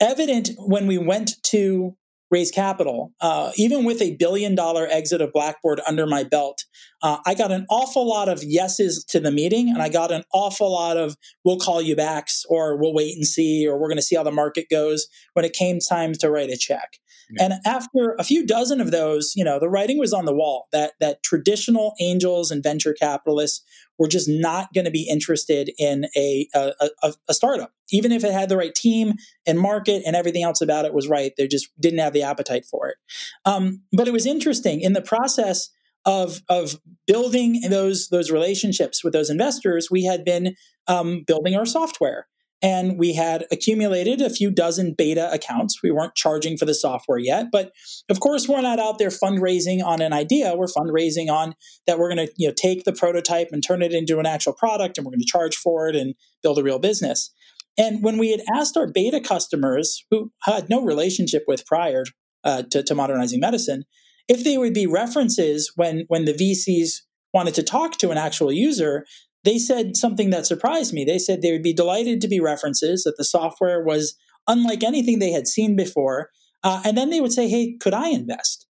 evident 0.00 0.50
when 0.58 0.86
we 0.86 0.98
went 0.98 1.42
to 1.44 1.96
raise 2.32 2.50
capital. 2.50 3.12
Uh, 3.20 3.52
even 3.56 3.84
with 3.84 4.02
a 4.02 4.16
billion 4.16 4.56
dollar 4.56 4.88
exit 4.90 5.20
of 5.20 5.32
Blackboard 5.32 5.80
under 5.86 6.06
my 6.06 6.24
belt, 6.24 6.64
uh, 7.02 7.18
I 7.24 7.34
got 7.34 7.52
an 7.52 7.66
awful 7.70 8.08
lot 8.08 8.28
of 8.28 8.42
yeses 8.42 9.04
to 9.10 9.20
the 9.20 9.30
meeting, 9.30 9.68
and 9.68 9.82
I 9.82 9.88
got 9.88 10.10
an 10.10 10.24
awful 10.32 10.72
lot 10.72 10.96
of 10.96 11.16
"we'll 11.44 11.58
call 11.58 11.80
you 11.80 11.94
backs" 11.94 12.44
or 12.48 12.76
"we'll 12.76 12.94
wait 12.94 13.14
and 13.14 13.26
see" 13.26 13.68
or 13.68 13.78
"we're 13.78 13.88
going 13.88 13.98
to 13.98 14.02
see 14.02 14.16
how 14.16 14.24
the 14.24 14.32
market 14.32 14.66
goes" 14.70 15.06
when 15.34 15.44
it 15.44 15.52
came 15.52 15.78
time 15.78 16.14
to 16.14 16.30
write 16.30 16.50
a 16.50 16.56
check. 16.56 16.98
And 17.38 17.54
after 17.64 18.14
a 18.18 18.24
few 18.24 18.44
dozen 18.44 18.80
of 18.80 18.90
those, 18.90 19.32
you 19.34 19.44
know, 19.44 19.58
the 19.58 19.68
writing 19.68 19.98
was 19.98 20.12
on 20.12 20.24
the 20.24 20.34
wall 20.34 20.68
that 20.72 20.92
that 21.00 21.22
traditional 21.22 21.94
angels 22.00 22.50
and 22.50 22.62
venture 22.62 22.92
capitalists 22.92 23.64
were 23.98 24.08
just 24.08 24.28
not 24.28 24.72
going 24.74 24.84
to 24.84 24.90
be 24.90 25.08
interested 25.08 25.70
in 25.78 26.06
a, 26.16 26.48
a, 26.54 26.72
a, 27.02 27.14
a 27.28 27.34
startup, 27.34 27.72
even 27.90 28.12
if 28.12 28.24
it 28.24 28.32
had 28.32 28.48
the 28.48 28.56
right 28.56 28.74
team 28.74 29.14
and 29.46 29.58
market 29.58 30.02
and 30.06 30.16
everything 30.16 30.42
else 30.42 30.60
about 30.60 30.84
it 30.84 30.94
was 30.94 31.08
right. 31.08 31.32
They 31.36 31.46
just 31.46 31.68
didn't 31.80 32.00
have 32.00 32.12
the 32.12 32.22
appetite 32.22 32.64
for 32.64 32.88
it. 32.88 32.96
Um, 33.44 33.82
but 33.92 34.08
it 34.08 34.12
was 34.12 34.26
interesting 34.26 34.80
in 34.80 34.92
the 34.92 35.02
process 35.02 35.70
of 36.04 36.42
of 36.48 36.80
building 37.06 37.60
those 37.70 38.08
those 38.08 38.30
relationships 38.30 39.04
with 39.04 39.12
those 39.12 39.30
investors. 39.30 39.88
We 39.90 40.04
had 40.04 40.24
been 40.24 40.56
um, 40.88 41.22
building 41.26 41.54
our 41.54 41.66
software 41.66 42.26
and 42.62 42.96
we 42.98 43.12
had 43.14 43.44
accumulated 43.50 44.20
a 44.20 44.30
few 44.30 44.50
dozen 44.50 44.94
beta 44.96 45.30
accounts. 45.32 45.80
We 45.82 45.90
weren't 45.90 46.14
charging 46.14 46.56
for 46.56 46.64
the 46.64 46.74
software 46.74 47.18
yet, 47.18 47.46
but 47.50 47.72
of 48.08 48.20
course, 48.20 48.48
we're 48.48 48.62
not 48.62 48.78
out 48.78 48.98
there 48.98 49.08
fundraising 49.08 49.82
on 49.84 50.00
an 50.00 50.12
idea. 50.12 50.54
We're 50.56 50.66
fundraising 50.66 51.28
on 51.28 51.54
that 51.86 51.98
we're 51.98 52.14
going 52.14 52.26
to 52.26 52.32
you 52.36 52.48
know 52.48 52.54
take 52.56 52.84
the 52.84 52.92
prototype 52.92 53.48
and 53.50 53.62
turn 53.62 53.82
it 53.82 53.92
into 53.92 54.18
an 54.18 54.26
actual 54.26 54.52
product, 54.52 54.96
and 54.96 55.04
we're 55.04 55.12
going 55.12 55.20
to 55.20 55.26
charge 55.26 55.56
for 55.56 55.88
it 55.88 55.96
and 55.96 56.14
build 56.42 56.58
a 56.58 56.62
real 56.62 56.78
business. 56.78 57.32
And 57.76 58.02
when 58.02 58.18
we 58.18 58.30
had 58.30 58.42
asked 58.54 58.76
our 58.76 58.86
beta 58.86 59.20
customers, 59.20 60.04
who 60.10 60.30
had 60.42 60.68
no 60.68 60.82
relationship 60.82 61.44
with 61.48 61.66
prior 61.66 62.04
uh, 62.44 62.62
to, 62.70 62.82
to 62.82 62.94
modernizing 62.94 63.40
medicine, 63.40 63.84
if 64.28 64.44
they 64.44 64.58
would 64.58 64.74
be 64.74 64.86
references 64.86 65.72
when 65.74 66.04
when 66.08 66.26
the 66.26 66.32
VCs 66.34 67.02
wanted 67.34 67.54
to 67.54 67.62
talk 67.62 67.96
to 67.98 68.10
an 68.10 68.18
actual 68.18 68.52
user, 68.52 69.06
they 69.44 69.58
said 69.58 69.96
something 69.96 70.30
that 70.30 70.46
surprised 70.46 70.92
me. 70.92 71.04
They 71.04 71.18
said 71.18 71.42
they 71.42 71.52
would 71.52 71.62
be 71.62 71.74
delighted 71.74 72.20
to 72.20 72.28
be 72.28 72.40
references, 72.40 73.04
that 73.04 73.16
the 73.16 73.24
software 73.24 73.82
was 73.82 74.14
unlike 74.46 74.82
anything 74.82 75.18
they 75.18 75.32
had 75.32 75.46
seen 75.46 75.76
before. 75.76 76.30
Uh, 76.64 76.80
and 76.84 76.96
then 76.96 77.10
they 77.10 77.20
would 77.20 77.32
say, 77.32 77.48
"Hey, 77.48 77.76
could 77.80 77.94
I 77.94 78.08
invest?" 78.08 78.66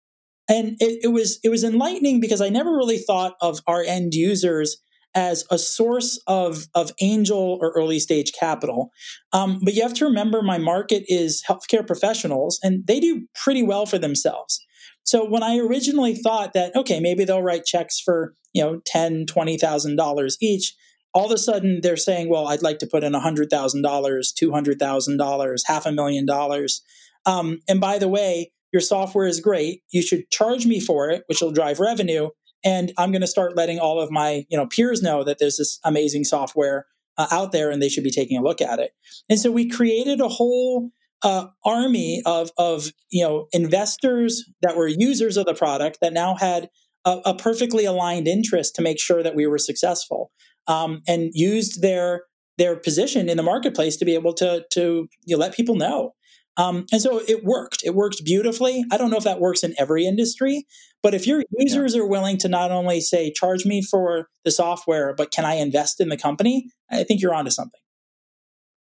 And 0.50 0.78
it, 0.80 1.00
it 1.04 1.08
was 1.10 1.40
it 1.44 1.50
was 1.50 1.64
enlightening 1.64 2.20
because 2.20 2.42
I 2.42 2.50
never 2.50 2.72
really 2.72 2.98
thought 2.98 3.36
of 3.42 3.60
our 3.68 3.84
end 3.84 4.14
users 4.14 4.78
as 5.14 5.44
a 5.52 5.58
source 5.58 6.22
of, 6.28 6.68
of 6.74 6.92
angel 7.02 7.58
or 7.62 7.72
early 7.76 8.00
stage 8.00 8.32
capital. 8.38 8.92
Um, 9.34 9.60
but 9.64 9.74
you 9.74 9.82
have 9.82 9.94
to 9.96 10.06
remember 10.06 10.42
my 10.42 10.58
market 10.58 11.04
is 11.08 11.44
healthcare 11.48 11.86
professionals, 11.86 12.60
and 12.64 12.86
they 12.88 13.00
do 13.00 13.28
pretty 13.36 13.64
well 13.64 13.86
for 13.86 13.98
themselves. 13.98 14.66
So 15.04 15.28
when 15.28 15.44
I 15.44 15.58
originally 15.58 16.16
thought 16.16 16.54
that, 16.54 16.76
okay, 16.76 17.00
maybe 17.00 17.26
they'll 17.26 17.42
write 17.42 17.66
checks 17.66 18.00
for, 18.00 18.36
you 18.54 18.64
know, 18.64 18.82
ten, 18.86 19.26
twenty 19.26 19.58
thousand 19.58 19.96
dollars 19.96 20.38
each, 20.42 20.76
all 21.14 21.26
of 21.26 21.32
a 21.32 21.38
sudden 21.38 21.82
they're 21.82 21.98
saying, 21.98 22.30
well, 22.30 22.48
I'd 22.48 22.62
like 22.62 22.80
to 22.80 22.88
put 22.88 23.04
in 23.04 23.14
hundred 23.14 23.50
thousand 23.50 25.18
dollars, 25.18 25.64
half 25.66 25.86
a 25.86 25.92
million 25.92 26.26
dollars. 26.26 26.82
Um, 27.26 27.60
and 27.68 27.80
by 27.80 27.98
the 27.98 28.08
way, 28.08 28.52
your 28.74 28.82
software 28.82 29.28
is 29.28 29.40
great. 29.40 29.82
You 29.92 30.02
should 30.02 30.30
charge 30.32 30.66
me 30.66 30.80
for 30.80 31.10
it, 31.10 31.24
which 31.28 31.42
will 31.42 31.52
drive 31.52 31.80
revenue 31.80 32.30
and 32.64 32.92
i'm 32.98 33.12
going 33.12 33.22
to 33.22 33.28
start 33.28 33.56
letting 33.56 33.80
all 33.80 34.00
of 34.00 34.12
my 34.12 34.46
you 34.50 34.58
know 34.58 34.68
peers 34.68 35.02
know 35.02 35.24
that 35.24 35.40
there's 35.40 35.58
this 35.58 35.80
amazing 35.84 36.24
software 36.24 36.86
uh, 37.18 37.28
out 37.32 37.52
there 37.52 37.70
and 37.70 37.82
they 37.82 37.90
should 37.90 38.04
be 38.04 38.12
taking 38.12 38.38
a 38.38 38.42
look 38.42 38.62
at 38.62 38.80
it 38.80 38.92
and 39.30 39.40
so 39.40 39.52
we 39.52 39.70
created 39.70 40.20
a 40.20 40.28
whole 40.28 40.90
uh, 41.24 41.48
army 41.64 42.22
of 42.26 42.52
of 42.58 42.92
you 43.10 43.24
know 43.24 43.48
investors 43.52 44.44
that 44.62 44.76
were 44.76 44.88
users 44.88 45.38
of 45.38 45.46
the 45.46 45.54
product 45.54 46.00
that 46.02 46.14
now 46.14 46.36
had 46.36 46.70
a, 47.06 47.20
a 47.26 47.36
perfectly 47.36 47.86
aligned 47.86 48.28
interest 48.28 48.76
to 48.76 48.82
make 48.82 49.00
sure 49.00 49.24
that 49.24 49.36
we 49.36 49.48
were 49.48 49.58
successful 49.58 50.32
um, 50.68 51.02
and 51.08 51.32
used 51.34 51.82
their 51.82 52.24
their 52.58 52.76
position 52.76 53.30
in 53.30 53.38
the 53.38 53.44
marketplace 53.44 53.98
to 53.98 54.06
be 54.06 54.14
able 54.14 54.34
to 54.34 54.66
to 54.72 55.08
you 55.26 55.36
know, 55.36 55.40
let 55.40 55.56
people 55.56 55.76
know 55.76 56.14
um, 56.58 56.86
and 56.92 57.02
so 57.02 57.22
it 57.28 57.44
worked. 57.44 57.82
It 57.84 57.96
worked 57.96 58.24
beautifully. 58.26 58.84
I 58.92 58.98
don't 58.98 59.10
know 59.10 59.18
if 59.18 59.24
that 59.24 59.40
works 59.40 59.64
in 59.64 59.74
every 59.78 60.06
industry, 60.06 60.66
but 61.02 61.14
if 61.14 61.26
your 61.26 61.44
users 61.58 61.96
yeah. 61.96 62.02
are 62.02 62.08
willing 62.08 62.38
to 62.40 62.50
not 62.50 62.72
only 62.72 63.00
say, 63.02 63.32
charge 63.32 63.66
me 63.66 63.82
for 63.82 64.28
the 64.44 64.52
software, 64.52 65.14
but 65.16 65.32
can 65.32 65.46
I 65.46 65.56
invest 65.56 66.02
in 66.02 66.10
the 66.10 66.18
company? 66.18 66.70
I 66.92 67.04
think 67.04 67.22
you're 67.22 67.34
onto 67.34 67.52
something. 67.52 67.80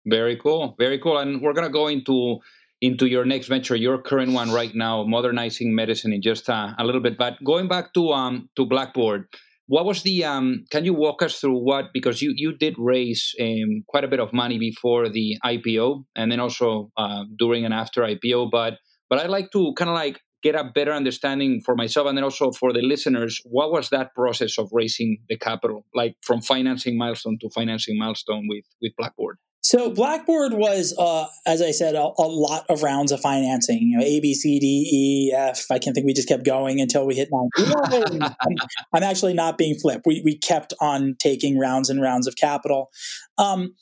Very 0.06 0.36
cool. 0.36 0.74
Very 0.78 0.98
cool. 0.98 1.18
And 1.18 1.40
we're 1.40 1.52
going 1.52 1.66
to 1.66 1.72
go 1.72 1.86
into 1.86 2.38
into 2.80 3.06
your 3.06 3.24
next 3.24 3.48
venture, 3.48 3.76
your 3.76 4.00
current 4.00 4.32
one 4.32 4.50
right 4.50 4.74
now, 4.74 5.04
modernizing 5.04 5.74
medicine 5.74 6.12
in 6.12 6.22
just 6.22 6.48
a, 6.48 6.74
a 6.78 6.84
little 6.84 7.00
bit. 7.00 7.18
But 7.18 7.42
going 7.44 7.68
back 7.68 7.92
to 7.94 8.10
um 8.10 8.48
to 8.56 8.66
Blackboard, 8.66 9.26
what 9.70 9.84
was 9.84 10.02
the 10.02 10.24
um, 10.24 10.64
can 10.72 10.84
you 10.84 10.92
walk 10.92 11.22
us 11.22 11.38
through 11.38 11.56
what 11.64 11.92
because 11.94 12.20
you 12.20 12.32
you 12.34 12.52
did 12.52 12.74
raise 12.76 13.32
um, 13.40 13.84
quite 13.86 14.02
a 14.02 14.08
bit 14.08 14.18
of 14.18 14.32
money 14.32 14.58
before 14.58 15.08
the 15.08 15.36
ipo 15.46 16.02
and 16.16 16.32
then 16.32 16.40
also 16.40 16.90
uh, 16.96 17.22
during 17.38 17.64
and 17.64 17.72
after 17.72 18.02
ipo 18.02 18.50
but 18.50 18.74
but 19.08 19.20
i'd 19.20 19.30
like 19.30 19.52
to 19.52 19.72
kind 19.76 19.88
of 19.88 19.94
like 19.94 20.18
get 20.42 20.56
a 20.56 20.64
better 20.64 20.92
understanding 20.92 21.60
for 21.64 21.76
myself 21.76 22.08
and 22.08 22.16
then 22.18 22.24
also 22.24 22.50
for 22.50 22.72
the 22.72 22.82
listeners 22.82 23.40
what 23.44 23.70
was 23.70 23.90
that 23.90 24.12
process 24.12 24.58
of 24.58 24.68
raising 24.72 25.18
the 25.28 25.38
capital 25.38 25.86
like 25.94 26.16
from 26.20 26.40
financing 26.40 26.98
milestone 26.98 27.38
to 27.40 27.48
financing 27.50 27.96
milestone 27.96 28.48
with 28.48 28.64
with 28.82 28.90
blackboard 28.98 29.38
so 29.62 29.90
Blackboard 29.90 30.54
was, 30.54 30.94
uh, 30.98 31.26
as 31.46 31.60
I 31.60 31.70
said, 31.70 31.94
a, 31.94 32.10
a, 32.18 32.26
lot 32.26 32.64
of 32.70 32.82
rounds 32.82 33.12
of 33.12 33.20
financing. 33.20 33.82
You 33.82 33.98
know, 33.98 34.04
A, 34.04 34.20
B, 34.20 34.32
C, 34.32 34.58
D, 34.58 34.88
E, 35.30 35.34
F. 35.36 35.66
I 35.70 35.78
can 35.78 35.92
think 35.92 36.06
we 36.06 36.14
just 36.14 36.28
kept 36.28 36.44
going 36.44 36.80
until 36.80 37.06
we 37.06 37.14
hit 37.14 37.28
nine. 37.30 37.50
I'm, 38.40 38.56
I'm, 38.94 39.02
actually 39.02 39.34
not 39.34 39.58
being 39.58 39.74
flip. 39.74 40.02
We 40.06 40.22
we 40.24 40.38
kept 40.38 40.72
on 40.80 41.14
taking 41.18 41.58
rounds 41.58 41.90
and 41.90 42.00
rounds 42.00 42.26
of 42.26 42.36
capital. 42.36 42.90
Um, 43.36 43.74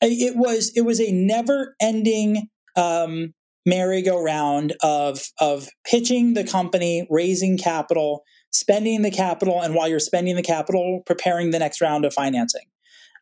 it 0.00 0.36
was 0.36 0.72
it 0.74 0.82
was 0.82 1.00
a 1.00 1.12
never 1.12 1.76
ending 1.80 2.48
um, 2.74 3.34
merry-go-round 3.66 4.74
of 4.82 5.20
of 5.38 5.68
pitching 5.84 6.32
the 6.32 6.44
company, 6.44 7.06
raising 7.10 7.58
capital, 7.58 8.22
spending 8.52 9.02
the 9.02 9.10
capital, 9.10 9.60
and 9.60 9.74
while 9.74 9.88
you're 9.88 10.00
spending 10.00 10.34
the 10.34 10.42
capital, 10.42 11.02
preparing 11.04 11.50
the 11.50 11.58
next 11.58 11.82
round 11.82 12.06
of 12.06 12.14
financing 12.14 12.62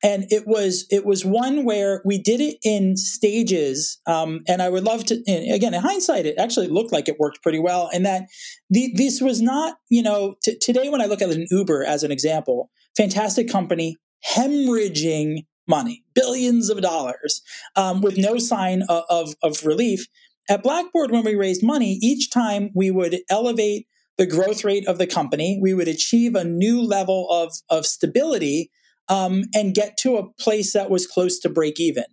and 0.05 0.27
it 0.29 0.47
was 0.47 0.87
it 0.91 1.05
was 1.05 1.25
one 1.25 1.65
where 1.65 2.03
we 2.05 2.19
did 2.19 2.41
it 2.41 2.59
in 2.63 2.97
stages 2.97 3.99
um, 4.07 4.43
and 4.47 4.63
i 4.63 4.69
would 4.69 4.85
love 4.85 5.05
to 5.05 5.15
again 5.27 5.75
in 5.75 5.81
hindsight 5.81 6.27
it 6.27 6.39
actually 6.39 6.69
looked 6.69 6.93
like 6.93 7.09
it 7.09 7.19
worked 7.19 7.43
pretty 7.43 7.59
well 7.59 7.89
and 7.93 8.07
that 8.07 8.25
the, 8.71 8.93
this 8.95 9.21
was 9.21 9.41
not 9.41 9.79
you 9.89 10.03
know 10.03 10.37
t- 10.45 10.59
today 10.59 10.89
when 10.89 11.01
i 11.01 11.07
look 11.07 11.23
at 11.23 11.31
an 11.31 11.47
uber 11.51 11.83
as 11.83 12.05
an 12.05 12.13
example 12.13 12.71
fantastic 12.97 13.49
company 13.49 13.97
hemorrhaging 14.37 15.45
money 15.67 16.05
billions 16.15 16.71
of 16.71 16.81
dollars 16.81 17.43
um, 17.77 18.03
with 18.03 18.19
no 18.19 18.39
sign 18.39 18.83
of, 18.89 19.05
of, 19.09 19.35
of 19.43 19.65
relief. 19.65 20.07
At 20.49 20.63
blackboard 20.63 21.11
when 21.11 21.25
we 21.25 21.35
raised 21.35 21.63
money 21.63 21.99
each 22.03 22.31
time 22.31 22.71
we 22.75 22.91
would 22.91 23.21
elevate 23.31 23.87
the 24.19 24.27
growth 24.27 24.63
rate 24.63 24.87
of 24.87 24.99
the 24.99 25.07
company 25.07 25.59
we 25.61 25.73
would 25.73 25.89
achieve 25.89 26.35
a 26.35 26.45
new 26.45 26.83
level 26.83 27.29
of, 27.31 27.55
of 27.71 27.87
stability 27.87 28.71
um, 29.09 29.45
and 29.55 29.75
get 29.75 29.97
to 29.99 30.17
a 30.17 30.33
place 30.35 30.73
that 30.73 30.91
was 30.91 31.07
close 31.07 31.39
to 31.41 31.49
break 31.49 31.81
even. 31.81 32.05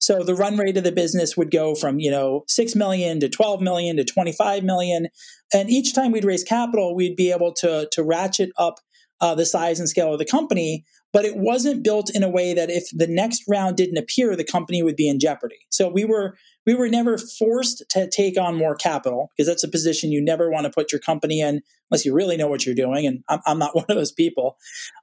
So 0.00 0.22
the 0.22 0.34
run 0.34 0.56
rate 0.56 0.78
of 0.78 0.84
the 0.84 0.92
business 0.92 1.36
would 1.36 1.50
go 1.50 1.74
from, 1.74 2.00
you 2.00 2.10
know, 2.10 2.44
6 2.48 2.74
million 2.74 3.20
to 3.20 3.28
12 3.28 3.60
million 3.60 3.96
to 3.98 4.04
25 4.04 4.64
million. 4.64 5.08
And 5.52 5.68
each 5.68 5.94
time 5.94 6.10
we'd 6.10 6.24
raise 6.24 6.42
capital, 6.42 6.96
we'd 6.96 7.16
be 7.16 7.30
able 7.30 7.52
to, 7.54 7.86
to 7.92 8.02
ratchet 8.02 8.50
up 8.56 8.76
uh, 9.20 9.34
the 9.34 9.44
size 9.44 9.78
and 9.78 9.88
scale 9.88 10.14
of 10.14 10.18
the 10.18 10.24
company. 10.24 10.84
But 11.12 11.26
it 11.26 11.36
wasn't 11.36 11.84
built 11.84 12.08
in 12.14 12.22
a 12.22 12.30
way 12.30 12.54
that 12.54 12.70
if 12.70 12.88
the 12.92 13.08
next 13.08 13.42
round 13.46 13.76
didn't 13.76 13.98
appear, 13.98 14.36
the 14.36 14.44
company 14.44 14.82
would 14.82 14.96
be 14.96 15.08
in 15.08 15.20
jeopardy. 15.20 15.58
So 15.68 15.88
we 15.88 16.04
were 16.04 16.36
we 16.66 16.74
were 16.74 16.88
never 16.88 17.18
forced 17.18 17.84
to 17.90 18.08
take 18.08 18.38
on 18.38 18.56
more 18.56 18.74
capital 18.74 19.30
because 19.30 19.46
that's 19.46 19.64
a 19.64 19.68
position 19.68 20.12
you 20.12 20.22
never 20.22 20.50
want 20.50 20.64
to 20.64 20.70
put 20.70 20.92
your 20.92 21.00
company 21.00 21.40
in 21.40 21.62
unless 21.90 22.04
you 22.04 22.14
really 22.14 22.36
know 22.36 22.48
what 22.48 22.66
you're 22.66 22.74
doing. 22.74 23.06
And 23.06 23.24
I'm, 23.28 23.40
I'm 23.46 23.58
not 23.58 23.74
one 23.74 23.86
of 23.88 23.96
those 23.96 24.12
people. 24.12 24.56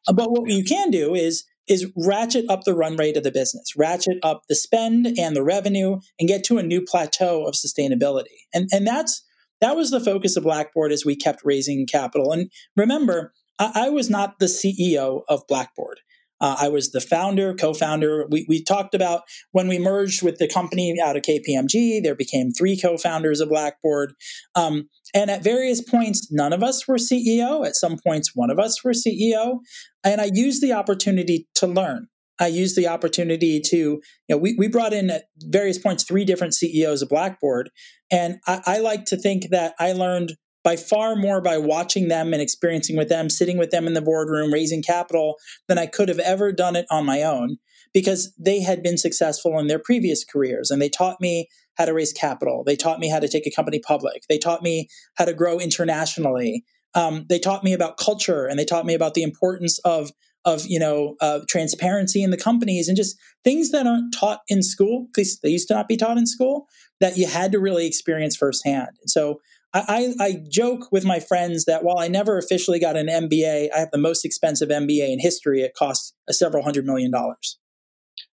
Uh, 0.08 0.14
but 0.14 0.32
what 0.32 0.50
you 0.50 0.64
can 0.64 0.92
do 0.92 1.16
is 1.16 1.44
is 1.68 1.92
ratchet 1.98 2.46
up 2.50 2.64
the 2.64 2.74
run 2.74 2.96
rate 2.96 3.18
of 3.18 3.24
the 3.24 3.32
business, 3.32 3.76
ratchet 3.76 4.18
up 4.24 4.44
the 4.48 4.56
spend 4.56 5.06
and 5.18 5.36
the 5.36 5.44
revenue, 5.44 6.00
and 6.18 6.30
get 6.30 6.42
to 6.46 6.58
a 6.58 6.64
new 6.64 6.82
plateau 6.82 7.46
of 7.46 7.56
sustainability. 7.56 8.46
And 8.54 8.70
and 8.72 8.88
that's 8.88 9.24
that 9.62 9.76
was 9.76 9.92
the 9.92 10.00
focus 10.00 10.38
of 10.38 10.44
Blackboard 10.44 10.92
as 10.92 11.06
we 11.06 11.16
kept 11.16 11.42
raising 11.44 11.88
capital. 11.88 12.32
And 12.32 12.52
remember, 12.76 13.34
I, 13.60 13.72
I 13.88 13.90
was 13.90 14.10
not 14.10 14.40
the 14.40 14.46
CEO 14.46 15.24
of 15.28 15.48
Blackboard. 15.48 16.00
Uh, 16.40 16.56
I 16.60 16.70
was 16.70 16.92
the 16.92 17.02
founder, 17.02 17.54
co-founder. 17.54 18.28
We, 18.30 18.46
we 18.48 18.64
talked 18.64 18.94
about 18.94 19.22
when 19.52 19.68
we 19.68 19.80
merged 19.80 20.24
with 20.24 20.38
the 20.38 20.48
company 20.48 20.96
out 21.04 21.16
of 21.16 21.24
KPMG, 21.24 22.04
there 22.04 22.16
became 22.16 22.52
three 22.52 22.80
co-founders 22.80 23.40
of 23.40 23.50
Blackboard. 23.50 24.14
Um, 24.56 24.90
and 25.14 25.32
at 25.32 25.44
various 25.44 25.82
points, 25.82 26.28
none 26.32 26.54
of 26.54 26.64
us 26.64 26.88
were 26.88 26.98
CEO. 26.98 27.66
At 27.66 27.76
some 27.76 27.98
points, 28.06 28.32
one 28.36 28.50
of 28.50 28.60
us 28.60 28.84
were 28.84 28.94
CEO. 28.94 29.60
And 30.04 30.22
I 30.22 30.30
used 30.34 30.62
the 30.62 30.74
opportunity 30.74 31.48
to 31.56 31.68
learn. 31.68 32.08
I 32.40 32.48
used 32.48 32.76
the 32.76 32.88
opportunity 32.88 33.60
to, 33.62 33.78
you 33.78 34.02
know, 34.30 34.38
we, 34.38 34.56
we 34.58 34.68
brought 34.68 34.94
in 34.94 35.10
at 35.10 35.24
various 35.38 35.80
points 35.80 36.04
three 36.04 36.24
different 36.24 36.54
CEOs 36.54 37.02
of 37.02 37.10
Blackboard. 37.10 37.72
And 38.12 38.38
I, 38.46 38.62
I 38.66 38.78
like 38.80 39.06
to 39.06 39.18
think 39.18 39.50
that 39.50 39.74
I 39.80 39.94
learned 39.94 40.36
by 40.68 40.76
far 40.76 41.16
more 41.16 41.40
by 41.40 41.58
watching 41.58 42.10
them 42.10 42.34
and 42.34 42.42
experiencing 42.42 42.98
with 42.98 43.08
them, 43.08 43.30
sitting 43.30 43.58
with 43.58 43.72
them 43.72 43.88
in 43.88 43.94
the 43.94 44.02
boardroom, 44.02 44.52
raising 44.52 44.84
capital 44.84 45.38
than 45.70 45.78
I 45.78 45.86
could 45.86 46.10
have 46.10 46.20
ever 46.20 46.52
done 46.52 46.76
it 46.76 46.86
on 46.92 47.06
my 47.06 47.24
own 47.24 47.56
because 47.94 48.34
they 48.38 48.60
had 48.60 48.84
been 48.84 48.98
successful 48.98 49.58
in 49.60 49.68
their 49.68 49.80
previous 49.80 50.26
careers 50.26 50.70
and 50.70 50.82
they 50.82 50.90
taught 50.90 51.22
me 51.22 51.48
how 51.78 51.86
to 51.86 51.94
raise 51.94 52.12
capital. 52.12 52.66
They 52.66 52.76
taught 52.76 53.00
me 53.00 53.08
how 53.08 53.20
to 53.20 53.30
take 53.30 53.48
a 53.48 53.50
company 53.50 53.80
public. 53.80 54.24
They 54.28 54.38
taught 54.38 54.62
me 54.62 54.90
how 55.16 55.24
to 55.24 55.34
grow 55.34 55.58
internationally. 55.58 56.66
Um, 56.96 57.26
they 57.30 57.40
taught 57.40 57.64
me 57.64 57.72
about 57.72 57.96
culture 57.96 58.46
and 58.46 58.60
they 58.60 58.66
taught 58.66 58.86
me 58.86 58.94
about 58.94 59.14
the 59.14 59.24
importance 59.24 59.80
of 59.86 60.12
of 60.44 60.66
you 60.66 60.80
know 60.80 61.16
uh, 61.22 61.40
transparency 61.48 62.22
in 62.22 62.32
the 62.32 62.38
companies 62.38 62.90
and 62.90 62.98
just 62.98 63.18
things 63.46 63.72
that 63.72 63.88
aren't 63.88 64.14
taught 64.14 64.42
in 64.50 64.62
school 64.62 65.08
because 65.08 65.40
they 65.40 65.50
used 65.50 65.70
to 65.70 65.76
not 65.76 65.88
be 65.88 65.96
taught 65.96 66.18
in 66.18 66.28
school 66.28 66.68
that 67.00 67.16
you 67.16 67.26
had 67.26 67.54
to 67.54 67.60
really 67.60 67.88
experience 67.88 68.36
firsthand. 68.36 68.90
And 69.02 69.10
so 69.10 69.40
I, 69.88 70.14
I, 70.20 70.44
joke 70.50 70.92
with 70.92 71.06
my 71.06 71.20
friends 71.20 71.66
that 71.66 71.84
while 71.84 72.00
I 72.00 72.08
never 72.08 72.38
officially 72.38 72.80
got 72.80 72.96
an 72.96 73.08
MBA, 73.08 73.70
I 73.76 73.80
have 73.80 73.92
the 73.92 73.98
most 73.98 74.24
expensive 74.24 74.70
MBA 74.70 75.12
in 75.12 75.20
history. 75.20 75.62
It 75.62 75.74
costs 75.76 76.14
several 76.32 76.64
hundred 76.64 76.86
million 76.86 77.12
dollars. 77.12 77.60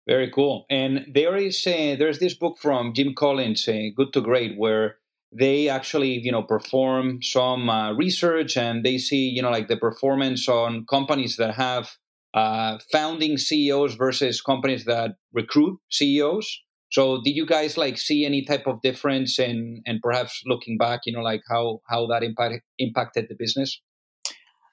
Very 0.07 0.31
cool. 0.31 0.67
And 0.69 1.07
there 1.13 1.37
is 1.37 1.65
a, 1.67 1.97
there's 1.97 2.19
this 2.19 2.35
book 2.35 2.59
from 2.61 2.93
Jim 2.93 3.15
Collins, 3.15 3.67
Good 3.67 4.13
to 4.13 4.21
Great, 4.21 4.59
where 4.59 4.97
they 5.33 5.69
actually 5.69 6.19
you 6.19 6.31
know 6.31 6.43
perform 6.43 7.23
some 7.23 7.71
uh, 7.71 7.93
research 7.95 8.57
and 8.57 8.85
they 8.85 8.99
see 8.99 9.29
you 9.29 9.41
know 9.41 9.51
like 9.51 9.69
the 9.69 9.77
performance 9.77 10.49
on 10.49 10.85
companies 10.85 11.37
that 11.37 11.55
have 11.55 11.97
uh, 12.35 12.79
founding 12.91 13.39
CEOs 13.39 13.95
versus 13.95 14.41
companies 14.41 14.85
that 14.85 15.13
recruit 15.33 15.79
CEOs. 15.91 16.61
So 16.93 17.23
did 17.25 17.35
you 17.35 17.47
guys 17.47 17.79
like 17.79 17.97
see 17.97 18.27
any 18.27 18.45
type 18.45 18.67
of 18.67 18.83
difference 18.83 19.39
and 19.39 19.83
and 19.87 20.01
perhaps 20.03 20.43
looking 20.47 20.77
back, 20.77 21.01
you 21.07 21.13
know, 21.15 21.23
like 21.23 21.43
how 21.51 21.81
how 21.89 22.07
that 22.09 22.23
impact, 22.23 22.63
impacted 22.79 23.27
the 23.29 23.35
business? 23.35 23.81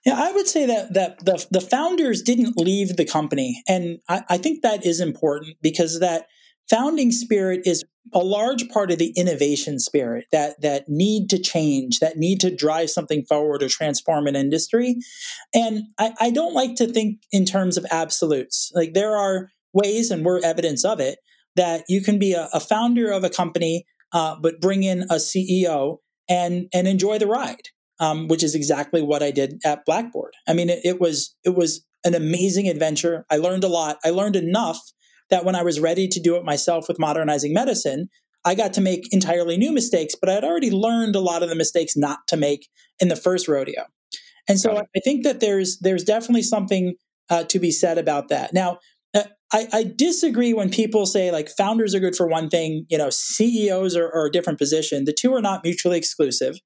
Yeah, 0.05 0.15
I 0.17 0.31
would 0.33 0.47
say 0.47 0.65
that 0.65 0.93
that 0.93 1.25
the 1.25 1.45
the 1.49 1.61
founders 1.61 2.21
didn't 2.21 2.57
leave 2.57 2.97
the 2.97 3.05
company, 3.05 3.63
and 3.67 3.99
I, 4.09 4.23
I 4.29 4.37
think 4.37 4.61
that 4.61 4.85
is 4.85 4.99
important 4.99 5.57
because 5.61 6.01
that 6.01 6.27
founding 6.69 7.11
spirit 7.11 7.61
is 7.65 7.85
a 8.13 8.19
large 8.19 8.67
part 8.69 8.91
of 8.91 8.97
the 8.97 9.13
innovation 9.15 9.79
spirit 9.79 10.25
that 10.33 10.61
that 10.61 10.89
need 10.89 11.29
to 11.29 11.39
change 11.39 11.99
that 11.99 12.17
need 12.17 12.41
to 12.41 12.53
drive 12.53 12.89
something 12.89 13.23
forward 13.25 13.63
or 13.63 13.69
transform 13.69 14.27
an 14.27 14.35
industry. 14.35 14.97
And 15.53 15.83
I, 15.97 16.13
I 16.19 16.31
don't 16.31 16.53
like 16.53 16.75
to 16.75 16.87
think 16.87 17.21
in 17.31 17.45
terms 17.45 17.77
of 17.77 17.85
absolutes. 17.91 18.71
Like 18.75 18.93
there 18.93 19.15
are 19.15 19.51
ways 19.71 20.11
and 20.11 20.25
we're 20.25 20.43
evidence 20.43 20.83
of 20.83 20.99
it 20.99 21.19
that 21.55 21.83
you 21.87 22.01
can 22.01 22.19
be 22.19 22.33
a, 22.33 22.49
a 22.53 22.59
founder 22.59 23.11
of 23.11 23.23
a 23.23 23.29
company 23.29 23.85
uh, 24.11 24.35
but 24.41 24.61
bring 24.61 24.83
in 24.83 25.03
a 25.03 25.15
ceo 25.15 25.97
and 26.27 26.67
and 26.73 26.87
enjoy 26.87 27.17
the 27.17 27.27
ride 27.27 27.69
um, 27.99 28.27
which 28.27 28.43
is 28.43 28.55
exactly 28.55 29.01
what 29.01 29.23
i 29.23 29.31
did 29.31 29.59
at 29.65 29.85
blackboard 29.85 30.33
i 30.47 30.53
mean 30.53 30.69
it, 30.69 30.79
it 30.83 30.99
was 30.99 31.35
it 31.43 31.55
was 31.55 31.85
an 32.03 32.15
amazing 32.15 32.67
adventure 32.67 33.25
i 33.29 33.37
learned 33.37 33.63
a 33.63 33.67
lot 33.67 33.97
i 34.03 34.09
learned 34.09 34.35
enough 34.35 34.79
that 35.29 35.45
when 35.45 35.55
I 35.55 35.63
was 35.63 35.79
ready 35.79 36.07
to 36.07 36.19
do 36.19 36.35
it 36.35 36.43
myself 36.43 36.87
with 36.87 36.99
modernizing 36.99 37.53
medicine, 37.53 38.09
I 38.45 38.55
got 38.55 38.73
to 38.73 38.81
make 38.81 39.11
entirely 39.13 39.57
new 39.57 39.71
mistakes, 39.71 40.15
but 40.19 40.29
I 40.29 40.33
had 40.33 40.43
already 40.43 40.71
learned 40.71 41.15
a 41.15 41.19
lot 41.19 41.43
of 41.43 41.49
the 41.49 41.55
mistakes 41.55 41.95
not 41.95 42.19
to 42.27 42.37
make 42.37 42.67
in 42.99 43.09
the 43.09 43.15
first 43.15 43.47
rodeo. 43.47 43.85
And 44.47 44.59
so 44.59 44.77
I 44.77 44.99
think 45.03 45.23
that 45.23 45.39
there's 45.39 45.77
there's 45.79 46.03
definitely 46.03 46.41
something 46.41 46.95
uh, 47.29 47.43
to 47.43 47.59
be 47.59 47.69
said 47.69 47.97
about 47.97 48.29
that. 48.29 48.53
Now, 48.53 48.79
I, 49.51 49.67
I, 49.73 49.83
disagree 49.83 50.53
when 50.53 50.69
people 50.69 51.05
say 51.07 51.31
like 51.31 51.49
founders 51.49 51.95
are 51.95 51.99
good 51.99 52.15
for 52.15 52.27
one 52.27 52.49
thing, 52.49 52.85
you 52.89 52.97
know, 52.97 53.09
CEOs 53.09 53.95
are, 53.95 54.07
are 54.07 54.27
a 54.27 54.31
different 54.31 54.59
position. 54.59 55.05
The 55.05 55.13
two 55.13 55.33
are 55.33 55.41
not 55.41 55.63
mutually 55.63 55.97
exclusive. 55.97 56.59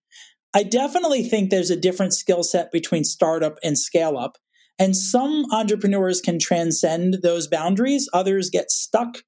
I 0.53 0.63
definitely 0.63 1.23
think 1.23 1.49
there's 1.49 1.71
a 1.71 1.79
different 1.79 2.13
skill 2.13 2.43
set 2.43 2.71
between 2.71 3.03
startup 3.03 3.57
and 3.63 3.77
scale 3.77 4.17
up. 4.17 4.37
And 4.77 4.95
some 4.95 5.45
entrepreneurs 5.51 6.19
can 6.19 6.39
transcend 6.39 7.19
those 7.23 7.47
boundaries, 7.47 8.09
others 8.13 8.49
get 8.49 8.69
stuck. 8.69 9.19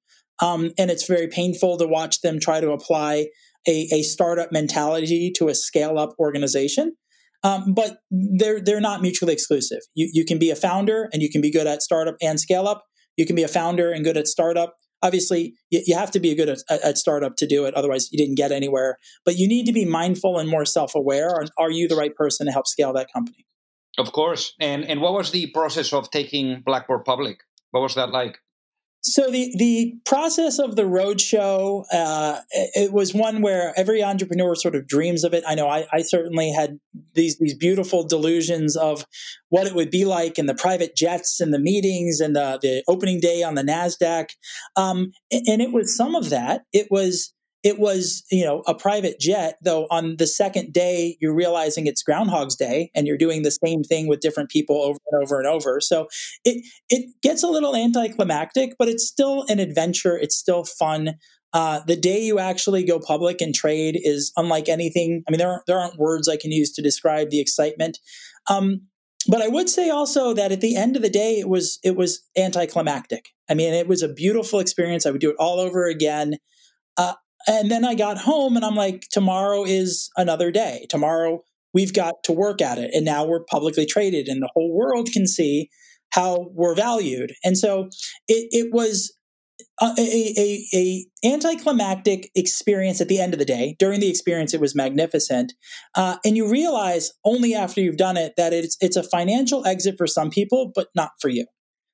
Um, 0.42 0.72
and 0.76 0.90
it's 0.90 1.06
very 1.06 1.28
painful 1.28 1.78
to 1.78 1.86
watch 1.86 2.20
them 2.20 2.38
try 2.38 2.60
to 2.60 2.72
apply 2.72 3.28
a, 3.66 3.88
a 3.92 4.02
startup 4.02 4.52
mentality 4.52 5.32
to 5.36 5.48
a 5.48 5.54
scale 5.54 5.98
up 5.98 6.14
organization. 6.18 6.94
Um, 7.42 7.74
but 7.74 7.98
they're 8.10 8.60
they're 8.60 8.80
not 8.80 9.02
mutually 9.02 9.32
exclusive. 9.32 9.80
You 9.94 10.10
you 10.12 10.24
can 10.24 10.38
be 10.38 10.50
a 10.50 10.56
founder 10.56 11.08
and 11.12 11.22
you 11.22 11.30
can 11.30 11.40
be 11.40 11.50
good 11.50 11.66
at 11.66 11.82
startup 11.82 12.16
and 12.20 12.40
scale 12.40 12.66
up. 12.66 12.84
You 13.16 13.26
can 13.26 13.36
be 13.36 13.42
a 13.42 13.48
founder 13.48 13.92
and 13.92 14.04
good 14.04 14.16
at 14.16 14.26
startup. 14.26 14.74
Obviously, 15.02 15.54
you, 15.70 15.82
you 15.86 15.94
have 15.94 16.10
to 16.12 16.20
be 16.20 16.34
good 16.34 16.48
at, 16.48 16.58
at, 16.70 16.98
startup 16.98 17.36
to 17.36 17.46
do 17.46 17.66
it. 17.66 17.74
Otherwise, 17.74 18.10
you 18.10 18.18
didn't 18.18 18.36
get 18.36 18.50
anywhere. 18.50 18.98
But 19.24 19.36
you 19.36 19.46
need 19.46 19.66
to 19.66 19.72
be 19.72 19.84
mindful 19.84 20.38
and 20.38 20.48
more 20.48 20.64
self 20.64 20.94
aware. 20.94 21.44
Are 21.58 21.70
you 21.70 21.86
the 21.86 21.96
right 21.96 22.14
person 22.14 22.46
to 22.46 22.52
help 22.52 22.66
scale 22.66 22.92
that 22.94 23.12
company? 23.12 23.46
Of 23.98 24.12
course. 24.12 24.54
And 24.60 24.84
and 24.84 25.00
what 25.00 25.14
was 25.14 25.30
the 25.30 25.46
process 25.48 25.92
of 25.92 26.10
taking 26.10 26.62
Blackboard 26.64 27.04
public? 27.04 27.40
What 27.70 27.80
was 27.80 27.94
that 27.94 28.10
like? 28.10 28.38
So 29.02 29.30
the 29.30 29.54
the 29.56 29.94
process 30.04 30.58
of 30.58 30.74
the 30.74 30.82
roadshow, 30.82 31.84
uh, 31.92 32.40
it 32.50 32.92
was 32.92 33.14
one 33.14 33.40
where 33.40 33.72
every 33.76 34.02
entrepreneur 34.02 34.56
sort 34.56 34.74
of 34.74 34.88
dreams 34.88 35.22
of 35.22 35.32
it. 35.32 35.44
I 35.46 35.54
know 35.54 35.68
I, 35.68 35.86
I, 35.92 36.02
certainly 36.02 36.50
had 36.50 36.80
these 37.16 37.36
these 37.38 37.56
beautiful 37.56 38.06
delusions 38.06 38.76
of 38.76 39.04
what 39.48 39.66
it 39.66 39.74
would 39.74 39.90
be 39.90 40.04
like 40.04 40.38
in 40.38 40.46
the 40.46 40.54
private 40.54 40.96
jets 40.96 41.40
and 41.40 41.52
the 41.52 41.58
meetings 41.58 42.20
and 42.20 42.36
the, 42.36 42.58
the 42.62 42.84
opening 42.88 43.20
day 43.20 43.42
on 43.42 43.54
the 43.54 43.62
Nasdaq, 43.62 44.28
um, 44.76 45.12
and 45.30 45.60
it 45.60 45.72
was 45.72 45.96
some 45.96 46.14
of 46.14 46.30
that. 46.30 46.62
It 46.72 46.88
was 46.90 47.32
it 47.66 47.80
was 47.80 48.22
you 48.30 48.44
know 48.44 48.62
a 48.68 48.74
private 48.74 49.18
jet 49.18 49.56
though 49.60 49.88
on 49.90 50.16
the 50.18 50.26
second 50.26 50.72
day 50.72 51.16
you're 51.20 51.34
realizing 51.34 51.86
it's 51.86 52.02
groundhog's 52.02 52.54
day 52.54 52.92
and 52.94 53.08
you're 53.08 53.18
doing 53.18 53.42
the 53.42 53.50
same 53.50 53.82
thing 53.82 54.06
with 54.06 54.20
different 54.20 54.50
people 54.50 54.80
over 54.82 54.98
and 55.10 55.22
over 55.22 55.38
and 55.40 55.48
over. 55.48 55.80
So 55.80 56.06
it 56.44 56.64
it 56.88 57.10
gets 57.22 57.42
a 57.42 57.48
little 57.48 57.74
anticlimactic 57.74 58.74
but 58.78 58.88
it's 58.88 59.06
still 59.06 59.44
an 59.48 59.58
adventure. 59.58 60.16
It's 60.16 60.36
still 60.36 60.64
fun 60.64 61.14
uh, 61.56 61.80
the 61.86 61.96
day 61.96 62.20
you 62.20 62.38
actually 62.38 62.84
go 62.84 63.00
public 63.00 63.40
and 63.40 63.54
trade 63.54 63.98
is 64.00 64.30
unlike 64.36 64.68
anything 64.68 65.24
i 65.26 65.30
mean 65.30 65.38
there 65.38 65.50
aren't, 65.50 65.66
there 65.66 65.78
aren't 65.78 65.98
words 65.98 66.28
i 66.28 66.36
can 66.36 66.52
use 66.52 66.72
to 66.72 66.82
describe 66.82 67.30
the 67.30 67.40
excitement 67.40 67.98
um, 68.48 68.82
but 69.28 69.42
I 69.42 69.48
would 69.48 69.68
say 69.68 69.90
also 69.90 70.34
that 70.34 70.52
at 70.52 70.60
the 70.60 70.76
end 70.76 70.96
of 70.96 71.02
the 71.02 71.10
day, 71.10 71.38
it 71.38 71.48
was 71.48 71.78
it 71.82 71.96
was 71.96 72.22
anticlimactic. 72.36 73.30
I 73.48 73.54
mean, 73.54 73.74
it 73.74 73.88
was 73.88 74.02
a 74.02 74.08
beautiful 74.08 74.60
experience. 74.60 75.04
I 75.04 75.10
would 75.10 75.20
do 75.20 75.30
it 75.30 75.36
all 75.38 75.58
over 75.58 75.86
again. 75.86 76.36
Uh, 76.96 77.14
and 77.46 77.70
then 77.70 77.84
I 77.84 77.94
got 77.94 78.18
home 78.18 78.56
and 78.56 78.64
I'm 78.64 78.74
like, 78.74 79.06
tomorrow 79.10 79.64
is 79.64 80.10
another 80.16 80.50
day. 80.50 80.86
Tomorrow 80.90 81.44
we've 81.72 81.92
got 81.92 82.14
to 82.24 82.32
work 82.32 82.60
at 82.60 82.78
it. 82.78 82.90
And 82.94 83.04
now 83.04 83.24
we're 83.24 83.44
publicly 83.44 83.86
traded 83.86 84.28
and 84.28 84.42
the 84.42 84.50
whole 84.54 84.74
world 84.74 85.10
can 85.12 85.26
see 85.26 85.70
how 86.10 86.48
we're 86.54 86.74
valued. 86.74 87.32
And 87.44 87.58
so 87.58 87.88
it, 88.28 88.48
it 88.50 88.72
was 88.72 89.12
a, 89.80 89.94
a, 89.98 90.66
a, 90.74 91.06
anticlimactic 91.24 92.30
experience 92.34 93.00
at 93.00 93.08
the 93.08 93.20
end 93.20 93.34
of 93.34 93.38
the 93.38 93.44
day. 93.44 93.76
During 93.78 94.00
the 94.00 94.08
experience, 94.08 94.54
it 94.54 94.60
was 94.60 94.74
magnificent, 94.74 95.52
uh, 95.94 96.16
and 96.24 96.36
you 96.36 96.50
realize 96.50 97.12
only 97.24 97.54
after 97.54 97.80
you've 97.80 97.96
done 97.96 98.16
it 98.16 98.34
that 98.36 98.52
it's 98.52 98.76
it's 98.80 98.96
a 98.96 99.02
financial 99.02 99.66
exit 99.66 99.96
for 99.98 100.06
some 100.06 100.30
people, 100.30 100.72
but 100.74 100.88
not 100.94 101.10
for 101.20 101.28
you 101.28 101.46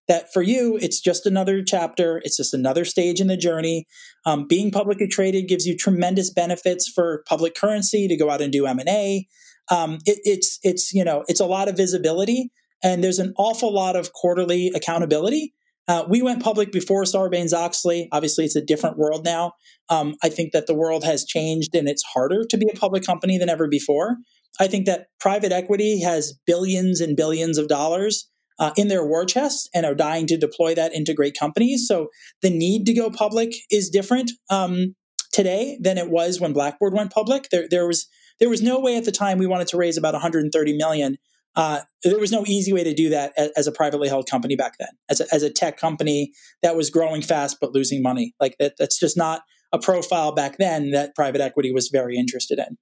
that 0.09 0.33
for 0.33 0.43
you, 0.43 0.79
it's 0.81 1.01
just 1.01 1.27
another 1.27 1.63
chapter. 1.63 2.21
It's 2.25 2.37
just 2.37 2.55
another 2.55 2.85
stage 2.85 3.21
in 3.21 3.29
the 3.29 3.37
journey. 3.37 3.87
Um, 4.27 4.47
being 4.47 4.71
publicly 4.71 5.09
traded 5.09 5.49
gives 5.49 5.67
you 5.67 5.77
tremendous 5.77 6.31
benefits 6.31 6.89
for 6.89 7.23
public 7.27 7.55
currency 7.55 8.09
to 8.09 8.17
go 8.17 8.31
out 8.31 8.43
and 8.43 8.53
do 8.53 8.67
M 8.67 8.79
and 8.79 8.89
A. 8.89 9.27
Um, 9.71 9.99
it, 10.05 10.19
it's 10.25 10.59
it's 10.63 10.93
you 10.93 11.05
know 11.05 11.25
it's 11.29 11.41
a 11.41 11.47
lot 11.47 11.69
of 11.69 11.77
visibility, 11.77 12.51
and 12.83 13.03
there's 13.03 13.21
an 13.21 13.33
awful 13.39 13.73
lot 13.73 13.97
of 13.97 14.13
quarterly 14.13 14.73
accountability. 14.75 15.55
Uh, 15.93 16.07
we 16.09 16.23
went 16.23 16.43
public 16.43 16.73
before 16.73 17.03
Sarbanes 17.03 17.53
Oxley. 17.53 18.09
Obviously, 18.13 18.47
it's 18.47 18.57
a 18.57 18.65
different 18.65 18.97
world 18.97 19.27
now. 19.27 19.53
Um, 19.91 20.15
I 20.23 20.31
think 20.31 20.53
that 20.53 20.67
the 20.67 20.75
world 20.75 21.05
has 21.05 21.23
changed, 21.23 21.75
and 21.75 21.87
it's 21.87 22.03
harder 22.03 22.45
to 22.49 22.57
be 22.57 22.67
a 22.73 22.79
public 22.79 23.05
company 23.05 23.37
than 23.37 23.51
ever 23.51 23.69
before. 23.69 24.17
I 24.59 24.69
think 24.69 24.87
that 24.87 25.09
private 25.21 25.53
equity 25.53 26.01
has 26.01 26.33
billions 26.47 27.03
and 27.03 27.15
billions 27.15 27.59
of 27.59 27.69
dollars 27.69 28.27
uh, 28.59 28.71
in 28.75 28.89
their 28.89 29.05
war 29.05 29.27
chest 29.27 29.69
and 29.75 29.85
are 29.85 29.95
dying 29.95 30.27
to 30.29 30.39
deploy 30.39 30.75
that 30.75 30.95
into 30.95 31.13
great 31.13 31.37
companies. 31.39 31.87
So 31.87 32.09
the 32.41 32.49
need 32.49 32.87
to 32.87 32.95
go 32.95 33.11
public 33.11 33.53
is 33.71 33.91
different 33.91 34.31
um, 34.49 34.95
today 35.31 35.77
than 35.79 35.99
it 35.99 36.09
was 36.09 36.41
when 36.41 36.55
Blackboard 36.55 36.95
went 36.95 37.13
public. 37.13 37.49
There, 37.51 37.67
there 37.69 37.87
was 37.87 38.07
there 38.41 38.49
was 38.49 38.63
no 38.63 38.81
way 38.81 38.97
at 38.97 39.05
the 39.05 39.13
time 39.13 39.37
we 39.37 39.47
wanted 39.47 39.69
to 39.69 39.77
raise 39.77 39.99
about 39.99 40.15
130 40.15 40.75
million. 40.75 41.19
Uh, 41.55 41.81
there 42.03 42.19
was 42.19 42.33
no 42.33 42.45
easy 42.47 42.73
way 42.73 42.83
to 42.83 42.95
do 42.95 43.11
that 43.11 43.33
as, 43.37 43.51
as, 43.57 43.67
a 43.67 43.73
privately 43.73 44.09
held 44.09 44.29
company 44.29 44.57
back 44.57 44.75
then, 44.79 44.89
as 45.11 45.21
a, 45.21 45.27
as 45.33 45.43
a 45.43 45.51
tech 45.51 45.77
company 45.77 46.33
that 46.63 46.77
was 46.77 46.89
growing 46.89 47.21
fast 47.21 47.59
but 47.61 47.75
losing 47.75 48.03
money. 48.03 48.35
Like 48.41 48.57
that, 48.59 48.75
that's 48.79 48.99
just 48.99 49.17
not 49.17 49.43
a 49.73 49.79
profile 49.79 50.33
back 50.33 50.59
then 50.59 50.91
that 50.91 51.15
private 51.15 51.41
equity 51.41 51.73
was 51.73 51.89
very 51.89 52.17
interested 52.17 52.59
in. 52.59 52.77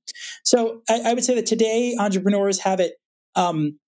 So 0.44 0.82
I, 0.88 1.10
I 1.10 1.14
would 1.14 1.24
say 1.24 1.34
that 1.34 1.46
today 1.46 1.96
entrepreneurs 1.98 2.60
have 2.60 2.80
it 2.80 2.94
um, 3.36 3.78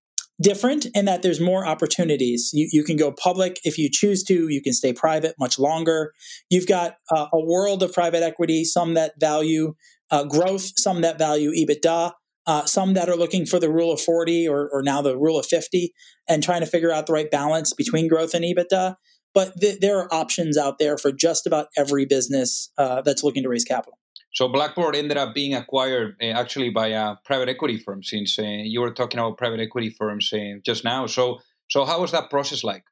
different 0.41 0.87
in 0.93 1.05
that 1.05 1.21
there's 1.21 1.39
more 1.39 1.65
opportunities. 1.65 2.51
You, 2.53 2.67
you 2.71 2.83
can 2.83 2.97
go 2.97 3.11
public 3.11 3.59
if 3.63 3.77
you 3.77 3.89
choose 3.91 4.23
to, 4.23 4.47
you 4.49 4.61
can 4.61 4.73
stay 4.73 4.93
private 4.93 5.35
much 5.39 5.59
longer. 5.59 6.13
You've 6.49 6.67
got 6.67 6.95
uh, 7.11 7.27
a 7.31 7.39
world 7.39 7.83
of 7.83 7.93
private 7.93 8.23
equity, 8.23 8.63
some 8.63 8.93
that 8.95 9.13
value 9.19 9.75
uh, 10.11 10.23
growth, 10.23 10.71
some 10.77 11.01
that 11.01 11.17
value 11.17 11.51
EBITDA. 11.51 12.11
Uh, 12.45 12.65
some 12.65 12.93
that 12.93 13.07
are 13.07 13.15
looking 13.15 13.45
for 13.45 13.57
the 13.57 13.71
rule 13.71 13.91
of 13.91 14.01
40 14.01 14.47
or, 14.47 14.69
or, 14.69 14.81
now 14.83 15.01
the 15.01 15.17
rule 15.17 15.39
of 15.39 15.45
50 15.45 15.93
and 16.27 16.43
trying 16.43 16.59
to 16.59 16.65
figure 16.65 16.91
out 16.91 17.07
the 17.07 17.13
right 17.13 17.31
balance 17.31 17.73
between 17.73 18.09
growth 18.09 18.33
and 18.33 18.43
EBITDA. 18.43 18.97
But 19.33 19.59
th- 19.61 19.79
there 19.79 19.97
are 19.99 20.13
options 20.13 20.57
out 20.57 20.77
there 20.77 20.97
for 20.97 21.13
just 21.13 21.47
about 21.47 21.67
every 21.77 22.05
business 22.05 22.69
uh, 22.77 23.01
that's 23.01 23.23
looking 23.23 23.43
to 23.43 23.49
raise 23.49 23.63
capital. 23.63 23.97
So 24.33 24.47
Blackboard 24.47 24.95
ended 24.95 25.15
up 25.15 25.33
being 25.33 25.53
acquired 25.53 26.15
uh, 26.21 26.25
actually 26.25 26.69
by 26.69 26.87
a 26.87 27.15
private 27.23 27.49
equity 27.49 27.77
firm. 27.77 28.03
Since 28.03 28.39
uh, 28.39 28.43
you 28.43 28.81
were 28.81 28.91
talking 28.91 29.19
about 29.19 29.37
private 29.37 29.59
equity 29.59 29.89
firms 29.89 30.31
uh, 30.33 30.59
just 30.65 30.83
now, 30.83 31.05
so 31.05 31.39
so 31.69 31.85
how 31.85 32.01
was 32.01 32.11
that 32.11 32.29
process 32.29 32.63
like? 32.63 32.83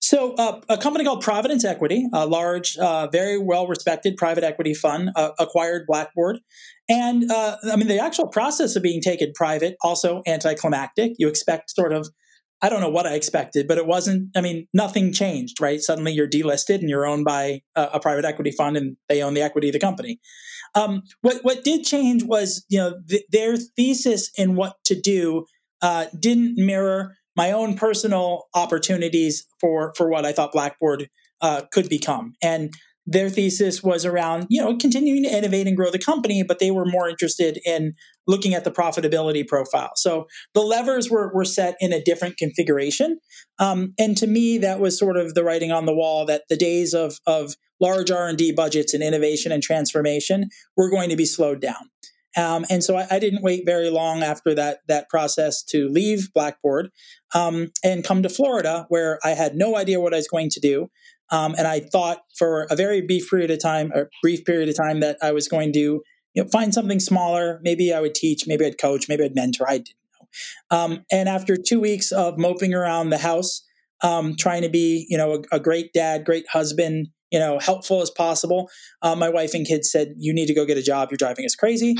So, 0.00 0.34
uh, 0.34 0.60
a 0.68 0.78
company 0.78 1.04
called 1.04 1.22
Providence 1.22 1.64
Equity, 1.64 2.08
a 2.12 2.26
large, 2.26 2.76
uh, 2.78 3.06
very 3.08 3.38
well 3.38 3.66
respected 3.66 4.16
private 4.16 4.44
equity 4.44 4.72
fund, 4.72 5.10
uh, 5.14 5.32
acquired 5.38 5.86
Blackboard. 5.86 6.40
And 6.88 7.30
I 7.30 7.76
mean, 7.76 7.86
the 7.86 8.00
actual 8.00 8.26
process 8.26 8.74
of 8.74 8.82
being 8.82 9.00
taken 9.00 9.32
private 9.34 9.76
also 9.82 10.22
anticlimactic. 10.26 11.12
You 11.18 11.28
expect 11.28 11.70
sort 11.70 11.92
of 11.92 12.08
I 12.62 12.68
don't 12.68 12.80
know 12.80 12.90
what 12.90 13.06
I 13.06 13.14
expected, 13.14 13.66
but 13.66 13.78
it 13.78 13.86
wasn't. 13.86 14.36
I 14.36 14.42
mean, 14.42 14.66
nothing 14.74 15.12
changed, 15.12 15.60
right? 15.60 15.80
Suddenly 15.80 16.12
you're 16.12 16.28
delisted 16.28 16.80
and 16.80 16.90
you're 16.90 17.06
owned 17.06 17.24
by 17.24 17.62
a, 17.74 17.84
a 17.94 18.00
private 18.00 18.24
equity 18.24 18.50
fund, 18.50 18.76
and 18.76 18.96
they 19.08 19.22
own 19.22 19.34
the 19.34 19.40
equity 19.40 19.68
of 19.68 19.72
the 19.72 19.78
company. 19.78 20.20
Um, 20.74 21.02
what 21.22 21.38
what 21.42 21.64
did 21.64 21.84
change 21.84 22.22
was, 22.22 22.64
you 22.68 22.78
know, 22.78 22.94
th- 23.08 23.24
their 23.30 23.56
thesis 23.56 24.30
in 24.36 24.56
what 24.56 24.76
to 24.84 25.00
do 25.00 25.46
uh, 25.80 26.06
didn't 26.18 26.54
mirror 26.56 27.16
my 27.36 27.52
own 27.52 27.76
personal 27.76 28.44
opportunities 28.54 29.46
for 29.60 29.92
for 29.96 30.08
what 30.08 30.24
I 30.24 30.32
thought 30.32 30.52
Blackboard 30.52 31.08
uh, 31.40 31.62
could 31.72 31.88
become, 31.88 32.34
and 32.42 32.70
their 33.06 33.30
thesis 33.30 33.82
was 33.82 34.04
around 34.04 34.46
you 34.50 34.62
know 34.62 34.76
continuing 34.76 35.22
to 35.24 35.34
innovate 35.34 35.66
and 35.66 35.76
grow 35.76 35.90
the 35.90 35.98
company 35.98 36.42
but 36.42 36.58
they 36.58 36.70
were 36.70 36.84
more 36.84 37.08
interested 37.08 37.58
in 37.64 37.94
looking 38.26 38.54
at 38.54 38.62
the 38.64 38.70
profitability 38.70 39.46
profile. 39.46 39.90
So 39.96 40.26
the 40.54 40.60
levers 40.60 41.10
were, 41.10 41.32
were 41.34 41.44
set 41.44 41.74
in 41.80 41.92
a 41.92 42.00
different 42.00 42.36
configuration. 42.36 43.18
Um, 43.58 43.92
and 43.98 44.16
to 44.18 44.28
me 44.28 44.58
that 44.58 44.78
was 44.78 44.98
sort 44.98 45.16
of 45.16 45.34
the 45.34 45.42
writing 45.42 45.72
on 45.72 45.86
the 45.86 45.94
wall 45.94 46.24
that 46.26 46.42
the 46.48 46.56
days 46.56 46.94
of 46.94 47.18
of 47.26 47.54
large 47.80 48.10
R&D 48.10 48.52
budgets 48.52 48.94
and 48.94 49.02
innovation 49.02 49.50
and 49.52 49.62
transformation 49.62 50.48
were 50.76 50.90
going 50.90 51.08
to 51.08 51.16
be 51.16 51.24
slowed 51.24 51.60
down. 51.60 51.90
Um, 52.36 52.64
and 52.70 52.82
so 52.82 52.96
I, 52.96 53.06
I, 53.10 53.18
didn't 53.18 53.42
wait 53.42 53.64
very 53.66 53.90
long 53.90 54.22
after 54.22 54.54
that 54.54 54.80
that 54.86 55.08
process 55.08 55.64
to 55.64 55.88
leave 55.88 56.32
Blackboard 56.32 56.90
um, 57.34 57.72
and 57.82 58.04
come 58.04 58.22
to 58.22 58.28
Florida, 58.28 58.86
where 58.88 59.18
I 59.24 59.30
had 59.30 59.56
no 59.56 59.76
idea 59.76 60.00
what 60.00 60.14
I 60.14 60.18
was 60.18 60.28
going 60.28 60.50
to 60.50 60.60
do. 60.60 60.90
Um, 61.30 61.54
and 61.58 61.66
I 61.66 61.80
thought 61.80 62.20
for 62.38 62.66
a 62.70 62.76
very 62.76 63.00
brief 63.00 63.28
period 63.28 63.50
of 63.50 63.60
time, 63.60 63.92
a 63.94 64.04
brief 64.22 64.44
period 64.44 64.68
of 64.68 64.76
time, 64.76 65.00
that 65.00 65.18
I 65.22 65.32
was 65.32 65.48
going 65.48 65.72
to 65.72 66.02
you 66.34 66.42
know, 66.42 66.48
find 66.48 66.72
something 66.72 67.00
smaller. 67.00 67.60
Maybe 67.62 67.92
I 67.92 68.00
would 68.00 68.14
teach, 68.14 68.46
maybe 68.46 68.64
I'd 68.64 68.78
coach, 68.78 69.08
maybe 69.08 69.24
I'd 69.24 69.34
mentor. 69.34 69.68
I 69.68 69.78
didn't 69.78 69.94
know. 70.20 70.76
Um, 70.76 71.04
and 71.10 71.28
after 71.28 71.56
two 71.56 71.80
weeks 71.80 72.12
of 72.12 72.38
moping 72.38 72.74
around 72.74 73.10
the 73.10 73.18
house, 73.18 73.64
um, 74.02 74.34
trying 74.36 74.62
to 74.62 74.68
be, 74.68 75.06
you 75.08 75.18
know, 75.18 75.42
a, 75.52 75.56
a, 75.56 75.60
great 75.60 75.92
dad, 75.92 76.24
great 76.24 76.48
husband, 76.48 77.08
you 77.30 77.38
know, 77.38 77.58
helpful 77.58 78.02
as 78.02 78.10
possible. 78.10 78.68
Uh, 79.02 79.14
my 79.14 79.28
wife 79.28 79.54
and 79.54 79.66
kids 79.66 79.90
said, 79.90 80.14
"You 80.16 80.32
need 80.32 80.46
to 80.46 80.54
go 80.54 80.64
get 80.64 80.78
a 80.78 80.82
job. 80.82 81.10
You're 81.10 81.18
driving 81.18 81.44
us 81.44 81.54
crazy." 81.54 81.96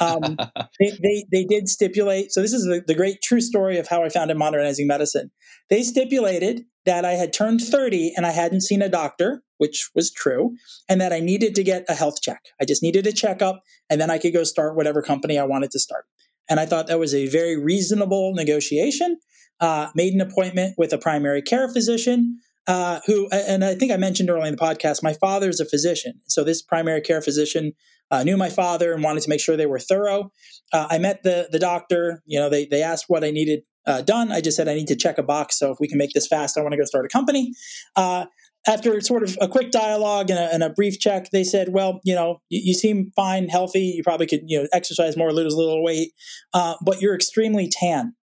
Um, 0.00 0.36
they, 0.80 0.90
they, 1.02 1.24
they 1.30 1.44
did 1.44 1.68
stipulate. 1.68 2.32
So 2.32 2.40
this 2.40 2.52
is 2.52 2.64
the, 2.64 2.82
the 2.86 2.94
great 2.94 3.22
true 3.22 3.40
story 3.40 3.78
of 3.78 3.88
how 3.88 3.98
I 4.02 4.08
found 4.08 4.22
founded 4.22 4.36
modernizing 4.36 4.86
medicine. 4.86 5.30
They 5.68 5.82
stipulated 5.82 6.64
that 6.84 7.04
I 7.04 7.12
had 7.12 7.32
turned 7.32 7.60
30 7.60 8.12
and 8.16 8.26
I 8.26 8.30
hadn't 8.30 8.62
seen 8.62 8.82
a 8.82 8.88
doctor, 8.88 9.42
which 9.58 9.90
was 9.94 10.12
true, 10.12 10.56
and 10.88 11.00
that 11.00 11.12
I 11.12 11.20
needed 11.20 11.54
to 11.56 11.64
get 11.64 11.84
a 11.88 11.94
health 11.94 12.20
check. 12.22 12.40
I 12.60 12.64
just 12.64 12.82
needed 12.82 13.06
a 13.06 13.12
checkup, 13.12 13.62
and 13.90 14.00
then 14.00 14.10
I 14.10 14.18
could 14.18 14.32
go 14.32 14.44
start 14.44 14.76
whatever 14.76 15.02
company 15.02 15.38
I 15.38 15.44
wanted 15.44 15.70
to 15.72 15.78
start. 15.78 16.04
And 16.48 16.60
I 16.60 16.66
thought 16.66 16.88
that 16.88 16.98
was 16.98 17.14
a 17.14 17.28
very 17.28 17.56
reasonable 17.56 18.32
negotiation. 18.34 19.18
Uh, 19.60 19.90
made 19.94 20.12
an 20.12 20.20
appointment 20.20 20.74
with 20.76 20.92
a 20.92 20.98
primary 20.98 21.40
care 21.40 21.68
physician 21.68 22.38
uh, 22.66 23.00
who, 23.06 23.28
and 23.30 23.64
I 23.64 23.74
think 23.74 23.90
I 23.90 23.96
mentioned 23.96 24.30
earlier 24.30 24.46
in 24.46 24.54
the 24.54 24.60
podcast, 24.60 25.02
my 25.02 25.14
father 25.14 25.48
is 25.48 25.60
a 25.60 25.64
physician. 25.64 26.20
So 26.28 26.44
this 26.44 26.62
primary 26.62 27.00
care 27.00 27.20
physician 27.20 27.72
uh, 28.10 28.22
knew 28.22 28.36
my 28.36 28.50
father 28.50 28.92
and 28.92 29.02
wanted 29.02 29.22
to 29.22 29.30
make 29.30 29.40
sure 29.40 29.56
they 29.56 29.66
were 29.66 29.78
thorough. 29.78 30.30
Uh, 30.72 30.86
I 30.90 30.98
met 30.98 31.22
the 31.22 31.48
the 31.50 31.58
doctor. 31.58 32.22
You 32.26 32.38
know, 32.38 32.48
they 32.48 32.66
they 32.66 32.82
asked 32.82 33.06
what 33.08 33.24
I 33.24 33.30
needed 33.30 33.62
uh, 33.86 34.02
done. 34.02 34.30
I 34.30 34.40
just 34.40 34.56
said 34.56 34.68
I 34.68 34.74
need 34.74 34.88
to 34.88 34.96
check 34.96 35.18
a 35.18 35.22
box. 35.22 35.58
So 35.58 35.72
if 35.72 35.78
we 35.80 35.88
can 35.88 35.98
make 35.98 36.12
this 36.12 36.28
fast, 36.28 36.56
I 36.56 36.60
want 36.60 36.72
to 36.72 36.78
go 36.78 36.84
start 36.84 37.04
a 37.04 37.08
company. 37.08 37.52
Uh, 37.96 38.26
after 38.68 39.00
sort 39.00 39.24
of 39.24 39.36
a 39.40 39.48
quick 39.48 39.72
dialogue 39.72 40.30
and 40.30 40.38
a, 40.38 40.54
and 40.54 40.62
a, 40.62 40.70
brief 40.70 41.00
check, 41.00 41.30
they 41.32 41.42
said, 41.42 41.70
"Well, 41.72 42.00
you 42.04 42.14
know, 42.14 42.42
you, 42.48 42.60
you, 42.62 42.74
seem 42.74 43.10
fine, 43.16 43.48
healthy. 43.48 43.94
You 43.96 44.04
probably 44.04 44.26
could, 44.26 44.42
you 44.46 44.60
know, 44.60 44.68
exercise 44.72 45.16
more, 45.16 45.32
lose 45.32 45.54
a 45.54 45.58
little 45.58 45.82
weight, 45.82 46.12
uh, 46.54 46.76
but 46.84 47.00
you're 47.00 47.14
extremely 47.14 47.68
tan, 47.68 48.14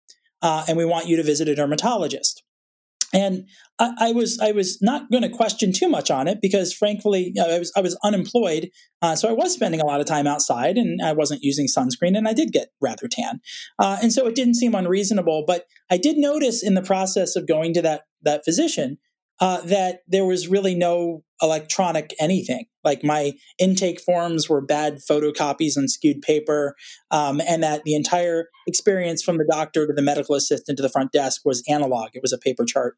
and 0.40 0.76
we 0.76 0.84
want 0.84 1.08
you 1.08 1.16
to 1.16 1.24
visit 1.24 1.48
a 1.48 1.56
dermatologist." 1.56 2.44
And 3.14 3.48
I, 3.78 3.94
I, 3.98 4.12
was 4.12 4.38
I 4.38 4.52
was 4.52 4.78
not 4.82 5.10
going 5.10 5.22
to 5.22 5.30
question 5.30 5.72
too 5.72 5.88
much 5.88 6.10
on 6.10 6.28
it 6.28 6.40
because, 6.42 6.74
frankly, 6.74 7.32
you 7.34 7.42
know, 7.42 7.48
I 7.48 7.58
was 7.58 7.72
I 7.76 7.80
was 7.80 7.98
unemployed, 8.04 8.70
uh, 9.00 9.16
so 9.16 9.28
I 9.28 9.32
was 9.32 9.54
spending 9.54 9.80
a 9.80 9.86
lot 9.86 10.00
of 10.00 10.06
time 10.06 10.26
outside, 10.26 10.76
and 10.76 11.00
I 11.02 11.12
wasn't 11.12 11.42
using 11.42 11.66
sunscreen, 11.66 12.16
and 12.16 12.28
I 12.28 12.34
did 12.34 12.52
get 12.52 12.68
rather 12.82 13.08
tan, 13.10 13.40
uh, 13.78 13.98
and 14.02 14.12
so 14.12 14.26
it 14.26 14.34
didn't 14.34 14.56
seem 14.56 14.74
unreasonable. 14.74 15.44
But 15.46 15.64
I 15.90 15.96
did 15.96 16.18
notice 16.18 16.62
in 16.62 16.74
the 16.74 16.82
process 16.82 17.34
of 17.34 17.48
going 17.48 17.72
to 17.74 17.82
that 17.82 18.02
that 18.22 18.44
physician 18.44 18.98
uh, 19.40 19.60
that 19.62 20.00
there 20.08 20.26
was 20.26 20.48
really 20.48 20.74
no 20.74 21.22
electronic 21.40 22.14
anything. 22.20 22.66
Like 22.88 23.04
my 23.04 23.34
intake 23.58 24.00
forms 24.00 24.48
were 24.48 24.62
bad 24.62 24.98
photocopies 25.08 25.76
on 25.76 25.88
skewed 25.88 26.22
paper, 26.22 26.74
um, 27.10 27.42
and 27.46 27.62
that 27.62 27.82
the 27.84 27.94
entire 27.94 28.48
experience 28.66 29.22
from 29.22 29.36
the 29.36 29.46
doctor 29.50 29.86
to 29.86 29.92
the 29.92 30.00
medical 30.02 30.34
assistant 30.34 30.78
to 30.78 30.82
the 30.82 30.88
front 30.88 31.12
desk 31.12 31.42
was 31.44 31.62
analog. 31.68 32.10
It 32.14 32.22
was 32.22 32.32
a 32.32 32.38
paper 32.38 32.64
chart. 32.64 32.96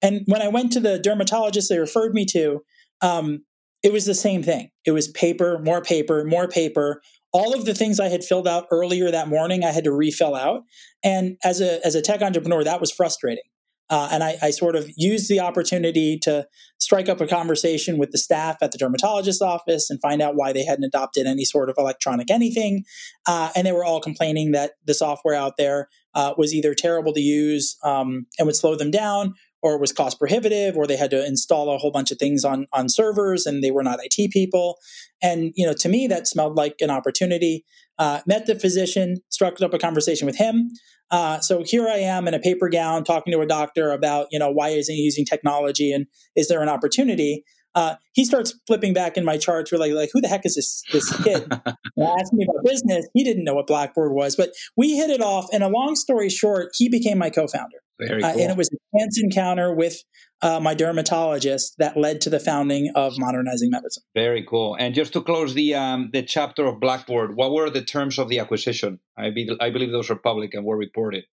And 0.00 0.22
when 0.24 0.40
I 0.40 0.48
went 0.48 0.72
to 0.72 0.80
the 0.80 0.98
dermatologist 0.98 1.68
they 1.68 1.78
referred 1.78 2.14
me 2.14 2.24
to, 2.32 2.62
um, 3.02 3.44
it 3.82 3.92
was 3.92 4.06
the 4.06 4.14
same 4.14 4.42
thing. 4.42 4.70
It 4.86 4.92
was 4.92 5.08
paper, 5.08 5.58
more 5.58 5.82
paper, 5.82 6.24
more 6.24 6.48
paper. 6.48 7.02
All 7.32 7.54
of 7.54 7.66
the 7.66 7.74
things 7.74 8.00
I 8.00 8.08
had 8.08 8.24
filled 8.24 8.48
out 8.48 8.66
earlier 8.70 9.10
that 9.10 9.28
morning, 9.28 9.64
I 9.64 9.70
had 9.70 9.84
to 9.84 9.92
refill 9.92 10.34
out. 10.34 10.62
And 11.04 11.36
as 11.44 11.60
a 11.60 11.84
as 11.86 11.94
a 11.94 12.00
tech 12.00 12.22
entrepreneur, 12.22 12.64
that 12.64 12.80
was 12.80 12.90
frustrating 12.90 13.44
uh, 13.88 14.08
and 14.10 14.24
I, 14.24 14.36
I, 14.42 14.50
sort 14.50 14.74
of 14.74 14.90
used 14.96 15.28
the 15.28 15.40
opportunity 15.40 16.18
to 16.22 16.46
strike 16.78 17.08
up 17.08 17.20
a 17.20 17.26
conversation 17.26 17.98
with 17.98 18.10
the 18.10 18.18
staff 18.18 18.56
at 18.60 18.72
the 18.72 18.78
dermatologist's 18.78 19.40
office 19.40 19.90
and 19.90 20.00
find 20.00 20.20
out 20.20 20.34
why 20.34 20.52
they 20.52 20.64
hadn't 20.64 20.84
adopted 20.84 21.26
any 21.26 21.44
sort 21.44 21.70
of 21.70 21.76
electronic 21.78 22.30
anything. 22.30 22.84
Uh, 23.28 23.50
and 23.54 23.66
they 23.66 23.72
were 23.72 23.84
all 23.84 24.00
complaining 24.00 24.52
that 24.52 24.72
the 24.86 24.94
software 24.94 25.34
out 25.34 25.56
there 25.56 25.88
uh, 26.14 26.34
was 26.36 26.52
either 26.52 26.74
terrible 26.74 27.12
to 27.12 27.20
use 27.20 27.76
um, 27.84 28.26
and 28.38 28.46
would 28.46 28.56
slow 28.56 28.74
them 28.74 28.90
down, 28.90 29.34
or 29.62 29.78
was 29.78 29.92
cost 29.92 30.18
prohibitive, 30.18 30.76
or 30.76 30.86
they 30.86 30.96
had 30.96 31.10
to 31.10 31.24
install 31.26 31.74
a 31.74 31.78
whole 31.78 31.90
bunch 31.90 32.10
of 32.10 32.18
things 32.18 32.44
on 32.44 32.66
on 32.72 32.88
servers 32.88 33.46
and 33.46 33.62
they 33.62 33.70
were 33.70 33.82
not 33.82 34.00
IT 34.02 34.30
people. 34.30 34.78
And 35.22 35.52
you 35.54 35.66
know, 35.66 35.74
to 35.74 35.88
me, 35.88 36.06
that 36.08 36.26
smelled 36.26 36.56
like 36.56 36.76
an 36.80 36.90
opportunity. 36.90 37.64
Uh, 37.98 38.20
met 38.26 38.46
the 38.46 38.58
physician, 38.58 39.16
struck 39.30 39.60
up 39.60 39.72
a 39.72 39.78
conversation 39.78 40.26
with 40.26 40.36
him. 40.36 40.70
Uh, 41.10 41.40
so 41.40 41.62
here 41.64 41.88
I 41.88 41.98
am 41.98 42.26
in 42.26 42.34
a 42.34 42.38
paper 42.38 42.68
gown 42.68 43.04
talking 43.04 43.32
to 43.32 43.40
a 43.40 43.46
doctor 43.46 43.92
about, 43.92 44.26
you 44.30 44.38
know, 44.38 44.50
why 44.50 44.70
isn't 44.70 44.94
he 44.94 45.02
using 45.02 45.24
technology 45.24 45.92
and 45.92 46.06
is 46.34 46.48
there 46.48 46.62
an 46.62 46.68
opportunity? 46.68 47.44
Uh, 47.74 47.94
he 48.14 48.24
starts 48.24 48.58
flipping 48.66 48.94
back 48.94 49.18
in 49.18 49.24
my 49.24 49.36
charts. 49.36 49.70
We're 49.70 49.78
like, 49.78 49.92
like, 49.92 50.08
who 50.12 50.22
the 50.22 50.28
heck 50.28 50.46
is 50.46 50.54
this 50.54 50.82
this 50.92 51.14
kid? 51.22 51.42
asking 51.62 52.38
me 52.38 52.46
about 52.48 52.64
business. 52.64 53.06
He 53.12 53.22
didn't 53.22 53.44
know 53.44 53.54
what 53.54 53.66
Blackboard 53.66 54.12
was, 54.12 54.34
but 54.34 54.50
we 54.76 54.96
hit 54.96 55.10
it 55.10 55.20
off. 55.20 55.46
And 55.52 55.62
a 55.62 55.68
long 55.68 55.94
story 55.94 56.30
short, 56.30 56.70
he 56.74 56.88
became 56.88 57.18
my 57.18 57.28
co-founder. 57.28 57.76
Very 58.00 58.22
cool. 58.22 58.30
Uh, 58.30 58.34
and 58.34 58.50
it 58.50 58.56
was 58.56 58.68
a 58.68 58.98
chance 58.98 59.20
encounter 59.22 59.74
with 59.74 60.02
uh, 60.42 60.60
my 60.60 60.74
dermatologist 60.74 61.76
that 61.78 61.96
led 61.96 62.20
to 62.22 62.30
the 62.30 62.40
founding 62.40 62.92
of 62.94 63.14
Modernizing 63.18 63.70
Medicine. 63.70 64.02
Very 64.14 64.44
cool. 64.44 64.76
And 64.78 64.94
just 64.94 65.12
to 65.14 65.22
close 65.22 65.54
the 65.54 65.74
um, 65.74 66.10
the 66.12 66.22
chapter 66.22 66.66
of 66.66 66.80
Blackboard, 66.80 67.36
what 67.36 67.52
were 67.52 67.70
the 67.70 67.82
terms 67.82 68.18
of 68.18 68.28
the 68.28 68.38
acquisition? 68.38 69.00
I, 69.16 69.30
be, 69.30 69.48
I 69.60 69.70
believe 69.70 69.92
those 69.92 70.10
are 70.10 70.16
public 70.16 70.54
and 70.54 70.64
were 70.64 70.76
reported. 70.76 71.24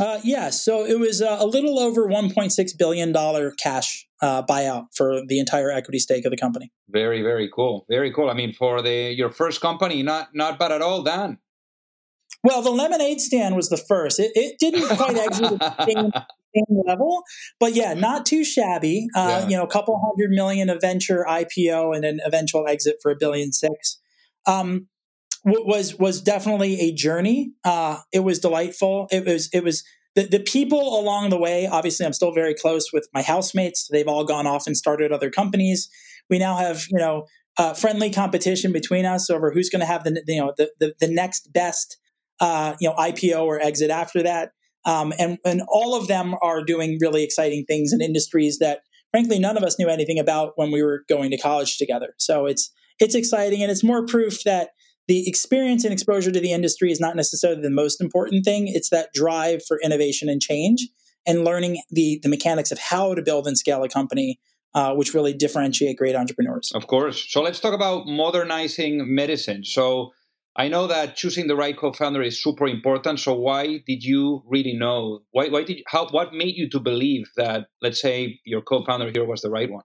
Uh, 0.00 0.18
yeah, 0.24 0.48
so 0.48 0.86
it 0.86 0.98
was 0.98 1.20
uh, 1.20 1.36
a 1.38 1.46
little 1.46 1.78
over 1.78 2.08
$1.6 2.08 2.78
billion 2.78 3.12
cash 3.62 4.08
uh, 4.22 4.42
buyout 4.42 4.86
for 4.96 5.20
the 5.26 5.38
entire 5.38 5.70
equity 5.70 5.98
stake 5.98 6.24
of 6.24 6.30
the 6.30 6.36
company. 6.36 6.72
Very, 6.88 7.20
very 7.20 7.50
cool. 7.54 7.84
Very 7.90 8.10
cool. 8.10 8.30
I 8.30 8.34
mean, 8.34 8.54
for 8.54 8.80
the 8.80 9.12
your 9.14 9.30
first 9.30 9.60
company, 9.60 10.02
not 10.02 10.28
not 10.34 10.58
bad 10.58 10.72
at 10.72 10.80
all, 10.80 11.02
Dan. 11.02 11.38
Well, 12.44 12.62
the 12.62 12.70
lemonade 12.70 13.20
stand 13.20 13.54
was 13.54 13.68
the 13.68 13.76
first. 13.76 14.18
It, 14.18 14.32
it 14.34 14.58
didn't 14.58 14.88
quite 14.96 15.16
exit 15.16 15.58
the 15.58 15.84
same, 15.84 16.10
same, 16.54 16.82
level, 16.86 17.22
but 17.60 17.74
yeah, 17.74 17.94
not 17.94 18.26
too 18.26 18.44
shabby. 18.44 19.06
Uh, 19.14 19.40
yeah. 19.42 19.48
You 19.48 19.56
know, 19.58 19.62
a 19.62 19.68
couple 19.68 20.00
hundred 20.00 20.30
million 20.30 20.68
of 20.68 20.80
venture 20.80 21.24
IPO 21.28 21.94
and 21.94 22.04
an 22.04 22.20
eventual 22.24 22.66
exit 22.66 22.96
for 23.00 23.12
a 23.12 23.16
billion 23.16 23.52
six. 23.52 23.98
Um, 24.46 24.88
was 25.44 25.96
was 25.98 26.20
definitely 26.20 26.80
a 26.80 26.92
journey. 26.92 27.52
Uh, 27.64 27.98
it 28.12 28.20
was 28.20 28.38
delightful. 28.38 29.08
It 29.10 29.24
was 29.24 29.48
it 29.52 29.64
was 29.64 29.84
the, 30.14 30.24
the 30.24 30.40
people 30.40 30.98
along 30.98 31.30
the 31.30 31.38
way. 31.38 31.66
Obviously, 31.66 32.06
I'm 32.06 32.12
still 32.12 32.32
very 32.32 32.54
close 32.54 32.92
with 32.92 33.08
my 33.12 33.22
housemates. 33.22 33.88
They've 33.88 34.06
all 34.06 34.24
gone 34.24 34.46
off 34.46 34.66
and 34.66 34.76
started 34.76 35.12
other 35.12 35.30
companies. 35.30 35.88
We 36.30 36.38
now 36.38 36.56
have 36.56 36.86
you 36.90 36.98
know 36.98 37.26
uh, 37.56 37.74
friendly 37.74 38.10
competition 38.10 38.72
between 38.72 39.04
us 39.04 39.30
over 39.30 39.52
who's 39.52 39.68
going 39.68 39.80
to 39.80 39.86
have 39.86 40.04
the 40.04 40.22
you 40.26 40.40
know 40.40 40.52
the, 40.56 40.70
the, 40.78 40.94
the 41.00 41.08
next 41.08 41.52
best 41.52 41.98
uh, 42.42 42.74
you 42.80 42.88
know 42.88 42.94
IPO 42.96 43.44
or 43.44 43.58
exit 43.60 43.90
after 43.90 44.22
that. 44.22 44.50
Um, 44.84 45.14
and 45.18 45.38
and 45.44 45.62
all 45.68 45.94
of 45.94 46.08
them 46.08 46.34
are 46.42 46.62
doing 46.62 46.98
really 47.00 47.22
exciting 47.22 47.64
things 47.66 47.92
in 47.92 48.02
industries 48.02 48.58
that 48.58 48.80
frankly 49.12 49.38
none 49.38 49.56
of 49.56 49.62
us 49.62 49.78
knew 49.78 49.88
anything 49.88 50.18
about 50.18 50.52
when 50.56 50.72
we 50.72 50.82
were 50.82 51.04
going 51.08 51.30
to 51.30 51.38
college 51.38 51.78
together. 51.78 52.14
So 52.18 52.46
it's 52.46 52.70
it's 52.98 53.14
exciting 53.14 53.62
and 53.62 53.70
it's 53.70 53.84
more 53.84 54.04
proof 54.04 54.42
that 54.42 54.70
the 55.08 55.28
experience 55.28 55.84
and 55.84 55.92
exposure 55.92 56.30
to 56.32 56.40
the 56.40 56.52
industry 56.52 56.90
is 56.90 57.00
not 57.00 57.16
necessarily 57.16 57.62
the 57.62 57.70
most 57.70 58.00
important 58.00 58.44
thing. 58.44 58.68
It's 58.68 58.90
that 58.90 59.10
drive 59.14 59.62
for 59.66 59.80
innovation 59.82 60.28
and 60.28 60.40
change 60.40 60.88
and 61.26 61.44
learning 61.44 61.80
the, 61.90 62.20
the 62.22 62.28
mechanics 62.28 62.70
of 62.70 62.78
how 62.78 63.14
to 63.14 63.22
build 63.22 63.46
and 63.46 63.58
scale 63.58 63.82
a 63.82 63.88
company, 63.88 64.40
uh, 64.74 64.94
which 64.94 65.14
really 65.14 65.32
differentiate 65.32 65.96
great 65.96 66.14
entrepreneurs. 66.14 66.70
Of 66.74 66.86
course. 66.86 67.24
So 67.28 67.42
let's 67.42 67.60
talk 67.60 67.74
about 67.74 68.06
modernizing 68.06 69.12
medicine. 69.12 69.64
So 69.64 70.12
I 70.54 70.68
know 70.68 70.86
that 70.86 71.16
choosing 71.16 71.46
the 71.46 71.56
right 71.56 71.76
co-founder 71.76 72.20
is 72.20 72.42
super 72.42 72.66
important. 72.66 73.20
So 73.20 73.34
why 73.34 73.78
did 73.86 74.04
you 74.04 74.42
really 74.46 74.74
know? 74.74 75.20
Why, 75.30 75.48
why 75.48 75.64
did 75.64 75.78
you, 75.78 75.84
how, 75.86 76.08
what 76.08 76.34
made 76.34 76.56
you 76.56 76.68
to 76.70 76.80
believe 76.80 77.30
that, 77.36 77.68
let's 77.80 78.02
say, 78.02 78.38
your 78.44 78.60
co-founder 78.60 79.10
here 79.12 79.24
was 79.24 79.40
the 79.40 79.50
right 79.50 79.70
one? 79.70 79.84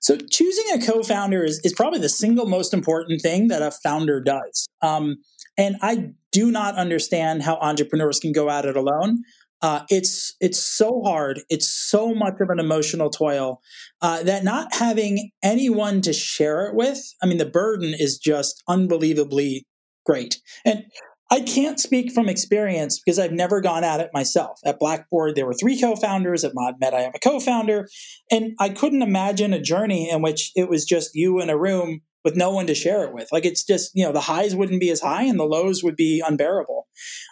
So 0.00 0.16
choosing 0.16 0.64
a 0.74 0.84
co-founder 0.84 1.42
is, 1.42 1.60
is 1.64 1.72
probably 1.72 2.00
the 2.00 2.08
single 2.08 2.46
most 2.46 2.74
important 2.74 3.22
thing 3.22 3.48
that 3.48 3.62
a 3.62 3.70
founder 3.70 4.20
does. 4.20 4.66
Um, 4.82 5.16
and 5.58 5.76
I 5.82 6.10
do 6.32 6.50
not 6.50 6.76
understand 6.76 7.42
how 7.42 7.56
entrepreneurs 7.56 8.18
can 8.18 8.32
go 8.32 8.48
at 8.50 8.64
it 8.64 8.76
alone. 8.76 9.18
Uh, 9.62 9.82
it's 9.90 10.34
it's 10.40 10.58
so 10.58 11.02
hard. 11.02 11.42
It's 11.48 11.68
so 11.68 12.14
much 12.14 12.34
of 12.40 12.48
an 12.50 12.58
emotional 12.58 13.10
toil 13.10 13.60
uh, 14.00 14.22
that 14.22 14.44
not 14.44 14.74
having 14.74 15.30
anyone 15.42 16.00
to 16.02 16.12
share 16.12 16.66
it 16.66 16.74
with. 16.74 17.00
I 17.22 17.26
mean, 17.26 17.38
the 17.38 17.46
burden 17.46 17.94
is 17.96 18.18
just 18.18 18.62
unbelievably 18.68 19.66
great. 20.06 20.40
And 20.64 20.84
I 21.32 21.40
can't 21.40 21.78
speak 21.78 22.10
from 22.10 22.28
experience 22.28 22.98
because 22.98 23.18
I've 23.18 23.32
never 23.32 23.60
gone 23.60 23.84
at 23.84 24.00
it 24.00 24.10
myself. 24.12 24.58
At 24.64 24.80
Blackboard, 24.80 25.36
there 25.36 25.46
were 25.46 25.54
three 25.54 25.80
co 25.80 25.94
founders. 25.94 26.42
At 26.42 26.54
ModMed, 26.54 26.92
I 26.92 27.02
have 27.02 27.14
a 27.14 27.20
co 27.20 27.38
founder. 27.38 27.88
And 28.30 28.54
I 28.58 28.70
couldn't 28.70 29.02
imagine 29.02 29.52
a 29.52 29.60
journey 29.60 30.10
in 30.10 30.22
which 30.22 30.50
it 30.56 30.68
was 30.68 30.84
just 30.84 31.10
you 31.14 31.40
in 31.40 31.48
a 31.48 31.58
room 31.58 32.00
with 32.24 32.36
no 32.36 32.50
one 32.50 32.66
to 32.66 32.74
share 32.74 33.04
it 33.04 33.14
with. 33.14 33.28
Like 33.30 33.46
it's 33.46 33.64
just, 33.64 33.92
you 33.94 34.04
know, 34.04 34.12
the 34.12 34.20
highs 34.20 34.54
wouldn't 34.54 34.80
be 34.80 34.90
as 34.90 35.00
high 35.00 35.22
and 35.22 35.38
the 35.38 35.44
lows 35.44 35.82
would 35.84 35.96
be 35.96 36.22
unbearable. 36.26 36.86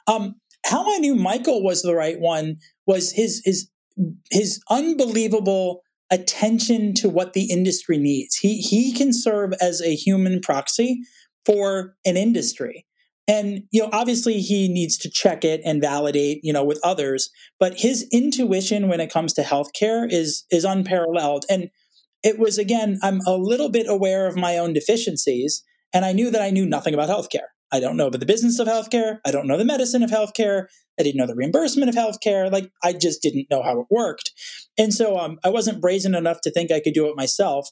Um, 0.06 0.36
how 0.66 0.94
I 0.94 0.98
knew 0.98 1.14
Michael 1.14 1.62
was 1.62 1.82
the 1.82 1.94
right 1.94 2.18
one 2.18 2.56
was 2.86 3.12
his 3.12 3.42
his 3.44 3.68
his 4.30 4.60
unbelievable 4.70 5.82
attention 6.10 6.94
to 6.94 7.08
what 7.08 7.32
the 7.32 7.50
industry 7.50 7.98
needs. 7.98 8.36
He 8.36 8.58
he 8.60 8.92
can 8.92 9.12
serve 9.12 9.52
as 9.60 9.80
a 9.80 9.94
human 9.94 10.40
proxy 10.40 11.00
for 11.44 11.96
an 12.04 12.16
industry. 12.16 12.86
And 13.26 13.64
you 13.70 13.82
know, 13.82 13.90
obviously 13.92 14.40
he 14.40 14.68
needs 14.68 14.96
to 14.98 15.10
check 15.10 15.44
it 15.44 15.60
and 15.64 15.82
validate, 15.82 16.40
you 16.42 16.52
know, 16.52 16.64
with 16.64 16.80
others, 16.82 17.30
but 17.60 17.78
his 17.80 18.08
intuition 18.10 18.88
when 18.88 19.00
it 19.00 19.12
comes 19.12 19.34
to 19.34 19.42
healthcare 19.42 20.10
is 20.10 20.44
is 20.50 20.64
unparalleled. 20.64 21.44
And 21.50 21.70
it 22.22 22.38
was 22.38 22.58
again, 22.58 22.98
I'm 23.02 23.20
a 23.26 23.36
little 23.36 23.68
bit 23.68 23.86
aware 23.88 24.26
of 24.26 24.36
my 24.36 24.56
own 24.58 24.72
deficiencies, 24.72 25.62
and 25.92 26.04
I 26.04 26.12
knew 26.12 26.30
that 26.30 26.42
I 26.42 26.50
knew 26.50 26.66
nothing 26.66 26.94
about 26.94 27.10
healthcare. 27.10 27.48
I 27.70 27.80
don't 27.80 27.96
know 27.96 28.06
about 28.06 28.20
the 28.20 28.26
business 28.26 28.58
of 28.58 28.66
healthcare. 28.66 29.18
I 29.26 29.30
don't 29.30 29.46
know 29.46 29.58
the 29.58 29.64
medicine 29.64 30.02
of 30.02 30.10
healthcare. 30.10 30.66
I 30.98 31.02
didn't 31.02 31.18
know 31.18 31.26
the 31.26 31.34
reimbursement 31.34 31.88
of 31.88 31.94
healthcare. 31.94 32.50
Like 32.50 32.70
I 32.82 32.92
just 32.92 33.22
didn't 33.22 33.46
know 33.50 33.62
how 33.62 33.80
it 33.80 33.86
worked. 33.90 34.32
And 34.78 34.92
so 34.92 35.18
um, 35.18 35.38
I 35.44 35.50
wasn't 35.50 35.80
brazen 35.80 36.14
enough 36.14 36.40
to 36.42 36.50
think 36.50 36.72
I 36.72 36.80
could 36.80 36.94
do 36.94 37.08
it 37.08 37.16
myself. 37.16 37.68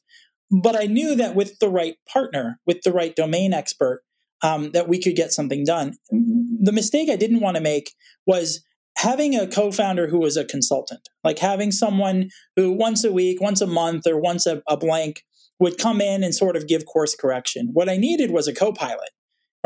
But 0.50 0.76
I 0.76 0.84
knew 0.84 1.16
that 1.16 1.34
with 1.34 1.58
the 1.58 1.68
right 1.68 1.96
partner, 2.10 2.60
with 2.66 2.82
the 2.82 2.92
right 2.92 3.16
domain 3.16 3.52
expert, 3.52 4.02
um, 4.42 4.70
that 4.72 4.88
we 4.88 5.02
could 5.02 5.16
get 5.16 5.32
something 5.32 5.64
done. 5.64 5.94
The 6.10 6.72
mistake 6.72 7.08
I 7.10 7.16
didn't 7.16 7.40
want 7.40 7.56
to 7.56 7.62
make 7.62 7.92
was 8.26 8.62
having 8.98 9.34
a 9.34 9.46
co-founder 9.46 10.08
who 10.08 10.20
was 10.20 10.36
a 10.36 10.44
consultant, 10.44 11.08
like 11.24 11.38
having 11.38 11.72
someone 11.72 12.28
who 12.54 12.72
once 12.72 13.02
a 13.02 13.12
week, 13.12 13.40
once 13.40 13.60
a 13.60 13.66
month, 13.66 14.06
or 14.06 14.20
once 14.20 14.46
a, 14.46 14.62
a 14.68 14.76
blank 14.76 15.22
would 15.58 15.78
come 15.78 16.00
in 16.00 16.22
and 16.22 16.34
sort 16.34 16.56
of 16.56 16.68
give 16.68 16.84
course 16.86 17.14
correction. 17.14 17.70
What 17.72 17.88
I 17.88 17.96
needed 17.96 18.30
was 18.30 18.46
a 18.46 18.54
co-pilot 18.54 19.10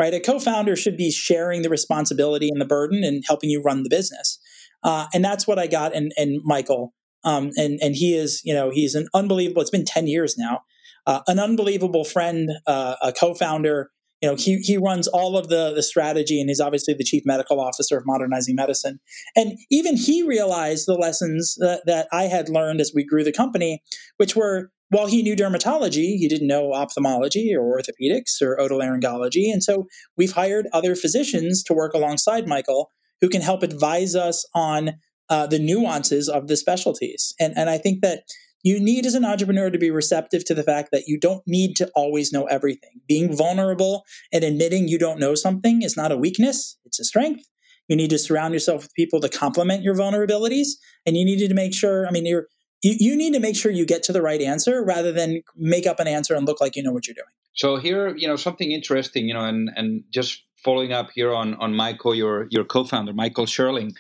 right? 0.00 0.14
A 0.14 0.18
co-founder 0.18 0.76
should 0.76 0.96
be 0.96 1.10
sharing 1.10 1.60
the 1.60 1.68
responsibility 1.68 2.48
and 2.48 2.58
the 2.58 2.64
burden 2.64 3.04
and 3.04 3.22
helping 3.26 3.50
you 3.50 3.60
run 3.62 3.82
the 3.82 3.90
business. 3.90 4.38
Uh, 4.82 5.06
and 5.12 5.22
that's 5.22 5.46
what 5.46 5.58
I 5.58 5.66
got 5.66 5.94
in, 5.94 6.08
in 6.16 6.40
Michael. 6.42 6.94
Um, 7.22 7.50
and 7.56 7.78
and 7.82 7.94
he 7.94 8.14
is, 8.14 8.40
you 8.42 8.54
know, 8.54 8.70
he's 8.70 8.94
an 8.94 9.08
unbelievable. 9.12 9.60
It's 9.60 9.70
been 9.70 9.84
ten 9.84 10.06
years 10.06 10.38
now. 10.38 10.62
Uh, 11.06 11.20
an 11.26 11.38
unbelievable 11.38 12.04
friend, 12.04 12.48
uh, 12.66 12.96
a 13.02 13.12
co-founder. 13.12 13.90
You 14.22 14.30
know, 14.30 14.36
he 14.36 14.56
he 14.62 14.78
runs 14.78 15.06
all 15.06 15.36
of 15.36 15.48
the 15.48 15.74
the 15.74 15.82
strategy, 15.82 16.40
and 16.40 16.48
he's 16.48 16.60
obviously 16.60 16.94
the 16.94 17.04
chief 17.04 17.22
medical 17.26 17.60
officer 17.60 17.98
of 17.98 18.04
Modernizing 18.06 18.54
Medicine. 18.54 19.00
And 19.36 19.58
even 19.70 19.98
he 19.98 20.22
realized 20.22 20.86
the 20.86 20.94
lessons 20.94 21.56
that, 21.58 21.82
that 21.84 22.08
I 22.10 22.22
had 22.22 22.48
learned 22.48 22.80
as 22.80 22.92
we 22.94 23.04
grew 23.04 23.22
the 23.22 23.32
company, 23.32 23.82
which 24.16 24.34
were 24.34 24.70
while 24.90 25.06
he 25.06 25.22
knew 25.22 25.34
dermatology, 25.34 26.16
he 26.16 26.28
didn't 26.28 26.48
know 26.48 26.72
ophthalmology 26.72 27.54
or 27.54 27.78
orthopedics 27.78 28.42
or 28.42 28.56
otolaryngology. 28.58 29.52
And 29.52 29.62
so 29.62 29.86
we've 30.16 30.32
hired 30.32 30.66
other 30.72 30.94
physicians 30.94 31.62
to 31.64 31.72
work 31.72 31.94
alongside 31.94 32.46
Michael 32.46 32.90
who 33.20 33.28
can 33.28 33.40
help 33.40 33.62
advise 33.62 34.14
us 34.14 34.44
on 34.54 34.92
uh, 35.28 35.46
the 35.46 35.58
nuances 35.58 36.28
of 36.28 36.48
the 36.48 36.56
specialties. 36.56 37.32
And, 37.38 37.56
and 37.56 37.70
I 37.70 37.78
think 37.78 38.02
that 38.02 38.24
you 38.62 38.80
need 38.80 39.06
as 39.06 39.14
an 39.14 39.24
entrepreneur 39.24 39.70
to 39.70 39.78
be 39.78 39.90
receptive 39.90 40.44
to 40.46 40.54
the 40.54 40.62
fact 40.62 40.90
that 40.92 41.04
you 41.06 41.18
don't 41.18 41.42
need 41.46 41.76
to 41.76 41.90
always 41.94 42.32
know 42.32 42.44
everything. 42.46 43.00
Being 43.08 43.34
vulnerable 43.34 44.04
and 44.32 44.44
admitting 44.44 44.88
you 44.88 44.98
don't 44.98 45.20
know 45.20 45.34
something 45.34 45.82
is 45.82 45.96
not 45.96 46.12
a 46.12 46.16
weakness, 46.16 46.76
it's 46.84 47.00
a 47.00 47.04
strength. 47.04 47.44
You 47.88 47.96
need 47.96 48.10
to 48.10 48.18
surround 48.18 48.54
yourself 48.54 48.82
with 48.82 48.94
people 48.94 49.20
to 49.20 49.28
complement 49.28 49.82
your 49.82 49.96
vulnerabilities. 49.96 50.68
And 51.06 51.16
you 51.16 51.24
need 51.24 51.46
to 51.46 51.54
make 51.54 51.74
sure, 51.74 52.06
I 52.06 52.12
mean, 52.12 52.24
you're 52.24 52.46
you, 52.82 52.96
you 52.98 53.16
need 53.16 53.34
to 53.34 53.40
make 53.40 53.56
sure 53.56 53.70
you 53.70 53.86
get 53.86 54.02
to 54.04 54.12
the 54.12 54.22
right 54.22 54.40
answer 54.40 54.82
rather 54.82 55.12
than 55.12 55.42
make 55.56 55.86
up 55.86 56.00
an 56.00 56.08
answer 56.08 56.34
and 56.34 56.46
look 56.46 56.60
like 56.60 56.76
you 56.76 56.82
know 56.82 56.92
what 56.92 57.06
you're 57.06 57.14
doing. 57.14 57.26
So 57.54 57.76
here, 57.76 58.14
you 58.16 58.28
know, 58.28 58.36
something 58.36 58.70
interesting, 58.70 59.26
you 59.26 59.34
know, 59.34 59.44
and 59.44 59.70
and 59.76 60.04
just 60.10 60.42
following 60.64 60.92
up 60.92 61.10
here 61.14 61.32
on 61.32 61.54
on 61.54 61.74
Michael, 61.74 62.14
your 62.14 62.46
your 62.50 62.64
co-founder, 62.64 63.12
Michael 63.12 63.46
Sherling, 63.46 63.92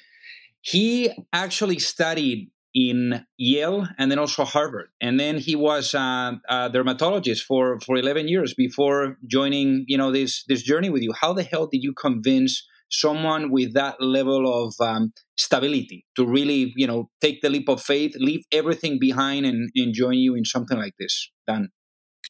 he 0.60 1.12
actually 1.32 1.78
studied 1.78 2.50
in 2.72 3.26
Yale 3.36 3.88
and 3.98 4.10
then 4.10 4.18
also 4.18 4.44
Harvard, 4.44 4.90
and 5.00 5.18
then 5.18 5.38
he 5.38 5.56
was 5.56 5.94
uh, 5.94 6.32
a 6.48 6.70
dermatologist 6.70 7.44
for 7.44 7.80
for 7.80 7.96
11 7.96 8.28
years 8.28 8.54
before 8.54 9.18
joining, 9.26 9.84
you 9.88 9.98
know, 9.98 10.12
this 10.12 10.44
this 10.44 10.62
journey 10.62 10.90
with 10.90 11.02
you. 11.02 11.12
How 11.12 11.32
the 11.32 11.42
hell 11.42 11.66
did 11.66 11.82
you 11.82 11.92
convince 11.92 12.64
someone 12.90 13.50
with 13.50 13.74
that 13.74 14.00
level 14.00 14.64
of 14.64 14.74
um, 14.80 15.12
stability 15.36 16.04
to 16.16 16.26
really, 16.26 16.72
you 16.76 16.86
know, 16.86 17.08
take 17.20 17.40
the 17.40 17.48
leap 17.48 17.68
of 17.68 17.82
faith, 17.82 18.14
leave 18.16 18.42
everything 18.52 18.98
behind, 18.98 19.46
and, 19.46 19.70
and 19.74 19.94
join 19.94 20.14
you 20.14 20.34
in 20.34 20.44
something 20.44 20.76
like 20.76 20.94
this? 20.98 21.30
Dan. 21.48 21.70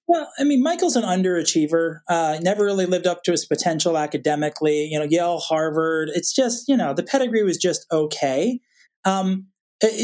Well, 0.07 0.29
I 0.39 0.45
mean, 0.45 0.63
Michael's 0.63 0.97
an 0.97 1.05
underachiever. 1.05 2.01
Uh, 2.09 2.39
never 2.43 2.65
really 2.65 2.87
lived 2.87 3.07
up 3.07 3.23
to 3.25 3.31
his 3.31 3.47
potential 3.47 3.97
academically. 3.97 4.89
You 4.91 4.99
know, 4.99 5.07
Yale, 5.09 5.39
Harvard. 5.39 6.11
It's 6.15 6.35
just, 6.35 6.69
you 6.69 6.77
know, 6.77 6.95
the 6.95 7.03
pedigree 7.03 7.43
was 7.43 7.57
just 7.57 7.87
okay. 7.93 8.61
Um, 9.05 9.47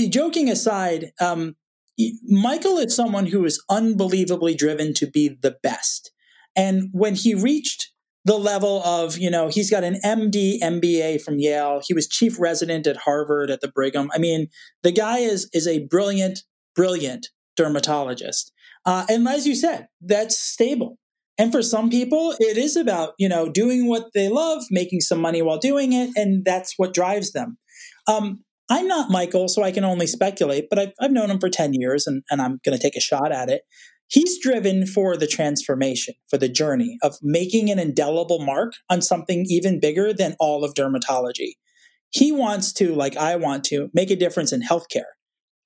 joking 0.08 0.48
aside, 0.48 1.12
um, 1.20 1.56
Michael 2.24 2.78
is 2.78 2.94
someone 2.94 3.26
who 3.26 3.44
is 3.44 3.62
unbelievably 3.70 4.54
driven 4.54 4.94
to 4.94 5.06
be 5.06 5.28
the 5.28 5.56
best. 5.62 6.12
And 6.54 6.88
when 6.92 7.14
he 7.14 7.34
reached 7.34 7.90
the 8.26 8.36
level 8.36 8.82
of, 8.84 9.16
you 9.16 9.30
know, 9.30 9.46
he's 9.46 9.70
got 9.70 9.84
an 9.84 10.00
MD, 10.04 10.58
MBA 10.60 11.22
from 11.22 11.38
Yale. 11.38 11.80
He 11.86 11.94
was 11.94 12.08
chief 12.08 12.40
resident 12.40 12.88
at 12.88 12.96
Harvard 12.96 13.50
at 13.50 13.60
the 13.60 13.68
Brigham. 13.68 14.10
I 14.12 14.18
mean, 14.18 14.48
the 14.82 14.90
guy 14.90 15.18
is 15.18 15.48
is 15.52 15.68
a 15.68 15.86
brilliant, 15.86 16.40
brilliant 16.74 17.28
dermatologist. 17.56 18.52
Uh, 18.84 19.06
and 19.08 19.28
as 19.28 19.46
you 19.46 19.54
said, 19.54 19.86
that's 20.00 20.36
stable. 20.36 20.98
And 21.38 21.52
for 21.52 21.62
some 21.62 21.88
people, 21.88 22.34
it 22.40 22.56
is 22.56 22.74
about, 22.74 23.12
you 23.16 23.28
know, 23.28 23.48
doing 23.48 23.86
what 23.86 24.12
they 24.12 24.28
love, 24.28 24.64
making 24.70 25.02
some 25.02 25.20
money 25.20 25.40
while 25.40 25.58
doing 25.58 25.92
it, 25.92 26.10
and 26.16 26.44
that's 26.44 26.74
what 26.76 26.94
drives 26.94 27.30
them. 27.30 27.58
Um, 28.08 28.42
I'm 28.68 28.88
not 28.88 29.10
Michael, 29.10 29.46
so 29.46 29.62
I 29.62 29.70
can 29.70 29.84
only 29.84 30.08
speculate, 30.08 30.68
but 30.68 30.80
I've, 30.80 30.92
I've 31.00 31.12
known 31.12 31.30
him 31.30 31.38
for 31.38 31.48
10 31.48 31.74
years 31.74 32.08
and, 32.08 32.24
and 32.30 32.42
I'm 32.42 32.58
going 32.64 32.76
to 32.76 32.82
take 32.82 32.96
a 32.96 33.00
shot 33.00 33.30
at 33.30 33.48
it. 33.48 33.62
He's 34.08 34.40
driven 34.40 34.86
for 34.86 35.16
the 35.16 35.26
transformation, 35.26 36.14
for 36.28 36.38
the 36.38 36.48
journey 36.48 36.98
of 37.02 37.16
making 37.22 37.70
an 37.70 37.78
indelible 37.78 38.38
mark 38.38 38.74
on 38.88 39.02
something 39.02 39.44
even 39.48 39.80
bigger 39.80 40.12
than 40.12 40.36
all 40.38 40.64
of 40.64 40.74
dermatology. 40.74 41.52
He 42.10 42.30
wants 42.30 42.72
to, 42.74 42.94
like 42.94 43.16
I 43.16 43.36
want 43.36 43.64
to, 43.64 43.90
make 43.92 44.10
a 44.10 44.16
difference 44.16 44.52
in 44.52 44.62
healthcare. 44.62 45.10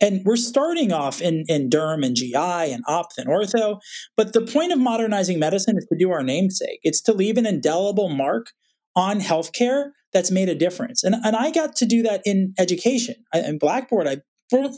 And 0.01 0.23
we're 0.25 0.37
starting 0.37 0.93
off 0.93 1.21
in, 1.21 1.45
in 1.49 1.69
derm 1.69 2.05
and 2.05 2.17
GI 2.17 2.35
and 2.35 2.83
opt 2.89 3.19
and 3.19 3.29
ortho. 3.29 3.81
But 4.17 4.33
the 4.33 4.41
point 4.41 4.73
of 4.73 4.79
modernizing 4.79 5.39
medicine 5.39 5.77
is 5.77 5.87
to 5.93 5.99
do 5.99 6.11
our 6.11 6.23
namesake. 6.23 6.81
It's 6.83 7.03
to 7.03 7.13
leave 7.13 7.37
an 7.37 7.45
indelible 7.45 8.09
mark 8.09 8.47
on 8.97 9.21
healthcare 9.21 9.91
that's 10.13 10.31
made 10.31 10.49
a 10.49 10.55
difference. 10.55 11.05
And, 11.05 11.15
and 11.23 11.37
I 11.37 11.51
got 11.51 11.77
to 11.77 11.87
do 11.87 12.03
that 12.03 12.23
in 12.25 12.55
education. 12.59 13.17
And 13.33 13.61
Blackboard, 13.61 14.09
I 14.09 14.23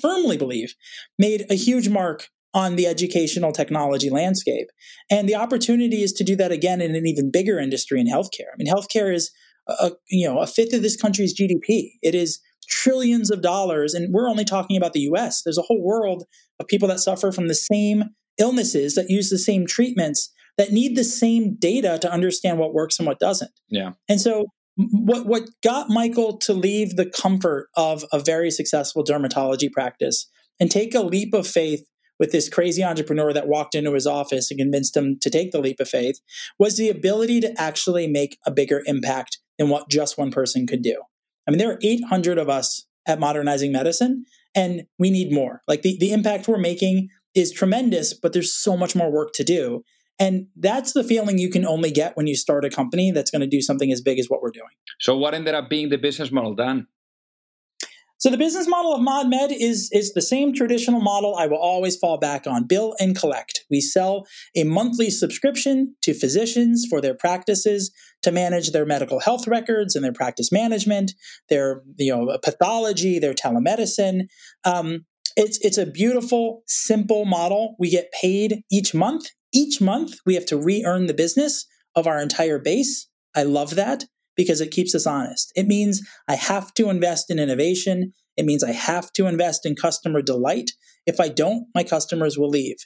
firmly 0.02 0.36
believe, 0.36 0.74
made 1.18 1.46
a 1.48 1.54
huge 1.54 1.88
mark 1.88 2.28
on 2.54 2.76
the 2.76 2.86
educational 2.86 3.52
technology 3.52 4.10
landscape. 4.10 4.68
And 5.10 5.28
the 5.28 5.34
opportunity 5.34 6.02
is 6.02 6.12
to 6.14 6.24
do 6.24 6.36
that 6.36 6.52
again 6.52 6.80
in 6.80 6.94
an 6.94 7.06
even 7.06 7.30
bigger 7.30 7.58
industry 7.58 8.00
in 8.00 8.06
healthcare. 8.06 8.52
I 8.52 8.56
mean, 8.58 8.72
healthcare 8.72 9.14
is 9.14 9.30
a, 9.68 9.92
you 10.08 10.28
know 10.28 10.40
a 10.40 10.46
fifth 10.46 10.72
of 10.72 10.82
this 10.82 10.96
country's 10.96 11.38
GDP. 11.38 11.92
It 12.02 12.14
is 12.14 12.40
trillions 12.68 13.30
of 13.30 13.42
dollars, 13.42 13.94
and 13.94 14.12
we're 14.12 14.28
only 14.28 14.44
talking 14.44 14.76
about 14.76 14.92
the 14.92 15.00
U.S. 15.00 15.42
There's 15.42 15.58
a 15.58 15.62
whole 15.62 15.82
world 15.82 16.24
of 16.58 16.66
people 16.66 16.88
that 16.88 17.00
suffer 17.00 17.32
from 17.32 17.48
the 17.48 17.54
same 17.54 18.04
illnesses 18.38 18.94
that 18.94 19.10
use 19.10 19.30
the 19.30 19.38
same 19.38 19.66
treatments 19.66 20.32
that 20.58 20.70
need 20.70 20.96
the 20.96 21.04
same 21.04 21.56
data 21.58 21.98
to 22.00 22.12
understand 22.12 22.58
what 22.58 22.74
works 22.74 22.98
and 22.98 23.06
what 23.06 23.18
doesn't. 23.18 23.50
Yeah. 23.68 23.92
And 24.08 24.20
so 24.20 24.46
what 24.76 25.26
what 25.26 25.48
got 25.62 25.90
Michael 25.90 26.38
to 26.38 26.52
leave 26.52 26.96
the 26.96 27.06
comfort 27.06 27.68
of 27.76 28.04
a 28.12 28.18
very 28.18 28.50
successful 28.50 29.04
dermatology 29.04 29.70
practice 29.70 30.28
and 30.60 30.70
take 30.70 30.94
a 30.94 31.00
leap 31.00 31.34
of 31.34 31.46
faith 31.46 31.84
with 32.22 32.30
this 32.30 32.48
crazy 32.48 32.84
entrepreneur 32.84 33.32
that 33.32 33.48
walked 33.48 33.74
into 33.74 33.94
his 33.94 34.06
office 34.06 34.48
and 34.48 34.60
convinced 34.60 34.96
him 34.96 35.18
to 35.18 35.28
take 35.28 35.50
the 35.50 35.58
leap 35.58 35.80
of 35.80 35.88
faith 35.88 36.20
was 36.56 36.76
the 36.76 36.88
ability 36.88 37.40
to 37.40 37.52
actually 37.60 38.06
make 38.06 38.38
a 38.46 38.50
bigger 38.52 38.80
impact 38.86 39.38
than 39.58 39.68
what 39.68 39.90
just 39.90 40.16
one 40.16 40.30
person 40.30 40.64
could 40.64 40.82
do. 40.82 41.02
I 41.48 41.50
mean, 41.50 41.58
there 41.58 41.72
are 41.72 41.80
800 41.82 42.38
of 42.38 42.48
us 42.48 42.86
at 43.08 43.18
Modernizing 43.18 43.72
Medicine, 43.72 44.24
and 44.54 44.84
we 45.00 45.10
need 45.10 45.32
more. 45.32 45.62
Like 45.66 45.82
the, 45.82 45.96
the 45.98 46.12
impact 46.12 46.46
we're 46.46 46.58
making 46.58 47.08
is 47.34 47.50
tremendous, 47.50 48.14
but 48.14 48.32
there's 48.32 48.54
so 48.54 48.76
much 48.76 48.94
more 48.94 49.10
work 49.10 49.32
to 49.34 49.42
do. 49.42 49.82
And 50.20 50.46
that's 50.54 50.92
the 50.92 51.02
feeling 51.02 51.40
you 51.40 51.50
can 51.50 51.66
only 51.66 51.90
get 51.90 52.16
when 52.16 52.28
you 52.28 52.36
start 52.36 52.64
a 52.64 52.70
company 52.70 53.10
that's 53.10 53.32
going 53.32 53.40
to 53.40 53.48
do 53.48 53.60
something 53.60 53.90
as 53.90 54.00
big 54.00 54.20
as 54.20 54.28
what 54.28 54.42
we're 54.42 54.52
doing. 54.52 54.70
So, 55.00 55.16
what 55.16 55.34
ended 55.34 55.56
up 55.56 55.68
being 55.68 55.88
the 55.88 55.98
business 55.98 56.30
model, 56.30 56.54
Dan? 56.54 56.86
So 58.22 58.30
the 58.30 58.38
business 58.38 58.68
model 58.68 58.94
of 58.94 59.00
ModMed 59.00 59.50
is 59.50 59.90
is 59.90 60.12
the 60.12 60.22
same 60.22 60.54
traditional 60.54 61.00
model 61.00 61.34
I 61.34 61.48
will 61.48 61.58
always 61.58 61.96
fall 61.96 62.18
back 62.18 62.46
on: 62.46 62.68
bill 62.68 62.94
and 63.00 63.18
collect. 63.18 63.64
We 63.68 63.80
sell 63.80 64.28
a 64.54 64.62
monthly 64.62 65.10
subscription 65.10 65.96
to 66.02 66.14
physicians 66.14 66.86
for 66.88 67.00
their 67.00 67.14
practices 67.14 67.90
to 68.22 68.30
manage 68.30 68.70
their 68.70 68.86
medical 68.86 69.18
health 69.18 69.48
records 69.48 69.96
and 69.96 70.04
their 70.04 70.12
practice 70.12 70.52
management, 70.52 71.14
their 71.48 71.82
you 71.96 72.14
know 72.14 72.38
pathology, 72.44 73.18
their 73.18 73.34
telemedicine. 73.34 74.28
Um, 74.64 75.04
it's 75.36 75.58
it's 75.60 75.78
a 75.78 75.84
beautiful, 75.84 76.62
simple 76.68 77.24
model. 77.24 77.74
We 77.80 77.90
get 77.90 78.12
paid 78.12 78.62
each 78.70 78.94
month. 78.94 79.30
Each 79.52 79.80
month 79.80 80.14
we 80.24 80.36
have 80.36 80.46
to 80.46 80.56
re-earn 80.56 81.06
the 81.06 81.14
business 81.14 81.66
of 81.96 82.06
our 82.06 82.22
entire 82.22 82.60
base. 82.60 83.08
I 83.34 83.42
love 83.42 83.74
that 83.74 84.04
because 84.42 84.60
it 84.60 84.70
keeps 84.70 84.94
us 84.94 85.06
honest. 85.06 85.52
It 85.54 85.66
means 85.66 86.02
I 86.28 86.34
have 86.34 86.74
to 86.74 86.90
invest 86.90 87.30
in 87.30 87.38
innovation. 87.38 88.12
It 88.36 88.44
means 88.44 88.64
I 88.64 88.72
have 88.72 89.12
to 89.12 89.26
invest 89.26 89.66
in 89.66 89.76
customer 89.76 90.22
delight. 90.22 90.70
If 91.06 91.20
I 91.20 91.28
don't, 91.28 91.66
my 91.74 91.84
customers 91.84 92.38
will 92.38 92.48
leave. 92.48 92.76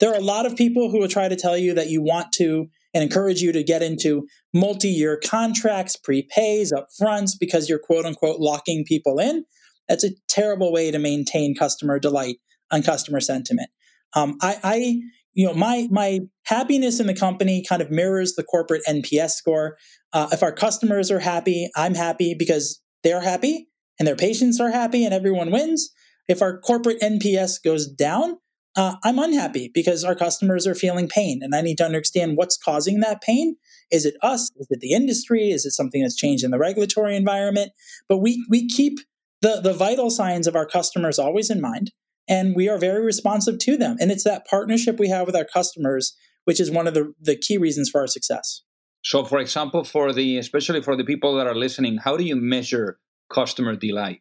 There 0.00 0.10
are 0.10 0.18
a 0.18 0.24
lot 0.24 0.46
of 0.46 0.56
people 0.56 0.90
who 0.90 0.98
will 0.98 1.08
try 1.08 1.28
to 1.28 1.36
tell 1.36 1.56
you 1.56 1.74
that 1.74 1.90
you 1.90 2.02
want 2.02 2.32
to 2.34 2.68
and 2.94 3.04
encourage 3.04 3.40
you 3.40 3.52
to 3.52 3.62
get 3.62 3.82
into 3.82 4.26
multi 4.52 4.88
year 4.88 5.20
contracts, 5.22 5.96
prepays, 5.96 6.72
upfronts, 6.72 7.32
because 7.38 7.68
you're 7.68 7.78
quote 7.78 8.04
unquote 8.04 8.40
locking 8.40 8.84
people 8.84 9.18
in. 9.18 9.44
That's 9.88 10.04
a 10.04 10.10
terrible 10.28 10.72
way 10.72 10.90
to 10.90 10.98
maintain 10.98 11.54
customer 11.54 11.98
delight 11.98 12.36
on 12.70 12.82
customer 12.82 13.20
sentiment. 13.20 13.68
Um, 14.14 14.36
I, 14.40 14.58
I 14.62 15.00
you 15.34 15.46
know 15.46 15.54
my 15.54 15.88
my 15.90 16.20
happiness 16.44 17.00
in 17.00 17.06
the 17.06 17.14
company 17.14 17.64
kind 17.66 17.82
of 17.82 17.90
mirrors 17.90 18.34
the 18.34 18.42
corporate 18.42 18.82
nps 18.88 19.30
score. 19.30 19.76
Uh, 20.12 20.28
if 20.32 20.42
our 20.42 20.52
customers 20.52 21.10
are 21.10 21.20
happy 21.20 21.68
i'm 21.76 21.94
happy 21.94 22.34
because 22.38 22.80
they're 23.02 23.20
happy 23.20 23.68
and 23.98 24.06
their 24.06 24.16
patients 24.16 24.60
are 24.60 24.70
happy 24.70 25.04
and 25.04 25.14
everyone 25.14 25.50
wins. 25.50 25.90
If 26.28 26.42
our 26.42 26.58
corporate 26.58 27.00
nps 27.00 27.62
goes 27.62 27.86
down 27.86 28.38
uh, 28.76 28.96
i'm 29.04 29.18
unhappy 29.18 29.70
because 29.72 30.04
our 30.04 30.14
customers 30.14 30.66
are 30.66 30.74
feeling 30.74 31.08
pain 31.08 31.40
and 31.42 31.54
i 31.54 31.60
need 31.60 31.78
to 31.78 31.84
understand 31.84 32.36
what's 32.36 32.56
causing 32.56 33.00
that 33.00 33.20
pain. 33.20 33.56
Is 33.90 34.06
it 34.06 34.14
us? 34.22 34.50
Is 34.56 34.68
it 34.70 34.80
the 34.80 34.92
industry? 34.92 35.50
Is 35.50 35.66
it 35.66 35.72
something 35.72 36.02
that's 36.02 36.14
changed 36.14 36.44
in 36.44 36.52
the 36.52 36.58
regulatory 36.58 37.16
environment? 37.16 37.72
But 38.08 38.18
we 38.18 38.44
we 38.48 38.68
keep 38.68 38.98
the 39.42 39.60
the 39.60 39.72
vital 39.72 40.10
signs 40.10 40.46
of 40.46 40.54
our 40.54 40.66
customers 40.66 41.18
always 41.18 41.50
in 41.50 41.60
mind 41.60 41.90
and 42.30 42.54
we 42.54 42.68
are 42.68 42.78
very 42.78 43.04
responsive 43.04 43.58
to 43.58 43.76
them. 43.76 43.96
And 44.00 44.10
it's 44.10 44.24
that 44.24 44.46
partnership 44.46 44.98
we 44.98 45.08
have 45.08 45.26
with 45.26 45.36
our 45.36 45.44
customers, 45.44 46.16
which 46.44 46.60
is 46.60 46.70
one 46.70 46.86
of 46.86 46.94
the, 46.94 47.12
the 47.20 47.36
key 47.36 47.58
reasons 47.58 47.90
for 47.90 48.00
our 48.00 48.06
success. 48.06 48.62
So, 49.02 49.24
for 49.24 49.38
example, 49.38 49.84
for 49.84 50.12
the 50.12 50.38
especially 50.38 50.80
for 50.80 50.96
the 50.96 51.04
people 51.04 51.34
that 51.34 51.46
are 51.46 51.54
listening, 51.54 51.98
how 51.98 52.16
do 52.16 52.24
you 52.24 52.36
measure 52.36 52.98
customer 53.32 53.74
delight? 53.74 54.20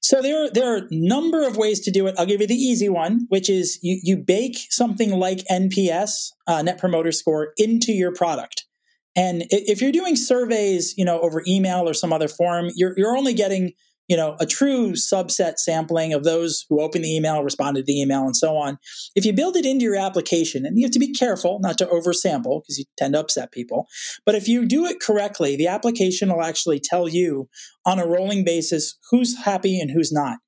So 0.00 0.22
there, 0.22 0.48
there 0.50 0.74
are 0.74 0.78
a 0.78 0.88
number 0.90 1.46
of 1.46 1.56
ways 1.56 1.80
to 1.80 1.90
do 1.90 2.06
it. 2.06 2.14
I'll 2.18 2.26
give 2.26 2.40
you 2.40 2.46
the 2.46 2.54
easy 2.54 2.88
one, 2.88 3.26
which 3.28 3.50
is 3.50 3.78
you, 3.82 3.98
you 4.02 4.16
bake 4.16 4.56
something 4.70 5.10
like 5.10 5.44
NPS, 5.50 6.30
uh, 6.46 6.62
Net 6.62 6.78
Promoter 6.78 7.12
Score, 7.12 7.52
into 7.56 7.92
your 7.92 8.12
product. 8.12 8.64
And 9.16 9.44
if 9.50 9.82
you're 9.82 9.92
doing 9.92 10.14
surveys, 10.14 10.94
you 10.96 11.04
know, 11.04 11.20
over 11.20 11.42
email 11.46 11.88
or 11.88 11.94
some 11.94 12.12
other 12.12 12.28
form, 12.28 12.68
you're, 12.76 12.94
you're 12.96 13.16
only 13.16 13.34
getting 13.34 13.72
you 14.08 14.16
know, 14.16 14.36
a 14.40 14.46
true 14.46 14.92
subset 14.92 15.58
sampling 15.58 16.12
of 16.12 16.24
those 16.24 16.64
who 16.68 16.80
opened 16.80 17.04
the 17.04 17.14
email, 17.14 17.42
responded 17.42 17.80
to 17.80 17.84
the 17.84 18.00
email, 18.00 18.24
and 18.24 18.36
so 18.36 18.56
on. 18.56 18.78
If 19.14 19.24
you 19.24 19.32
build 19.32 19.56
it 19.56 19.66
into 19.66 19.84
your 19.84 19.96
application, 19.96 20.64
and 20.64 20.78
you 20.78 20.84
have 20.84 20.92
to 20.92 20.98
be 20.98 21.12
careful 21.12 21.58
not 21.60 21.78
to 21.78 21.86
oversample 21.86 22.62
because 22.62 22.78
you 22.78 22.84
tend 22.96 23.14
to 23.14 23.20
upset 23.20 23.52
people, 23.52 23.86
but 24.24 24.34
if 24.34 24.48
you 24.48 24.66
do 24.66 24.86
it 24.86 25.00
correctly, 25.00 25.56
the 25.56 25.68
application 25.68 26.30
will 26.30 26.42
actually 26.42 26.80
tell 26.82 27.08
you 27.08 27.48
on 27.84 27.98
a 27.98 28.06
rolling 28.06 28.44
basis 28.44 28.98
who's 29.10 29.44
happy 29.44 29.78
and 29.78 29.90
who's 29.90 30.10
not. 30.10 30.38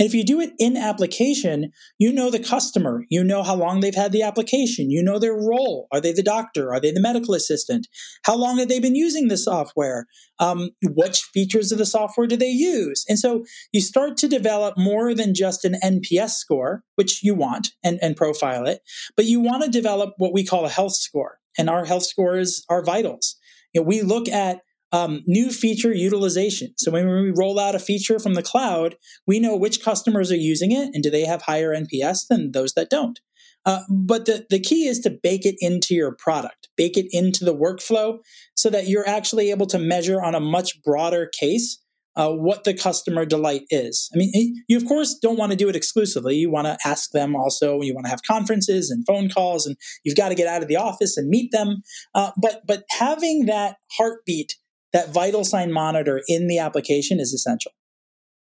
And 0.00 0.06
if 0.06 0.14
you 0.14 0.24
do 0.24 0.40
it 0.40 0.54
in 0.58 0.78
application, 0.78 1.72
you 1.98 2.10
know 2.10 2.30
the 2.30 2.38
customer, 2.38 3.04
you 3.10 3.22
know 3.22 3.42
how 3.42 3.54
long 3.54 3.80
they've 3.80 3.94
had 3.94 4.12
the 4.12 4.22
application, 4.22 4.90
you 4.90 5.02
know 5.02 5.18
their 5.18 5.34
role. 5.34 5.88
Are 5.92 6.00
they 6.00 6.14
the 6.14 6.22
doctor? 6.22 6.72
Are 6.72 6.80
they 6.80 6.90
the 6.90 7.02
medical 7.02 7.34
assistant? 7.34 7.86
How 8.24 8.34
long 8.34 8.56
have 8.56 8.68
they 8.68 8.80
been 8.80 8.94
using 8.94 9.28
the 9.28 9.36
software? 9.36 10.06
Um, 10.38 10.70
which 10.82 11.20
features 11.34 11.70
of 11.70 11.76
the 11.76 11.84
software 11.84 12.26
do 12.26 12.38
they 12.38 12.48
use? 12.48 13.04
And 13.10 13.18
so 13.18 13.44
you 13.72 13.82
start 13.82 14.16
to 14.18 14.28
develop 14.28 14.78
more 14.78 15.14
than 15.14 15.34
just 15.34 15.66
an 15.66 15.76
NPS 15.84 16.30
score, 16.30 16.82
which 16.94 17.22
you 17.22 17.34
want 17.34 17.72
and, 17.84 17.98
and 18.00 18.16
profile 18.16 18.66
it, 18.66 18.80
but 19.16 19.26
you 19.26 19.38
want 19.38 19.64
to 19.64 19.70
develop 19.70 20.14
what 20.16 20.32
we 20.32 20.46
call 20.46 20.64
a 20.64 20.70
health 20.70 20.94
score. 20.94 21.36
And 21.58 21.68
our 21.68 21.84
health 21.84 22.04
scores 22.04 22.64
are 22.70 22.82
vitals. 22.82 23.36
You 23.74 23.82
know, 23.82 23.86
we 23.86 24.00
look 24.00 24.28
at 24.28 24.62
um, 24.92 25.22
new 25.26 25.50
feature 25.50 25.92
utilization. 25.92 26.72
So 26.76 26.90
when 26.90 27.06
we 27.06 27.32
roll 27.36 27.58
out 27.58 27.74
a 27.74 27.78
feature 27.78 28.18
from 28.18 28.34
the 28.34 28.42
cloud, 28.42 28.96
we 29.26 29.40
know 29.40 29.56
which 29.56 29.84
customers 29.84 30.32
are 30.32 30.36
using 30.36 30.72
it 30.72 30.90
and 30.92 31.02
do 31.02 31.10
they 31.10 31.24
have 31.24 31.42
higher 31.42 31.74
NPS 31.74 32.26
than 32.28 32.52
those 32.52 32.74
that 32.74 32.90
don't. 32.90 33.18
Uh, 33.66 33.80
but 33.90 34.24
the, 34.24 34.46
the 34.48 34.60
key 34.60 34.86
is 34.86 35.00
to 35.00 35.10
bake 35.22 35.44
it 35.44 35.56
into 35.60 35.94
your 35.94 36.16
product, 36.16 36.68
bake 36.76 36.96
it 36.96 37.06
into 37.10 37.44
the 37.44 37.54
workflow 37.54 38.18
so 38.54 38.70
that 38.70 38.88
you're 38.88 39.06
actually 39.06 39.50
able 39.50 39.66
to 39.66 39.78
measure 39.78 40.22
on 40.22 40.34
a 40.34 40.40
much 40.40 40.82
broader 40.82 41.30
case 41.38 41.78
uh, 42.16 42.30
what 42.30 42.64
the 42.64 42.74
customer 42.74 43.24
delight 43.24 43.62
is. 43.70 44.10
I 44.14 44.18
mean, 44.18 44.62
you 44.68 44.76
of 44.76 44.86
course 44.86 45.16
don't 45.20 45.38
want 45.38 45.52
to 45.52 45.56
do 45.56 45.68
it 45.68 45.76
exclusively. 45.76 46.36
You 46.36 46.50
want 46.50 46.66
to 46.66 46.76
ask 46.84 47.10
them 47.12 47.36
also. 47.36 47.80
You 47.82 47.94
want 47.94 48.06
to 48.06 48.10
have 48.10 48.22
conferences 48.22 48.90
and 48.90 49.04
phone 49.06 49.28
calls, 49.28 49.66
and 49.66 49.76
you've 50.04 50.16
got 50.16 50.30
to 50.30 50.34
get 50.34 50.48
out 50.48 50.62
of 50.62 50.68
the 50.68 50.76
office 50.76 51.16
and 51.16 51.28
meet 51.28 51.52
them. 51.52 51.82
Uh, 52.14 52.32
but 52.40 52.62
but 52.66 52.84
having 52.90 53.46
that 53.46 53.76
heartbeat 53.96 54.56
that 54.92 55.12
vital 55.12 55.44
sign 55.44 55.72
monitor 55.72 56.22
in 56.28 56.48
the 56.48 56.58
application 56.58 57.20
is 57.20 57.32
essential. 57.32 57.72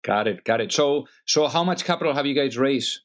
Got 0.03 0.27
it. 0.27 0.43
Got 0.43 0.61
it. 0.61 0.71
So, 0.71 1.07
so 1.25 1.47
how 1.47 1.63
much 1.63 1.83
capital 1.83 2.13
have 2.13 2.25
you 2.25 2.35
guys 2.35 2.57
raised? 2.57 2.99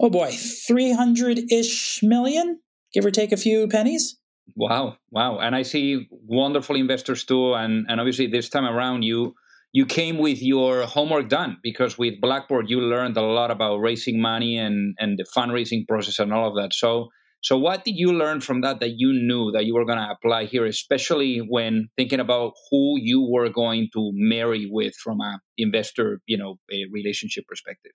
Oh 0.00 0.10
boy, 0.10 0.30
300 0.30 1.50
ish 1.50 2.00
million, 2.02 2.60
give 2.92 3.04
or 3.04 3.10
take 3.10 3.32
a 3.32 3.36
few 3.36 3.66
pennies. 3.66 4.16
Wow. 4.54 4.96
Wow. 5.10 5.40
And 5.40 5.56
I 5.56 5.62
see 5.62 6.08
wonderful 6.10 6.76
investors 6.76 7.24
too. 7.24 7.54
And, 7.54 7.86
and 7.88 8.00
obviously 8.00 8.28
this 8.28 8.48
time 8.48 8.64
around, 8.64 9.02
you, 9.02 9.34
you 9.72 9.86
came 9.86 10.18
with 10.18 10.40
your 10.40 10.84
homework 10.84 11.28
done 11.28 11.58
because 11.62 11.98
with 11.98 12.20
Blackboard, 12.20 12.70
you 12.70 12.80
learned 12.80 13.16
a 13.16 13.22
lot 13.22 13.50
about 13.50 13.78
raising 13.78 14.20
money 14.22 14.56
and, 14.56 14.94
and 14.98 15.18
the 15.18 15.26
fundraising 15.36 15.86
process 15.86 16.18
and 16.18 16.32
all 16.32 16.48
of 16.48 16.54
that. 16.54 16.72
So, 16.72 17.08
so, 17.40 17.56
what 17.56 17.84
did 17.84 17.94
you 17.96 18.12
learn 18.12 18.40
from 18.40 18.62
that 18.62 18.80
that 18.80 18.94
you 18.96 19.12
knew 19.12 19.52
that 19.52 19.64
you 19.64 19.74
were 19.74 19.84
going 19.84 19.98
to 19.98 20.10
apply 20.10 20.46
here, 20.46 20.66
especially 20.66 21.38
when 21.38 21.88
thinking 21.96 22.20
about 22.20 22.52
who 22.70 22.98
you 22.98 23.28
were 23.30 23.48
going 23.48 23.88
to 23.94 24.10
marry 24.14 24.68
with 24.70 24.94
from 24.96 25.20
a 25.20 25.38
investor, 25.56 26.20
you 26.26 26.36
know, 26.36 26.56
a 26.72 26.84
relationship 26.92 27.44
perspective? 27.46 27.92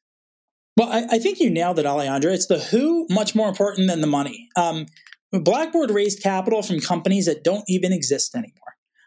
Well, 0.78 0.90
I, 0.90 1.16
I 1.16 1.20
think 1.20 1.40
you 1.40 1.50
nailed 1.50 1.78
it, 1.78 1.86
Alejandro. 1.86 2.32
It's 2.32 2.48
the 2.48 2.60
who 2.60 3.06
much 3.10 3.36
more 3.36 3.50
important 3.50 3.90
than 3.90 4.02
the 4.02 4.08
money. 4.08 4.48
Um, 4.56 4.86
Blackboard 5.32 5.92
raised 5.92 6.22
capital 6.22 6.62
from 6.62 6.80
companies 6.80 7.26
that 7.26 7.44
don't 7.44 7.64
even 7.68 7.92
exist 7.92 8.36
anymore. 8.36 8.60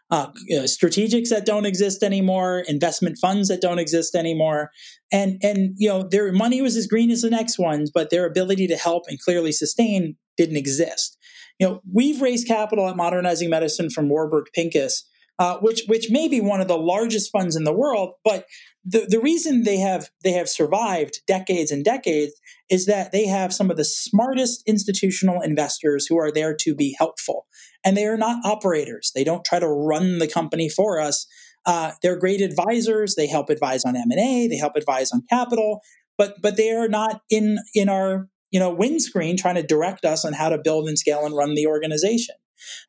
Uh, 0.09 0.27
you 0.45 0.57
know, 0.57 0.63
strategics 0.63 1.29
that 1.29 1.45
don't 1.45 1.65
exist 1.65 2.03
anymore, 2.03 2.63
investment 2.67 3.17
funds 3.17 3.49
that 3.49 3.59
don't 3.59 3.79
exist 3.79 4.15
anymore, 4.15 4.69
and 5.11 5.39
and 5.41 5.73
you 5.77 5.89
know 5.89 6.03
their 6.03 6.31
money 6.31 6.61
was 6.61 6.75
as 6.75 6.87
green 6.87 7.11
as 7.11 7.21
the 7.21 7.29
next 7.29 7.57
ones, 7.57 7.91
but 7.93 8.09
their 8.09 8.25
ability 8.25 8.67
to 8.67 8.75
help 8.75 9.03
and 9.07 9.19
clearly 9.19 9.51
sustain 9.51 10.17
didn't 10.37 10.57
exist. 10.57 11.17
You 11.59 11.67
know, 11.67 11.81
we've 11.91 12.21
raised 12.21 12.47
capital 12.47 12.87
at 12.87 12.95
Modernizing 12.95 13.49
Medicine 13.49 13.89
from 13.89 14.09
Warburg 14.09 14.45
Pincus, 14.53 15.03
uh, 15.39 15.57
which 15.57 15.83
which 15.87 16.09
may 16.09 16.27
be 16.27 16.41
one 16.41 16.61
of 16.61 16.67
the 16.67 16.77
largest 16.77 17.31
funds 17.31 17.55
in 17.55 17.63
the 17.63 17.73
world, 17.73 18.13
but 18.23 18.45
the, 18.89 19.05
the 19.09 19.19
reason 19.19 19.63
they 19.63 19.77
have 19.77 20.09
they 20.23 20.31
have 20.31 20.47
survived 20.47 21.21
decades 21.27 21.71
and 21.71 21.83
decades 21.83 22.33
is 22.69 22.85
that 22.85 23.11
they 23.11 23.25
have 23.27 23.53
some 23.53 23.69
of 23.69 23.77
the 23.77 23.85
smartest 23.85 24.63
institutional 24.65 25.41
investors 25.41 26.07
who 26.07 26.17
are 26.17 26.31
there 26.31 26.55
to 26.55 26.73
be 26.73 26.95
helpful, 26.97 27.47
and 27.83 27.97
they 27.97 28.05
are 28.05 28.17
not 28.17 28.45
operators. 28.45 29.11
They 29.13 29.23
don't 29.23 29.43
try 29.43 29.59
to 29.59 29.67
run 29.67 30.19
the 30.19 30.27
company 30.27 30.69
for 30.69 30.99
us. 30.99 31.27
Uh, 31.67 31.91
they're 32.01 32.17
great 32.17 32.41
advisors. 32.41 33.13
They 33.13 33.27
help 33.27 33.51
advise 33.51 33.85
on 33.85 33.95
M 33.95 34.09
and 34.09 34.19
A. 34.19 34.47
They 34.47 34.57
help 34.57 34.75
advise 34.75 35.11
on 35.11 35.21
capital, 35.29 35.81
but 36.17 36.41
but 36.41 36.57
they 36.57 36.71
are 36.71 36.87
not 36.87 37.21
in 37.29 37.59
in 37.75 37.89
our 37.89 38.29
you 38.51 38.59
know, 38.59 38.73
windscreen 38.73 39.37
trying 39.37 39.55
to 39.55 39.63
direct 39.63 40.05
us 40.05 40.23
on 40.23 40.33
how 40.33 40.49
to 40.49 40.57
build 40.57 40.87
and 40.87 40.97
scale 40.97 41.25
and 41.25 41.35
run 41.35 41.53
the 41.53 41.67
organization. 41.67 42.35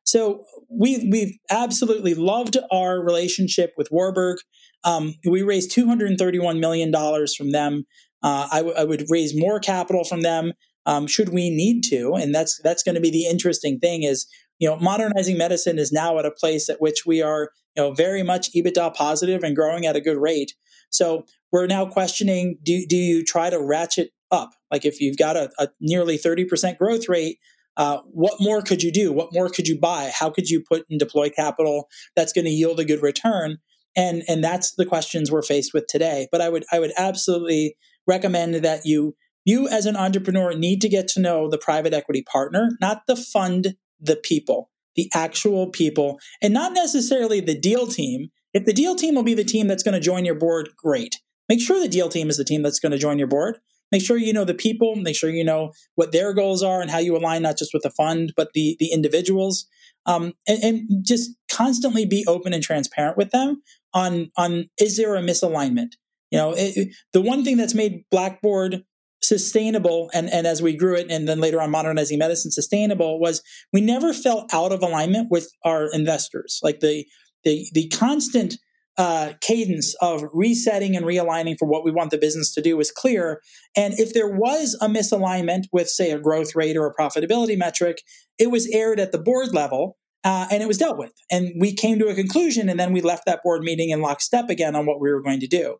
So 0.04 0.44
we 0.70 1.08
we've 1.10 1.36
absolutely 1.50 2.14
loved 2.14 2.56
our 2.70 3.04
relationship 3.04 3.72
with 3.76 3.88
Warburg. 3.90 4.38
Um, 4.84 5.14
we 5.28 5.42
raised 5.42 5.70
two 5.72 5.86
hundred 5.86 6.10
and 6.10 6.18
thirty-one 6.18 6.60
million 6.60 6.90
dollars 6.90 7.34
from 7.34 7.52
them. 7.52 7.84
Uh, 8.22 8.48
I, 8.50 8.58
w- 8.58 8.76
I 8.76 8.84
would 8.84 9.04
raise 9.08 9.38
more 9.38 9.60
capital 9.60 10.04
from 10.04 10.22
them 10.22 10.52
um, 10.86 11.06
should 11.06 11.28
we 11.28 11.50
need 11.50 11.82
to, 11.90 12.14
and 12.14 12.34
that's 12.34 12.58
that's 12.62 12.82
going 12.82 12.94
to 12.94 13.00
be 13.00 13.10
the 13.10 13.26
interesting 13.26 13.78
thing. 13.78 14.04
Is 14.04 14.26
you 14.58 14.68
know, 14.68 14.76
modernizing 14.76 15.38
medicine 15.38 15.78
is 15.78 15.92
now 15.92 16.18
at 16.18 16.26
a 16.26 16.30
place 16.30 16.68
at 16.68 16.80
which 16.80 17.04
we 17.06 17.22
are 17.22 17.50
you 17.76 17.82
know 17.82 17.92
very 17.92 18.22
much 18.22 18.52
EBITDA 18.52 18.94
positive 18.94 19.42
and 19.42 19.56
growing 19.56 19.86
at 19.86 19.96
a 19.96 20.00
good 20.00 20.18
rate. 20.18 20.54
So 20.90 21.24
we're 21.52 21.66
now 21.66 21.86
questioning: 21.86 22.58
do 22.62 22.86
do 22.86 22.96
you 22.96 23.24
try 23.24 23.50
to 23.50 23.60
ratchet 23.60 24.10
up. 24.30 24.50
Like 24.70 24.84
if 24.84 25.00
you've 25.00 25.16
got 25.16 25.36
a, 25.36 25.50
a 25.58 25.68
nearly 25.80 26.18
30% 26.18 26.76
growth 26.76 27.08
rate, 27.08 27.38
uh, 27.78 28.00
what 28.10 28.34
more 28.40 28.60
could 28.60 28.82
you 28.82 28.92
do? 28.92 29.10
What 29.10 29.30
more 29.32 29.48
could 29.48 29.66
you 29.66 29.78
buy? 29.78 30.10
How 30.12 30.28
could 30.28 30.50
you 30.50 30.62
put 30.68 30.84
and 30.90 30.98
deploy 30.98 31.30
capital 31.30 31.88
that's 32.14 32.34
going 32.34 32.44
to 32.44 32.50
yield 32.50 32.78
a 32.78 32.84
good 32.84 33.02
return? 33.02 33.58
and 33.98 34.22
and 34.28 34.42
that's 34.42 34.74
the 34.76 34.86
questions 34.86 35.30
we're 35.30 35.42
faced 35.42 35.74
with 35.74 35.86
today. 35.88 36.28
But 36.30 36.40
I 36.40 36.48
would 36.48 36.64
I 36.72 36.78
would 36.78 36.92
absolutely 36.96 37.76
recommend 38.06 38.54
that 38.54 38.82
you 38.84 39.16
you 39.44 39.68
as 39.68 39.86
an 39.86 39.96
entrepreneur 39.96 40.54
need 40.54 40.80
to 40.82 40.88
get 40.88 41.08
to 41.08 41.20
know 41.20 41.48
the 41.48 41.58
private 41.58 41.92
equity 41.92 42.22
partner, 42.22 42.70
not 42.80 43.02
the 43.06 43.16
fund, 43.16 43.74
the 44.00 44.16
people, 44.16 44.70
the 44.96 45.10
actual 45.14 45.68
people, 45.70 46.18
and 46.42 46.54
not 46.54 46.72
necessarily 46.72 47.40
the 47.40 47.58
deal 47.58 47.86
team. 47.86 48.28
If 48.54 48.64
the 48.64 48.72
deal 48.72 48.96
team 48.96 49.14
will 49.14 49.22
be 49.22 49.34
the 49.34 49.44
team 49.44 49.68
that's 49.68 49.82
going 49.82 49.94
to 49.94 50.00
join 50.00 50.24
your 50.24 50.34
board, 50.34 50.70
great. 50.76 51.16
Make 51.48 51.60
sure 51.60 51.80
the 51.80 51.88
deal 51.88 52.08
team 52.08 52.28
is 52.28 52.36
the 52.36 52.44
team 52.44 52.62
that's 52.62 52.80
going 52.80 52.92
to 52.92 52.98
join 52.98 53.18
your 53.18 53.28
board. 53.28 53.58
Make 53.90 54.02
sure 54.02 54.18
you 54.18 54.32
know 54.32 54.44
the 54.44 54.54
people, 54.54 54.96
make 54.96 55.16
sure 55.16 55.30
you 55.30 55.44
know 55.44 55.72
what 55.94 56.12
their 56.12 56.34
goals 56.34 56.62
are 56.62 56.80
and 56.80 56.90
how 56.90 56.98
you 56.98 57.16
align 57.16 57.42
not 57.42 57.56
just 57.56 57.72
with 57.72 57.82
the 57.82 57.90
fund, 57.90 58.34
but 58.36 58.50
the, 58.52 58.76
the 58.78 58.92
individuals. 58.92 59.66
Um, 60.04 60.34
and, 60.46 60.62
and 60.62 61.06
just 61.06 61.30
constantly 61.50 62.06
be 62.06 62.24
open 62.26 62.52
and 62.52 62.62
transparent 62.62 63.16
with 63.16 63.30
them 63.30 63.62
on, 63.94 64.30
on 64.36 64.68
is 64.78 64.96
there 64.96 65.16
a 65.16 65.20
misalignment? 65.20 65.92
You 66.30 66.38
know, 66.38 66.54
it, 66.56 66.94
the 67.12 67.20
one 67.20 67.44
thing 67.44 67.56
that's 67.56 67.74
made 67.74 68.04
Blackboard 68.10 68.84
sustainable 69.22 70.10
and, 70.14 70.30
and 70.30 70.46
as 70.46 70.62
we 70.62 70.76
grew 70.76 70.94
it 70.94 71.10
and 71.10 71.28
then 71.28 71.40
later 71.40 71.60
on 71.60 71.70
modernizing 71.70 72.18
medicine 72.18 72.50
sustainable 72.50 73.18
was 73.18 73.42
we 73.72 73.80
never 73.80 74.12
fell 74.12 74.46
out 74.52 74.72
of 74.72 74.82
alignment 74.82 75.28
with 75.30 75.50
our 75.64 75.90
investors 75.92 76.60
like 76.62 76.80
the 76.80 77.04
the 77.44 77.66
the 77.72 77.88
constant 77.88 78.54
uh, 78.96 79.32
cadence 79.40 79.94
of 80.02 80.24
resetting 80.32 80.96
and 80.96 81.06
realigning 81.06 81.56
for 81.56 81.68
what 81.68 81.84
we 81.84 81.90
want 81.92 82.10
the 82.10 82.18
business 82.18 82.52
to 82.52 82.60
do 82.60 82.76
was 82.76 82.90
clear. 82.90 83.40
And 83.76 83.94
if 83.94 84.12
there 84.12 84.28
was 84.28 84.76
a 84.80 84.88
misalignment 84.88 85.66
with, 85.72 85.88
say, 85.88 86.10
a 86.10 86.18
growth 86.18 86.56
rate 86.56 86.76
or 86.76 86.88
a 86.88 86.94
profitability 87.00 87.56
metric, 87.56 88.02
it 88.40 88.50
was 88.50 88.68
aired 88.72 88.98
at 88.98 89.12
the 89.12 89.18
board 89.18 89.54
level 89.54 89.96
uh, 90.24 90.46
and 90.50 90.62
it 90.62 90.66
was 90.66 90.78
dealt 90.78 90.98
with. 90.98 91.12
And 91.30 91.52
we 91.60 91.72
came 91.72 91.98
to 92.00 92.08
a 92.08 92.14
conclusion, 92.14 92.68
and 92.68 92.78
then 92.78 92.92
we 92.92 93.00
left 93.00 93.24
that 93.26 93.42
board 93.42 93.62
meeting 93.62 93.90
in 93.90 94.02
lockstep 94.02 94.50
again 94.50 94.74
on 94.74 94.84
what 94.84 95.00
we 95.00 95.10
were 95.12 95.22
going 95.22 95.40
to 95.40 95.46
do. 95.46 95.76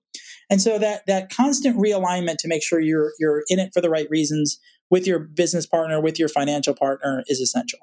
And 0.51 0.63
so 0.63 0.79
that 0.79 1.07
that 1.07 1.31
constant 1.31 1.77
realignment 1.77 2.37
to 2.39 2.49
make 2.49 2.63
sure 2.63 2.81
you're 2.81 3.13
you're 3.19 3.43
in 3.49 3.59
it 3.59 3.73
for 3.75 3.81
the 3.81 3.91
right 3.91 4.09
reasons 4.11 4.59
with 4.91 5.07
your 5.07 5.19
business 5.19 5.67
partner, 5.67 6.01
with 6.01 6.19
your 6.19 6.29
financial 6.29 6.75
partner, 6.75 7.23
is 7.27 7.41
essential. 7.41 7.81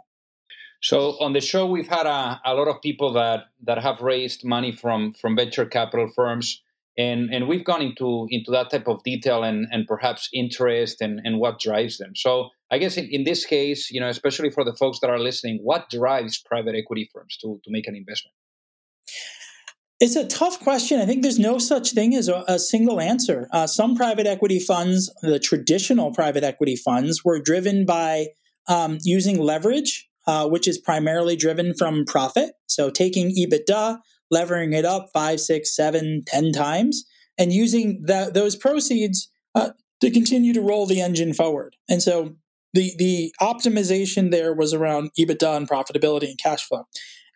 So 0.82 1.18
on 1.20 1.34
the 1.34 1.42
show, 1.42 1.66
we've 1.66 1.88
had 1.88 2.06
a, 2.06 2.42
a 2.46 2.54
lot 2.54 2.68
of 2.68 2.82
people 2.82 3.14
that 3.14 3.46
that 3.64 3.82
have 3.82 4.02
raised 4.02 4.44
money 4.44 4.72
from 4.72 5.14
from 5.14 5.36
venture 5.36 5.66
capital 5.66 6.08
firms, 6.16 6.62
and 6.98 7.34
and 7.34 7.48
we've 7.48 7.64
gone 7.64 7.82
into 7.82 8.28
into 8.30 8.52
that 8.52 8.72
type 8.72 8.88
of 8.88 9.04
detail 9.04 9.44
and 9.44 9.68
and 9.72 9.88
perhaps 9.88 10.30
interest 10.34 11.02
and 11.02 11.22
and 11.24 11.40
what 11.40 11.60
drives 11.60 11.98
them. 11.98 12.16
So 12.16 12.50
I 12.72 12.78
guess 12.80 12.98
in, 12.98 13.06
in 13.10 13.24
this 13.24 13.46
case, 13.46 13.92
you 13.92 14.00
know, 14.00 14.10
especially 14.10 14.50
for 14.50 14.64
the 14.64 14.76
folks 14.76 15.00
that 15.02 15.10
are 15.10 15.20
listening, 15.20 15.60
what 15.62 15.90
drives 15.90 16.42
private 16.42 16.76
equity 16.76 17.10
firms 17.14 17.38
to 17.42 17.60
to 17.64 17.72
make 17.72 17.88
an 17.88 17.96
investment? 17.96 18.34
It's 20.00 20.16
a 20.16 20.28
tough 20.28 20.60
question. 20.60 21.00
I 21.00 21.06
think 21.06 21.22
there's 21.22 21.40
no 21.40 21.58
such 21.58 21.92
thing 21.92 22.16
as 22.16 22.28
a, 22.28 22.44
a 22.48 22.60
single 22.60 23.00
answer. 23.00 23.48
Uh, 23.52 23.66
some 23.66 23.96
private 23.96 24.28
equity 24.28 24.60
funds, 24.60 25.14
the 25.22 25.40
traditional 25.40 26.12
private 26.12 26.44
equity 26.44 26.76
funds, 26.76 27.24
were 27.24 27.40
driven 27.40 27.86
by 27.86 28.28
um, 28.68 28.98
using 29.04 29.40
leverage 29.40 30.10
uh, 30.28 30.48
which 30.48 30.68
is 30.68 30.78
primarily 30.78 31.36
driven 31.36 31.74
from 31.74 32.06
profit. 32.06 32.54
So 32.68 32.90
taking 32.90 33.36
EBITDA, 33.36 34.00
levering 34.32 34.74
it 34.74 34.86
up 34.86 35.10
five, 35.14 35.40
six, 35.40 35.76
seven, 35.76 36.24
ten 36.26 36.52
times, 36.52 37.06
and 37.38 37.52
using 37.52 38.04
that 38.06 38.34
those 38.34 38.56
proceeds 38.56 39.30
uh, 39.54 39.72
to 40.02 40.12
continue 40.12 40.54
to 40.54 40.62
roll 40.62 40.86
the 40.86 41.02
engine 41.02 41.34
forward. 41.34 41.76
And 41.88 42.02
so 42.02 42.36
the 42.74 42.94
the 42.98 43.34
optimization 43.42 44.32
there 44.32 44.54
was 44.54 44.74
around 44.74 45.12
EBITDA 45.20 45.58
and 45.58 45.70
profitability 45.70 46.30
and 46.30 46.40
cash 46.40 46.64
flow. 46.66 46.86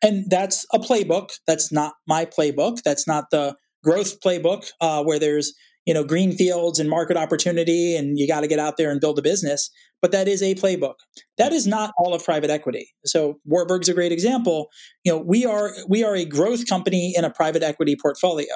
And 0.02 0.26
that's 0.30 0.66
a 0.74 0.80
playbook. 0.80 1.30
That's 1.46 1.72
not 1.72 1.94
my 2.08 2.26
playbook. 2.26 2.84
That's 2.84 3.08
not 3.08 3.26
the 3.32 3.56
growth 3.84 4.20
playbook 4.22 4.72
uh, 4.82 5.04
where 5.04 5.20
there's 5.20 5.54
you 5.86 5.94
know 5.94 6.04
green 6.04 6.34
fields 6.34 6.80
and 6.80 6.90
market 6.90 7.18
opportunity 7.18 7.96
and 7.96 8.20
you 8.20 8.28
got 8.28 8.42
to 8.42 8.48
get 8.48 8.60
out 8.60 8.78
there 8.78 8.92
and 8.92 9.02
build 9.02 9.18
a 9.18 9.22
business 9.22 9.72
but 10.02 10.12
that 10.12 10.28
is 10.28 10.44
a 10.44 10.54
playbook 10.56 10.96
that 11.38 11.52
is 11.52 11.66
not 11.66 11.94
all 11.98 12.14
of 12.14 12.24
private 12.24 12.50
equity 12.50 12.92
so 13.06 13.40
warburg's 13.46 13.90
a 13.90 13.94
great 13.94 14.12
example 14.12 14.68
you 15.04 15.12
know 15.12 15.18
we 15.18 15.46
are 15.46 15.72
we 15.88 16.04
are 16.04 16.16
a 16.16 16.26
growth 16.26 16.68
company 16.68 17.14
in 17.16 17.24
a 17.24 17.32
private 17.32 17.64
equity 17.64 17.96
portfolio 18.00 18.54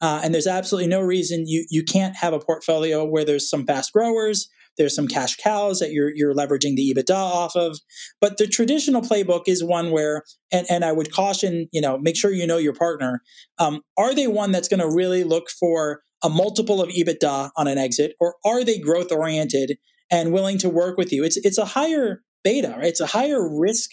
uh, 0.00 0.20
and 0.24 0.34
there's 0.34 0.48
absolutely 0.48 0.88
no 0.88 1.00
reason 1.00 1.44
you 1.46 1.64
you 1.70 1.84
can't 1.84 2.16
have 2.16 2.32
a 2.32 2.40
portfolio 2.40 3.04
where 3.04 3.24
there's 3.24 3.48
some 3.48 3.64
fast 3.64 3.92
growers 3.92 4.48
there's 4.76 4.94
some 4.94 5.08
cash 5.08 5.36
cows 5.36 5.78
that 5.80 5.92
you're 5.92 6.10
you're 6.14 6.34
leveraging 6.34 6.76
the 6.76 6.94
EBITDA 6.94 7.14
off 7.14 7.56
of. 7.56 7.78
But 8.20 8.38
the 8.38 8.46
traditional 8.46 9.02
playbook 9.02 9.42
is 9.46 9.62
one 9.62 9.90
where, 9.90 10.22
and, 10.50 10.66
and 10.70 10.84
I 10.84 10.92
would 10.92 11.12
caution, 11.12 11.68
you 11.72 11.80
know, 11.80 11.98
make 11.98 12.16
sure 12.16 12.32
you 12.32 12.46
know 12.46 12.58
your 12.58 12.74
partner. 12.74 13.20
Um, 13.58 13.82
are 13.96 14.14
they 14.14 14.26
one 14.26 14.52
that's 14.52 14.68
going 14.68 14.80
to 14.80 14.88
really 14.88 15.24
look 15.24 15.50
for 15.50 16.02
a 16.22 16.28
multiple 16.28 16.80
of 16.80 16.88
EBITDA 16.90 17.50
on 17.56 17.66
an 17.66 17.78
exit, 17.78 18.14
or 18.20 18.36
are 18.44 18.64
they 18.64 18.78
growth 18.78 19.12
oriented 19.12 19.78
and 20.10 20.32
willing 20.32 20.58
to 20.58 20.68
work 20.68 20.96
with 20.96 21.12
you? 21.12 21.24
It's 21.24 21.36
it's 21.38 21.58
a 21.58 21.64
higher 21.64 22.22
beta, 22.44 22.74
right? 22.76 22.86
It's 22.86 23.00
a 23.00 23.06
higher 23.06 23.48
risk 23.58 23.90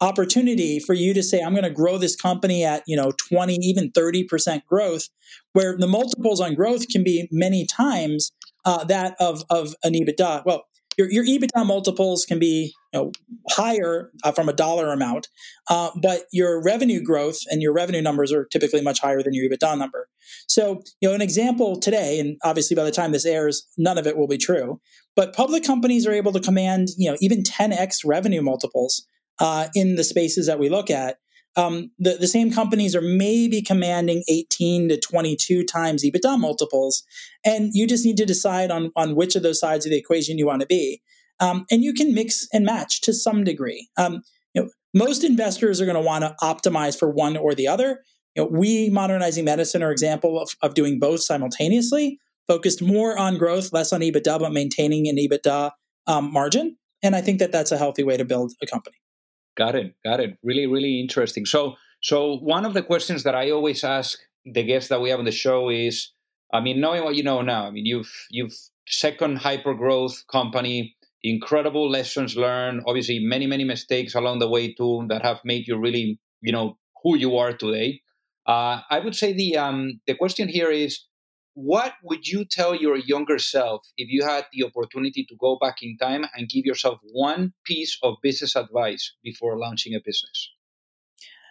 opportunity 0.00 0.80
for 0.80 0.92
you 0.92 1.14
to 1.14 1.22
say 1.22 1.40
i'm 1.40 1.52
going 1.52 1.62
to 1.62 1.70
grow 1.70 1.96
this 1.96 2.16
company 2.16 2.64
at 2.64 2.82
you 2.86 2.96
know 2.96 3.12
20 3.28 3.54
even 3.62 3.90
30% 3.92 4.64
growth 4.66 5.08
where 5.52 5.76
the 5.78 5.86
multiples 5.86 6.40
on 6.40 6.54
growth 6.54 6.88
can 6.88 7.04
be 7.04 7.28
many 7.30 7.64
times 7.64 8.32
uh, 8.64 8.84
that 8.84 9.16
of 9.20 9.42
of 9.50 9.74
an 9.82 9.92
ebitda 9.92 10.44
well 10.44 10.64
your, 10.96 11.10
your 11.10 11.24
EBITDA 11.24 11.66
multiples 11.66 12.24
can 12.24 12.38
be 12.38 12.72
you 12.92 13.00
know, 13.00 13.12
higher 13.50 14.10
uh, 14.22 14.32
from 14.32 14.48
a 14.48 14.52
dollar 14.52 14.92
amount, 14.92 15.28
uh, 15.68 15.90
but 16.00 16.24
your 16.32 16.62
revenue 16.62 17.02
growth 17.02 17.40
and 17.50 17.62
your 17.62 17.72
revenue 17.72 18.02
numbers 18.02 18.32
are 18.32 18.44
typically 18.46 18.80
much 18.80 19.00
higher 19.00 19.22
than 19.22 19.34
your 19.34 19.48
EBITDA 19.48 19.78
number. 19.78 20.08
So, 20.48 20.82
you 21.00 21.08
know, 21.08 21.14
an 21.14 21.22
example 21.22 21.78
today, 21.78 22.20
and 22.20 22.36
obviously 22.44 22.76
by 22.76 22.84
the 22.84 22.90
time 22.90 23.12
this 23.12 23.26
airs, 23.26 23.66
none 23.76 23.98
of 23.98 24.06
it 24.06 24.16
will 24.16 24.28
be 24.28 24.38
true, 24.38 24.80
but 25.16 25.34
public 25.34 25.64
companies 25.64 26.06
are 26.06 26.12
able 26.12 26.32
to 26.32 26.40
command, 26.40 26.88
you 26.96 27.10
know, 27.10 27.16
even 27.20 27.42
10x 27.42 28.02
revenue 28.04 28.42
multiples 28.42 29.06
uh, 29.40 29.68
in 29.74 29.96
the 29.96 30.04
spaces 30.04 30.46
that 30.46 30.58
we 30.58 30.68
look 30.68 30.90
at 30.90 31.18
um, 31.56 31.90
the, 31.98 32.16
the 32.18 32.26
same 32.26 32.50
companies 32.50 32.96
are 32.96 33.02
maybe 33.02 33.62
commanding 33.62 34.24
18 34.28 34.88
to 34.88 34.98
22 34.98 35.64
times 35.64 36.04
EBITDA 36.04 36.38
multiples. 36.38 37.04
And 37.44 37.70
you 37.72 37.86
just 37.86 38.04
need 38.04 38.16
to 38.16 38.26
decide 38.26 38.70
on, 38.70 38.90
on 38.96 39.14
which 39.14 39.36
of 39.36 39.42
those 39.42 39.60
sides 39.60 39.86
of 39.86 39.90
the 39.90 39.98
equation 39.98 40.38
you 40.38 40.46
want 40.46 40.60
to 40.62 40.66
be. 40.66 41.00
Um, 41.40 41.64
and 41.70 41.82
you 41.82 41.92
can 41.92 42.14
mix 42.14 42.46
and 42.52 42.64
match 42.64 43.00
to 43.02 43.12
some 43.12 43.44
degree. 43.44 43.88
Um, 43.96 44.22
you 44.52 44.62
know, 44.62 44.70
most 44.92 45.24
investors 45.24 45.80
are 45.80 45.86
going 45.86 45.96
to 45.96 46.00
want 46.00 46.22
to 46.22 46.34
optimize 46.42 46.98
for 46.98 47.10
one 47.10 47.36
or 47.36 47.54
the 47.54 47.68
other. 47.68 48.00
You 48.34 48.42
know, 48.42 48.48
we, 48.50 48.90
Modernizing 48.90 49.44
Medicine, 49.44 49.82
are 49.82 49.92
example 49.92 50.40
of, 50.40 50.50
of 50.62 50.74
doing 50.74 50.98
both 50.98 51.22
simultaneously, 51.22 52.18
focused 52.48 52.82
more 52.82 53.16
on 53.18 53.38
growth, 53.38 53.72
less 53.72 53.92
on 53.92 54.00
EBITDA, 54.00 54.40
but 54.40 54.52
maintaining 54.52 55.08
an 55.08 55.16
EBITDA 55.16 55.72
um, 56.06 56.32
margin. 56.32 56.76
And 57.02 57.14
I 57.14 57.20
think 57.20 57.38
that 57.40 57.52
that's 57.52 57.72
a 57.72 57.78
healthy 57.78 58.02
way 58.02 58.16
to 58.16 58.24
build 58.24 58.52
a 58.62 58.66
company. 58.66 58.96
Got 59.56 59.74
it. 59.76 59.94
Got 60.04 60.20
it. 60.20 60.36
Really, 60.42 60.66
really 60.66 61.00
interesting. 61.00 61.46
So, 61.46 61.76
so 62.00 62.36
one 62.38 62.64
of 62.64 62.74
the 62.74 62.82
questions 62.82 63.22
that 63.22 63.34
I 63.34 63.50
always 63.50 63.84
ask 63.84 64.18
the 64.44 64.62
guests 64.62 64.88
that 64.88 65.00
we 65.00 65.10
have 65.10 65.18
on 65.18 65.24
the 65.24 65.32
show 65.32 65.68
is, 65.70 66.12
I 66.52 66.60
mean, 66.60 66.80
knowing 66.80 67.04
what 67.04 67.14
you 67.14 67.22
know 67.22 67.40
now, 67.40 67.66
I 67.66 67.70
mean, 67.70 67.86
you've 67.86 68.12
you've 68.30 68.52
second 68.86 69.38
hyper 69.38 69.74
growth 69.74 70.24
company, 70.30 70.94
incredible 71.22 71.88
lessons 71.88 72.36
learned, 72.36 72.82
obviously 72.86 73.18
many 73.20 73.46
many 73.46 73.64
mistakes 73.64 74.14
along 74.14 74.40
the 74.40 74.48
way 74.48 74.74
too 74.74 75.06
that 75.08 75.22
have 75.22 75.40
made 75.44 75.66
you 75.66 75.78
really, 75.78 76.18
you 76.42 76.52
know, 76.52 76.76
who 77.02 77.16
you 77.16 77.36
are 77.36 77.52
today. 77.52 78.00
Uh, 78.46 78.80
I 78.90 78.98
would 78.98 79.14
say 79.14 79.32
the 79.32 79.56
um, 79.56 80.00
the 80.06 80.14
question 80.14 80.48
here 80.48 80.70
is, 80.70 81.00
what 81.54 81.94
would 82.02 82.26
you 82.26 82.44
tell 82.44 82.74
your 82.74 82.96
younger 82.96 83.38
self 83.38 83.86
if 83.96 84.08
you 84.10 84.24
had 84.24 84.46
the 84.52 84.64
opportunity 84.64 85.24
to 85.28 85.36
go 85.40 85.56
back 85.60 85.76
in 85.82 85.96
time 85.96 86.24
and 86.34 86.48
give 86.48 86.64
yourself 86.64 86.98
one 87.12 87.52
piece 87.64 87.96
of 88.02 88.16
business 88.22 88.56
advice 88.56 89.14
before 89.22 89.58
launching 89.58 89.94
a 89.94 90.00
business? 90.04 90.50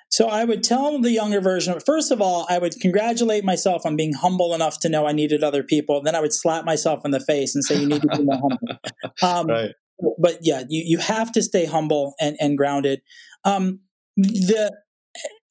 So 0.10 0.28
I 0.28 0.45
would 0.45 0.64
tell 0.64 1.01
the 1.01 1.10
younger 1.10 1.41
version, 1.41 1.80
first 1.84 2.12
of 2.12 2.22
all, 2.22 2.45
I 2.47 2.60
would 2.60 2.80
congratulate 2.80 3.43
myself 3.43 3.84
on 3.84 3.95
being 3.95 4.14
humble 4.14 4.54
enough 4.54 4.80
to 4.82 4.89
know 4.89 5.08
I 5.08 5.12
needed 5.12 5.43
other 5.43 5.64
people. 5.64 6.04
Then 6.04 6.16
I 6.16 6.22
would 6.22 6.34
slap 6.34 6.66
myself 6.66 7.04
in 7.04 7.10
the 7.10 7.20
face 7.20 7.56
and 7.56 7.64
say, 7.64 7.80
you 7.80 7.88
need 7.88 8.04
to 8.04 8.10
be 8.10 8.24
more 8.24 8.39
humble. 8.39 8.60
Um, 9.24 9.47
right. 9.47 9.72
But 10.20 10.39
yeah, 10.41 10.64
you, 10.70 10.84
you 10.86 10.97
have 10.99 11.32
to 11.32 11.41
stay 11.41 11.66
humble 11.66 12.14
and, 12.20 12.36
and 12.39 12.58
grounded. 12.58 13.01
Um, 13.43 13.80
the 14.16 14.76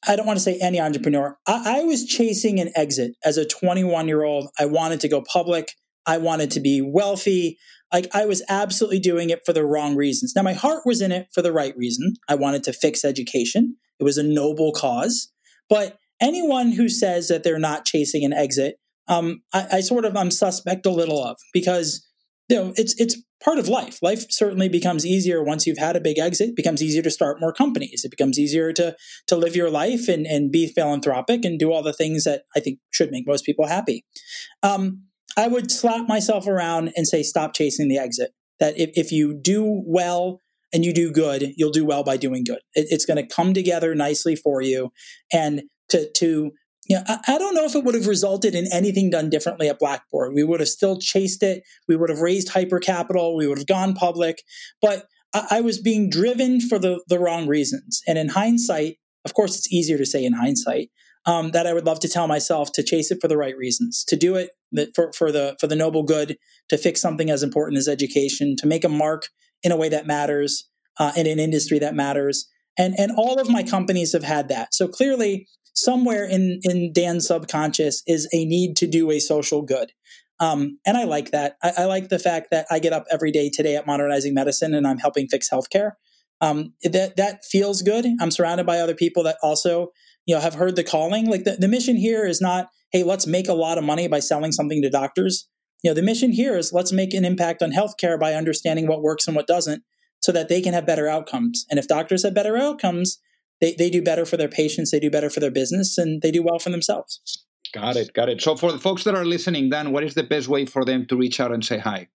I 0.07 0.17
don't 0.17 0.27
want 0.27 0.39
to 0.39 0.43
say 0.43 0.59
any 0.61 0.81
entrepreneur. 0.81 1.37
I, 1.47 1.81
I 1.81 1.85
was 1.85 2.05
chasing 2.05 2.61
an 2.61 2.71
exit 2.75 3.13
as 3.25 3.37
a 3.37 3.47
21 3.47 4.09
year 4.09 4.23
old. 4.23 4.49
I 4.59 4.67
wanted 4.67 5.01
to 5.01 5.09
go 5.09 5.23
public. 5.23 5.73
I 6.07 6.19
wanted 6.19 6.51
to 6.53 6.61
be 6.61 6.81
wealthy. 6.83 7.59
Like 7.93 8.09
I 8.15 8.27
was 8.27 8.43
absolutely 8.49 8.99
doing 8.99 9.31
it 9.31 9.43
for 9.45 9.53
the 9.53 9.65
wrong 9.65 9.95
reasons. 9.95 10.33
Now 10.35 10.43
my 10.43 10.55
heart 10.55 10.83
was 10.85 11.01
in 11.01 11.13
it 11.13 11.29
for 11.35 11.43
the 11.43 11.53
right 11.53 11.77
reason. 11.77 12.15
I 12.29 12.35
wanted 12.35 12.65
to 12.65 12.73
fix 12.73 13.05
education. 13.05 13.77
It 14.01 14.05
was 14.05 14.19
a 14.19 14.23
noble 14.23 14.73
cause. 14.73 15.31
But 15.69 15.99
anyone 16.21 16.73
who 16.73 16.89
says 16.89 17.29
that 17.29 17.45
they're 17.45 17.59
not 17.59 17.85
chasing 17.85 18.25
an 18.25 18.33
exit, 18.33 18.77
um, 19.09 19.43
I, 19.53 19.67
I 19.73 19.81
sort 19.81 20.05
of 20.05 20.17
I'm 20.17 20.31
suspect 20.31 20.87
a 20.87 20.91
little 20.91 21.23
of 21.23 21.37
because 21.53 22.07
you 22.49 22.57
know 22.57 22.73
it's 22.77 22.99
it's 23.01 23.17
part 23.43 23.59
of 23.59 23.69
life. 23.69 23.99
Life 24.03 24.27
certainly 24.31 24.69
becomes 24.69 25.05
easier 25.05 25.43
once 25.43 25.67
you've 25.67 25.79
had 25.79 25.97
a 25.97 26.01
big 26.01 26.19
exit. 26.19 26.51
It 26.51 26.57
becomes 26.57 26.83
easier 26.83 27.03
to 27.03 27.11
start 27.11 27.41
more 27.41 27.53
companies. 27.53 28.05
It 28.05 28.11
becomes 28.11 28.39
easier 28.39 28.73
to 28.75 28.97
to 29.27 29.37
live 29.37 29.57
your 29.57 29.71
life 29.71 30.09
and, 30.09 30.27
and 30.27 30.53
be 30.53 30.69
philanthropic 30.69 31.45
and 31.45 31.59
do 31.59 31.73
all 31.73 31.83
the 31.83 31.93
things 31.93 32.25
that 32.25 32.43
I 32.55 32.61
think 32.61 32.79
should 32.91 33.11
make 33.11 33.27
most 33.27 33.45
people 33.45 33.67
happy. 33.67 34.05
Um, 34.63 35.05
I 35.37 35.49
would 35.49 35.71
slap 35.71 36.09
myself 36.09 36.47
around 36.47 36.93
and 36.97 37.09
say, 37.09 37.23
stop 37.23 37.55
chasing 37.55 37.89
the 37.89 37.99
exit. 37.99 38.33
That 38.61 38.79
if, 38.79 38.91
if 38.95 39.13
you 39.13 39.35
do 39.35 39.83
well 39.87 40.43
and 40.73 40.85
you 40.85 40.93
do 40.93 41.11
good, 41.11 41.55
you'll 41.57 41.71
do 41.71 41.85
well 41.85 42.05
by 42.05 42.17
doing 42.17 42.45
good. 42.45 42.61
It, 42.75 42.87
it's 42.91 43.07
going 43.07 43.17
to 43.17 43.35
come 43.35 43.55
together 43.55 43.95
nicely 43.95 44.37
for 44.37 44.61
you. 44.61 44.93
And 45.33 45.63
to 45.89 46.11
to 46.13 46.53
know, 46.91 47.03
I, 47.07 47.19
I, 47.29 47.39
don't 47.39 47.55
know 47.55 47.65
if 47.65 47.75
it 47.75 47.85
would 47.85 47.95
have 47.95 48.07
resulted 48.07 48.55
in 48.55 48.67
anything 48.73 49.11
done 49.11 49.31
differently 49.31 49.69
at 49.69 49.79
Blackboard. 49.79 50.35
We 50.35 50.45
would 50.45 50.61
have 50.61 50.69
still 50.69 50.99
chased 50.99 51.43
it. 51.43 51.63
We 51.89 51.97
would 51.97 52.11
have 52.11 52.21
raised 52.21 52.49
hyper 52.49 52.81
capital. 52.81 53.37
We 53.37 53.47
would 53.47 53.59
have 53.59 53.67
gone 53.67 53.95
public. 53.95 54.43
But 54.81 55.07
I, 55.33 55.47
I 55.51 55.61
was 55.61 55.81
being 55.81 56.11
driven 56.11 56.61
for 56.61 56.79
the, 56.79 57.03
the 57.09 57.19
wrong 57.19 57.47
reasons. 57.47 58.03
And 58.07 58.19
in 58.19 58.31
hindsight, 58.31 58.97
of 59.25 59.35
course, 59.35 59.57
it's 59.57 59.73
easier 59.73 59.99
to 59.99 60.07
say 60.07 60.25
in 60.25 60.33
hindsight 60.33 60.91
um, 61.25 61.53
that 61.53 61.67
I 61.67 61.73
would 61.73 61.87
love 61.87 62.01
to 62.01 62.09
tell 62.09 62.27
myself 62.27 62.73
to 62.73 62.83
chase 62.83 63.11
it 63.11 63.19
for 63.21 63.29
the 63.29 63.37
right 63.37 63.57
reasons, 63.57 64.05
to 64.09 64.17
do 64.17 64.35
it 64.35 64.51
for, 64.95 65.13
for 65.13 65.31
the 65.31 65.57
for 65.61 65.67
the 65.67 65.77
noble 65.77 66.03
good, 66.03 66.37
to 66.69 66.79
fix 66.79 67.01
something 67.01 67.31
as 67.31 67.43
important 67.43 67.79
as 67.79 67.89
education, 67.89 68.57
to 68.59 68.67
make 68.67 68.85
a 68.85 68.89
mark 68.89 69.29
in 69.63 69.71
a 69.71 69.77
way 69.77 69.89
that 69.89 70.07
matters 70.07 70.69
uh, 70.99 71.13
in 71.17 71.27
an 71.27 71.39
industry 71.39 71.79
that 71.79 71.95
matters. 71.95 72.49
And 72.77 72.95
and 72.99 73.13
all 73.17 73.39
of 73.39 73.49
my 73.49 73.63
companies 73.63 74.13
have 74.13 74.25
had 74.25 74.49
that. 74.49 74.75
So 74.75 74.89
clearly, 74.89 75.47
somewhere 75.75 76.25
in 76.25 76.61
in 76.63 76.93
Dan's 76.93 77.27
subconscious 77.27 78.03
is 78.07 78.29
a 78.33 78.45
need 78.45 78.77
to 78.77 78.87
do 78.87 79.11
a 79.11 79.19
social 79.19 79.63
good. 79.63 79.93
Um, 80.41 80.79
and 80.85 80.97
I 80.97 81.05
like 81.05 81.31
that. 81.31 81.57
I, 81.63 81.73
I, 81.79 81.85
like 81.85 82.09
the 82.09 82.19
fact 82.19 82.49
that 82.51 82.67
I 82.69 82.81
get 82.81 82.93
up 82.93 83.05
every 83.13 83.31
day 83.31 83.49
today 83.49 83.77
at 83.77 83.87
Modernizing 83.87 84.35
Medicine 84.35 84.75
and 84.75 84.89
I'm 84.89 84.99
helping 84.99 85.29
fix 85.29 85.49
healthcare. 85.49 85.93
Um, 86.41 86.75
that 86.83 87.15
that 87.17 87.45
feels 87.45 87.81
good. 87.83 88.05
I'm 88.21 88.33
surrounded 88.33 88.67
by 88.67 88.81
other 88.81 88.97
people 88.97 89.23
that 89.23 89.37
also 89.41 89.93
you 90.27 90.35
know 90.35 90.41
have 90.41 90.55
heard 90.55 90.75
the 90.75 90.83
calling. 90.83 91.27
Like 91.31 91.45
the, 91.45 91.53
the 91.53 91.69
mission 91.69 91.95
here 91.95 92.27
is 92.27 92.41
not, 92.41 92.71
hey, 92.91 93.05
let's 93.05 93.27
make 93.27 93.47
a 93.47 93.55
lot 93.55 93.79
of 93.79 93.85
money 93.85 94.09
by 94.09 94.19
selling 94.19 94.51
something 94.51 94.83
to 94.83 94.91
doctors. 94.91 95.49
You 95.85 95.91
know, 95.91 95.95
the 95.95 96.03
mission 96.03 96.33
here 96.33 96.57
is 96.57 96.73
let's 96.73 96.93
make 96.93 97.15
an 97.15 97.25
impact 97.25 97.63
on 97.63 97.71
healthcare 97.71 98.19
by 98.19 98.35
understanding 98.35 98.89
what 98.89 99.03
works 99.03 99.29
and 99.29 99.37
what 99.37 99.47
doesn't, 99.47 99.85
so 100.21 100.33
that 100.33 100.49
they 100.49 100.61
can 100.61 100.75
have 100.75 100.87
better 100.87 101.07
outcomes. 101.09 101.65
And 101.71 101.79
if 101.79 101.87
doctors 101.87 102.25
have 102.25 102.35
better 102.35 102.57
outcomes, 102.57 103.21
they, 103.63 103.75
they 103.79 103.89
do 103.89 104.03
better 104.03 104.27
for 104.27 104.37
their 104.37 104.49
patients, 104.49 104.91
they 104.91 105.01
do 105.01 105.11
better 105.11 105.31
for 105.31 105.41
their 105.41 105.51
business, 105.51 105.97
and 105.97 106.21
they 106.21 106.31
do 106.31 106.43
well 106.43 106.59
for 106.59 106.69
themselves. 106.69 107.47
Got 107.73 107.97
it, 107.97 108.13
got 108.13 108.29
it. 108.29 108.43
So 108.43 108.57
for 108.57 108.73
the 108.73 108.79
folks 108.79 109.05
that 109.05 109.15
are 109.15 109.25
listening, 109.25 109.71
Dan, 109.71 109.93
what 109.93 110.05
is 110.05 110.15
the 110.15 110.25
best 110.25 110.49
way 110.49 110.67
for 110.67 110.85
them 110.85 111.07
to 111.07 111.17
reach 111.17 111.41
out 111.41 111.53
and 111.53 111.65
say 111.65 111.79
hi? 111.79 112.09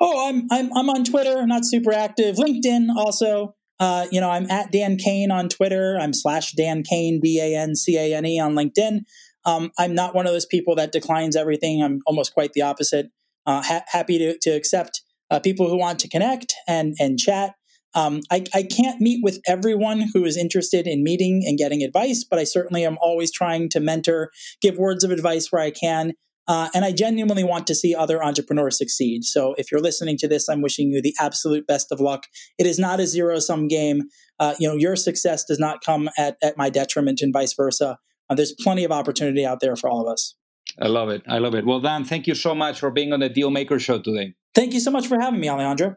Oh, 0.00 0.28
I'm 0.28 0.46
I'm 0.50 0.76
I'm 0.76 0.90
on 0.90 1.04
Twitter, 1.04 1.46
not 1.46 1.64
super 1.64 1.92
active. 1.92 2.36
LinkedIn 2.36 2.88
also. 2.96 3.54
Uh, 3.80 4.06
you 4.10 4.20
know, 4.20 4.28
I'm 4.28 4.50
at 4.50 4.72
Dan 4.72 4.96
Cane 4.96 5.30
on 5.30 5.48
Twitter. 5.48 5.96
I'm 6.00 6.12
slash 6.12 6.50
Dan 6.52 6.82
Cane, 6.82 7.20
D 7.22 7.38
A 7.40 7.56
N 7.56 7.76
C 7.76 7.96
A 7.96 8.16
N 8.16 8.26
E 8.26 8.40
on 8.40 8.54
LinkedIn. 8.54 9.02
Um, 9.44 9.70
I'm 9.78 9.94
not 9.94 10.16
one 10.16 10.26
of 10.26 10.32
those 10.32 10.46
people 10.46 10.74
that 10.76 10.90
declines 10.90 11.36
everything. 11.36 11.80
I'm 11.80 12.00
almost 12.04 12.34
quite 12.34 12.54
the 12.54 12.62
opposite. 12.62 13.10
Uh, 13.46 13.62
ha- 13.62 13.84
happy 13.86 14.18
to, 14.18 14.36
to 14.42 14.50
accept 14.50 15.02
uh, 15.30 15.38
people 15.38 15.68
who 15.68 15.78
want 15.78 16.00
to 16.00 16.08
connect 16.08 16.54
and 16.66 16.96
and 16.98 17.18
chat. 17.18 17.54
Um, 17.94 18.20
I, 18.30 18.44
I 18.54 18.62
can't 18.62 19.00
meet 19.00 19.20
with 19.22 19.40
everyone 19.46 20.04
who 20.12 20.24
is 20.24 20.36
interested 20.36 20.86
in 20.86 21.02
meeting 21.02 21.42
and 21.46 21.58
getting 21.58 21.82
advice, 21.82 22.24
but 22.28 22.38
I 22.38 22.44
certainly 22.44 22.84
am 22.84 22.98
always 23.00 23.32
trying 23.32 23.68
to 23.70 23.80
mentor, 23.80 24.30
give 24.60 24.76
words 24.76 25.04
of 25.04 25.10
advice 25.10 25.50
where 25.50 25.62
I 25.62 25.70
can. 25.70 26.12
Uh, 26.46 26.70
and 26.74 26.82
I 26.82 26.92
genuinely 26.92 27.44
want 27.44 27.66
to 27.66 27.74
see 27.74 27.94
other 27.94 28.24
entrepreneurs 28.24 28.78
succeed. 28.78 29.24
So 29.24 29.54
if 29.58 29.70
you're 29.70 29.82
listening 29.82 30.16
to 30.18 30.28
this, 30.28 30.48
I'm 30.48 30.62
wishing 30.62 30.90
you 30.90 31.02
the 31.02 31.14
absolute 31.20 31.66
best 31.66 31.92
of 31.92 32.00
luck. 32.00 32.24
It 32.58 32.66
is 32.66 32.78
not 32.78 33.00
a 33.00 33.06
zero 33.06 33.38
sum 33.38 33.68
game. 33.68 34.04
Uh, 34.40 34.54
you 34.58 34.66
know, 34.66 34.74
your 34.74 34.96
success 34.96 35.44
does 35.44 35.58
not 35.58 35.84
come 35.84 36.08
at, 36.16 36.38
at 36.42 36.56
my 36.56 36.70
detriment 36.70 37.20
and 37.20 37.34
vice 37.34 37.52
versa. 37.52 37.98
Uh, 38.30 38.34
there's 38.34 38.54
plenty 38.60 38.84
of 38.84 38.92
opportunity 38.92 39.44
out 39.44 39.60
there 39.60 39.76
for 39.76 39.90
all 39.90 40.00
of 40.00 40.10
us. 40.10 40.34
I 40.80 40.86
love 40.88 41.10
it. 41.10 41.22
I 41.28 41.38
love 41.38 41.54
it. 41.54 41.66
Well, 41.66 41.80
Dan, 41.80 42.04
thank 42.04 42.26
you 42.26 42.34
so 42.34 42.54
much 42.54 42.80
for 42.80 42.90
being 42.90 43.12
on 43.12 43.20
the 43.20 43.28
Dealmaker 43.28 43.78
Show 43.78 44.00
today. 44.00 44.34
Thank 44.54 44.72
you 44.72 44.80
so 44.80 44.90
much 44.90 45.06
for 45.06 45.20
having 45.20 45.40
me, 45.40 45.48
Alejandro. 45.48 45.96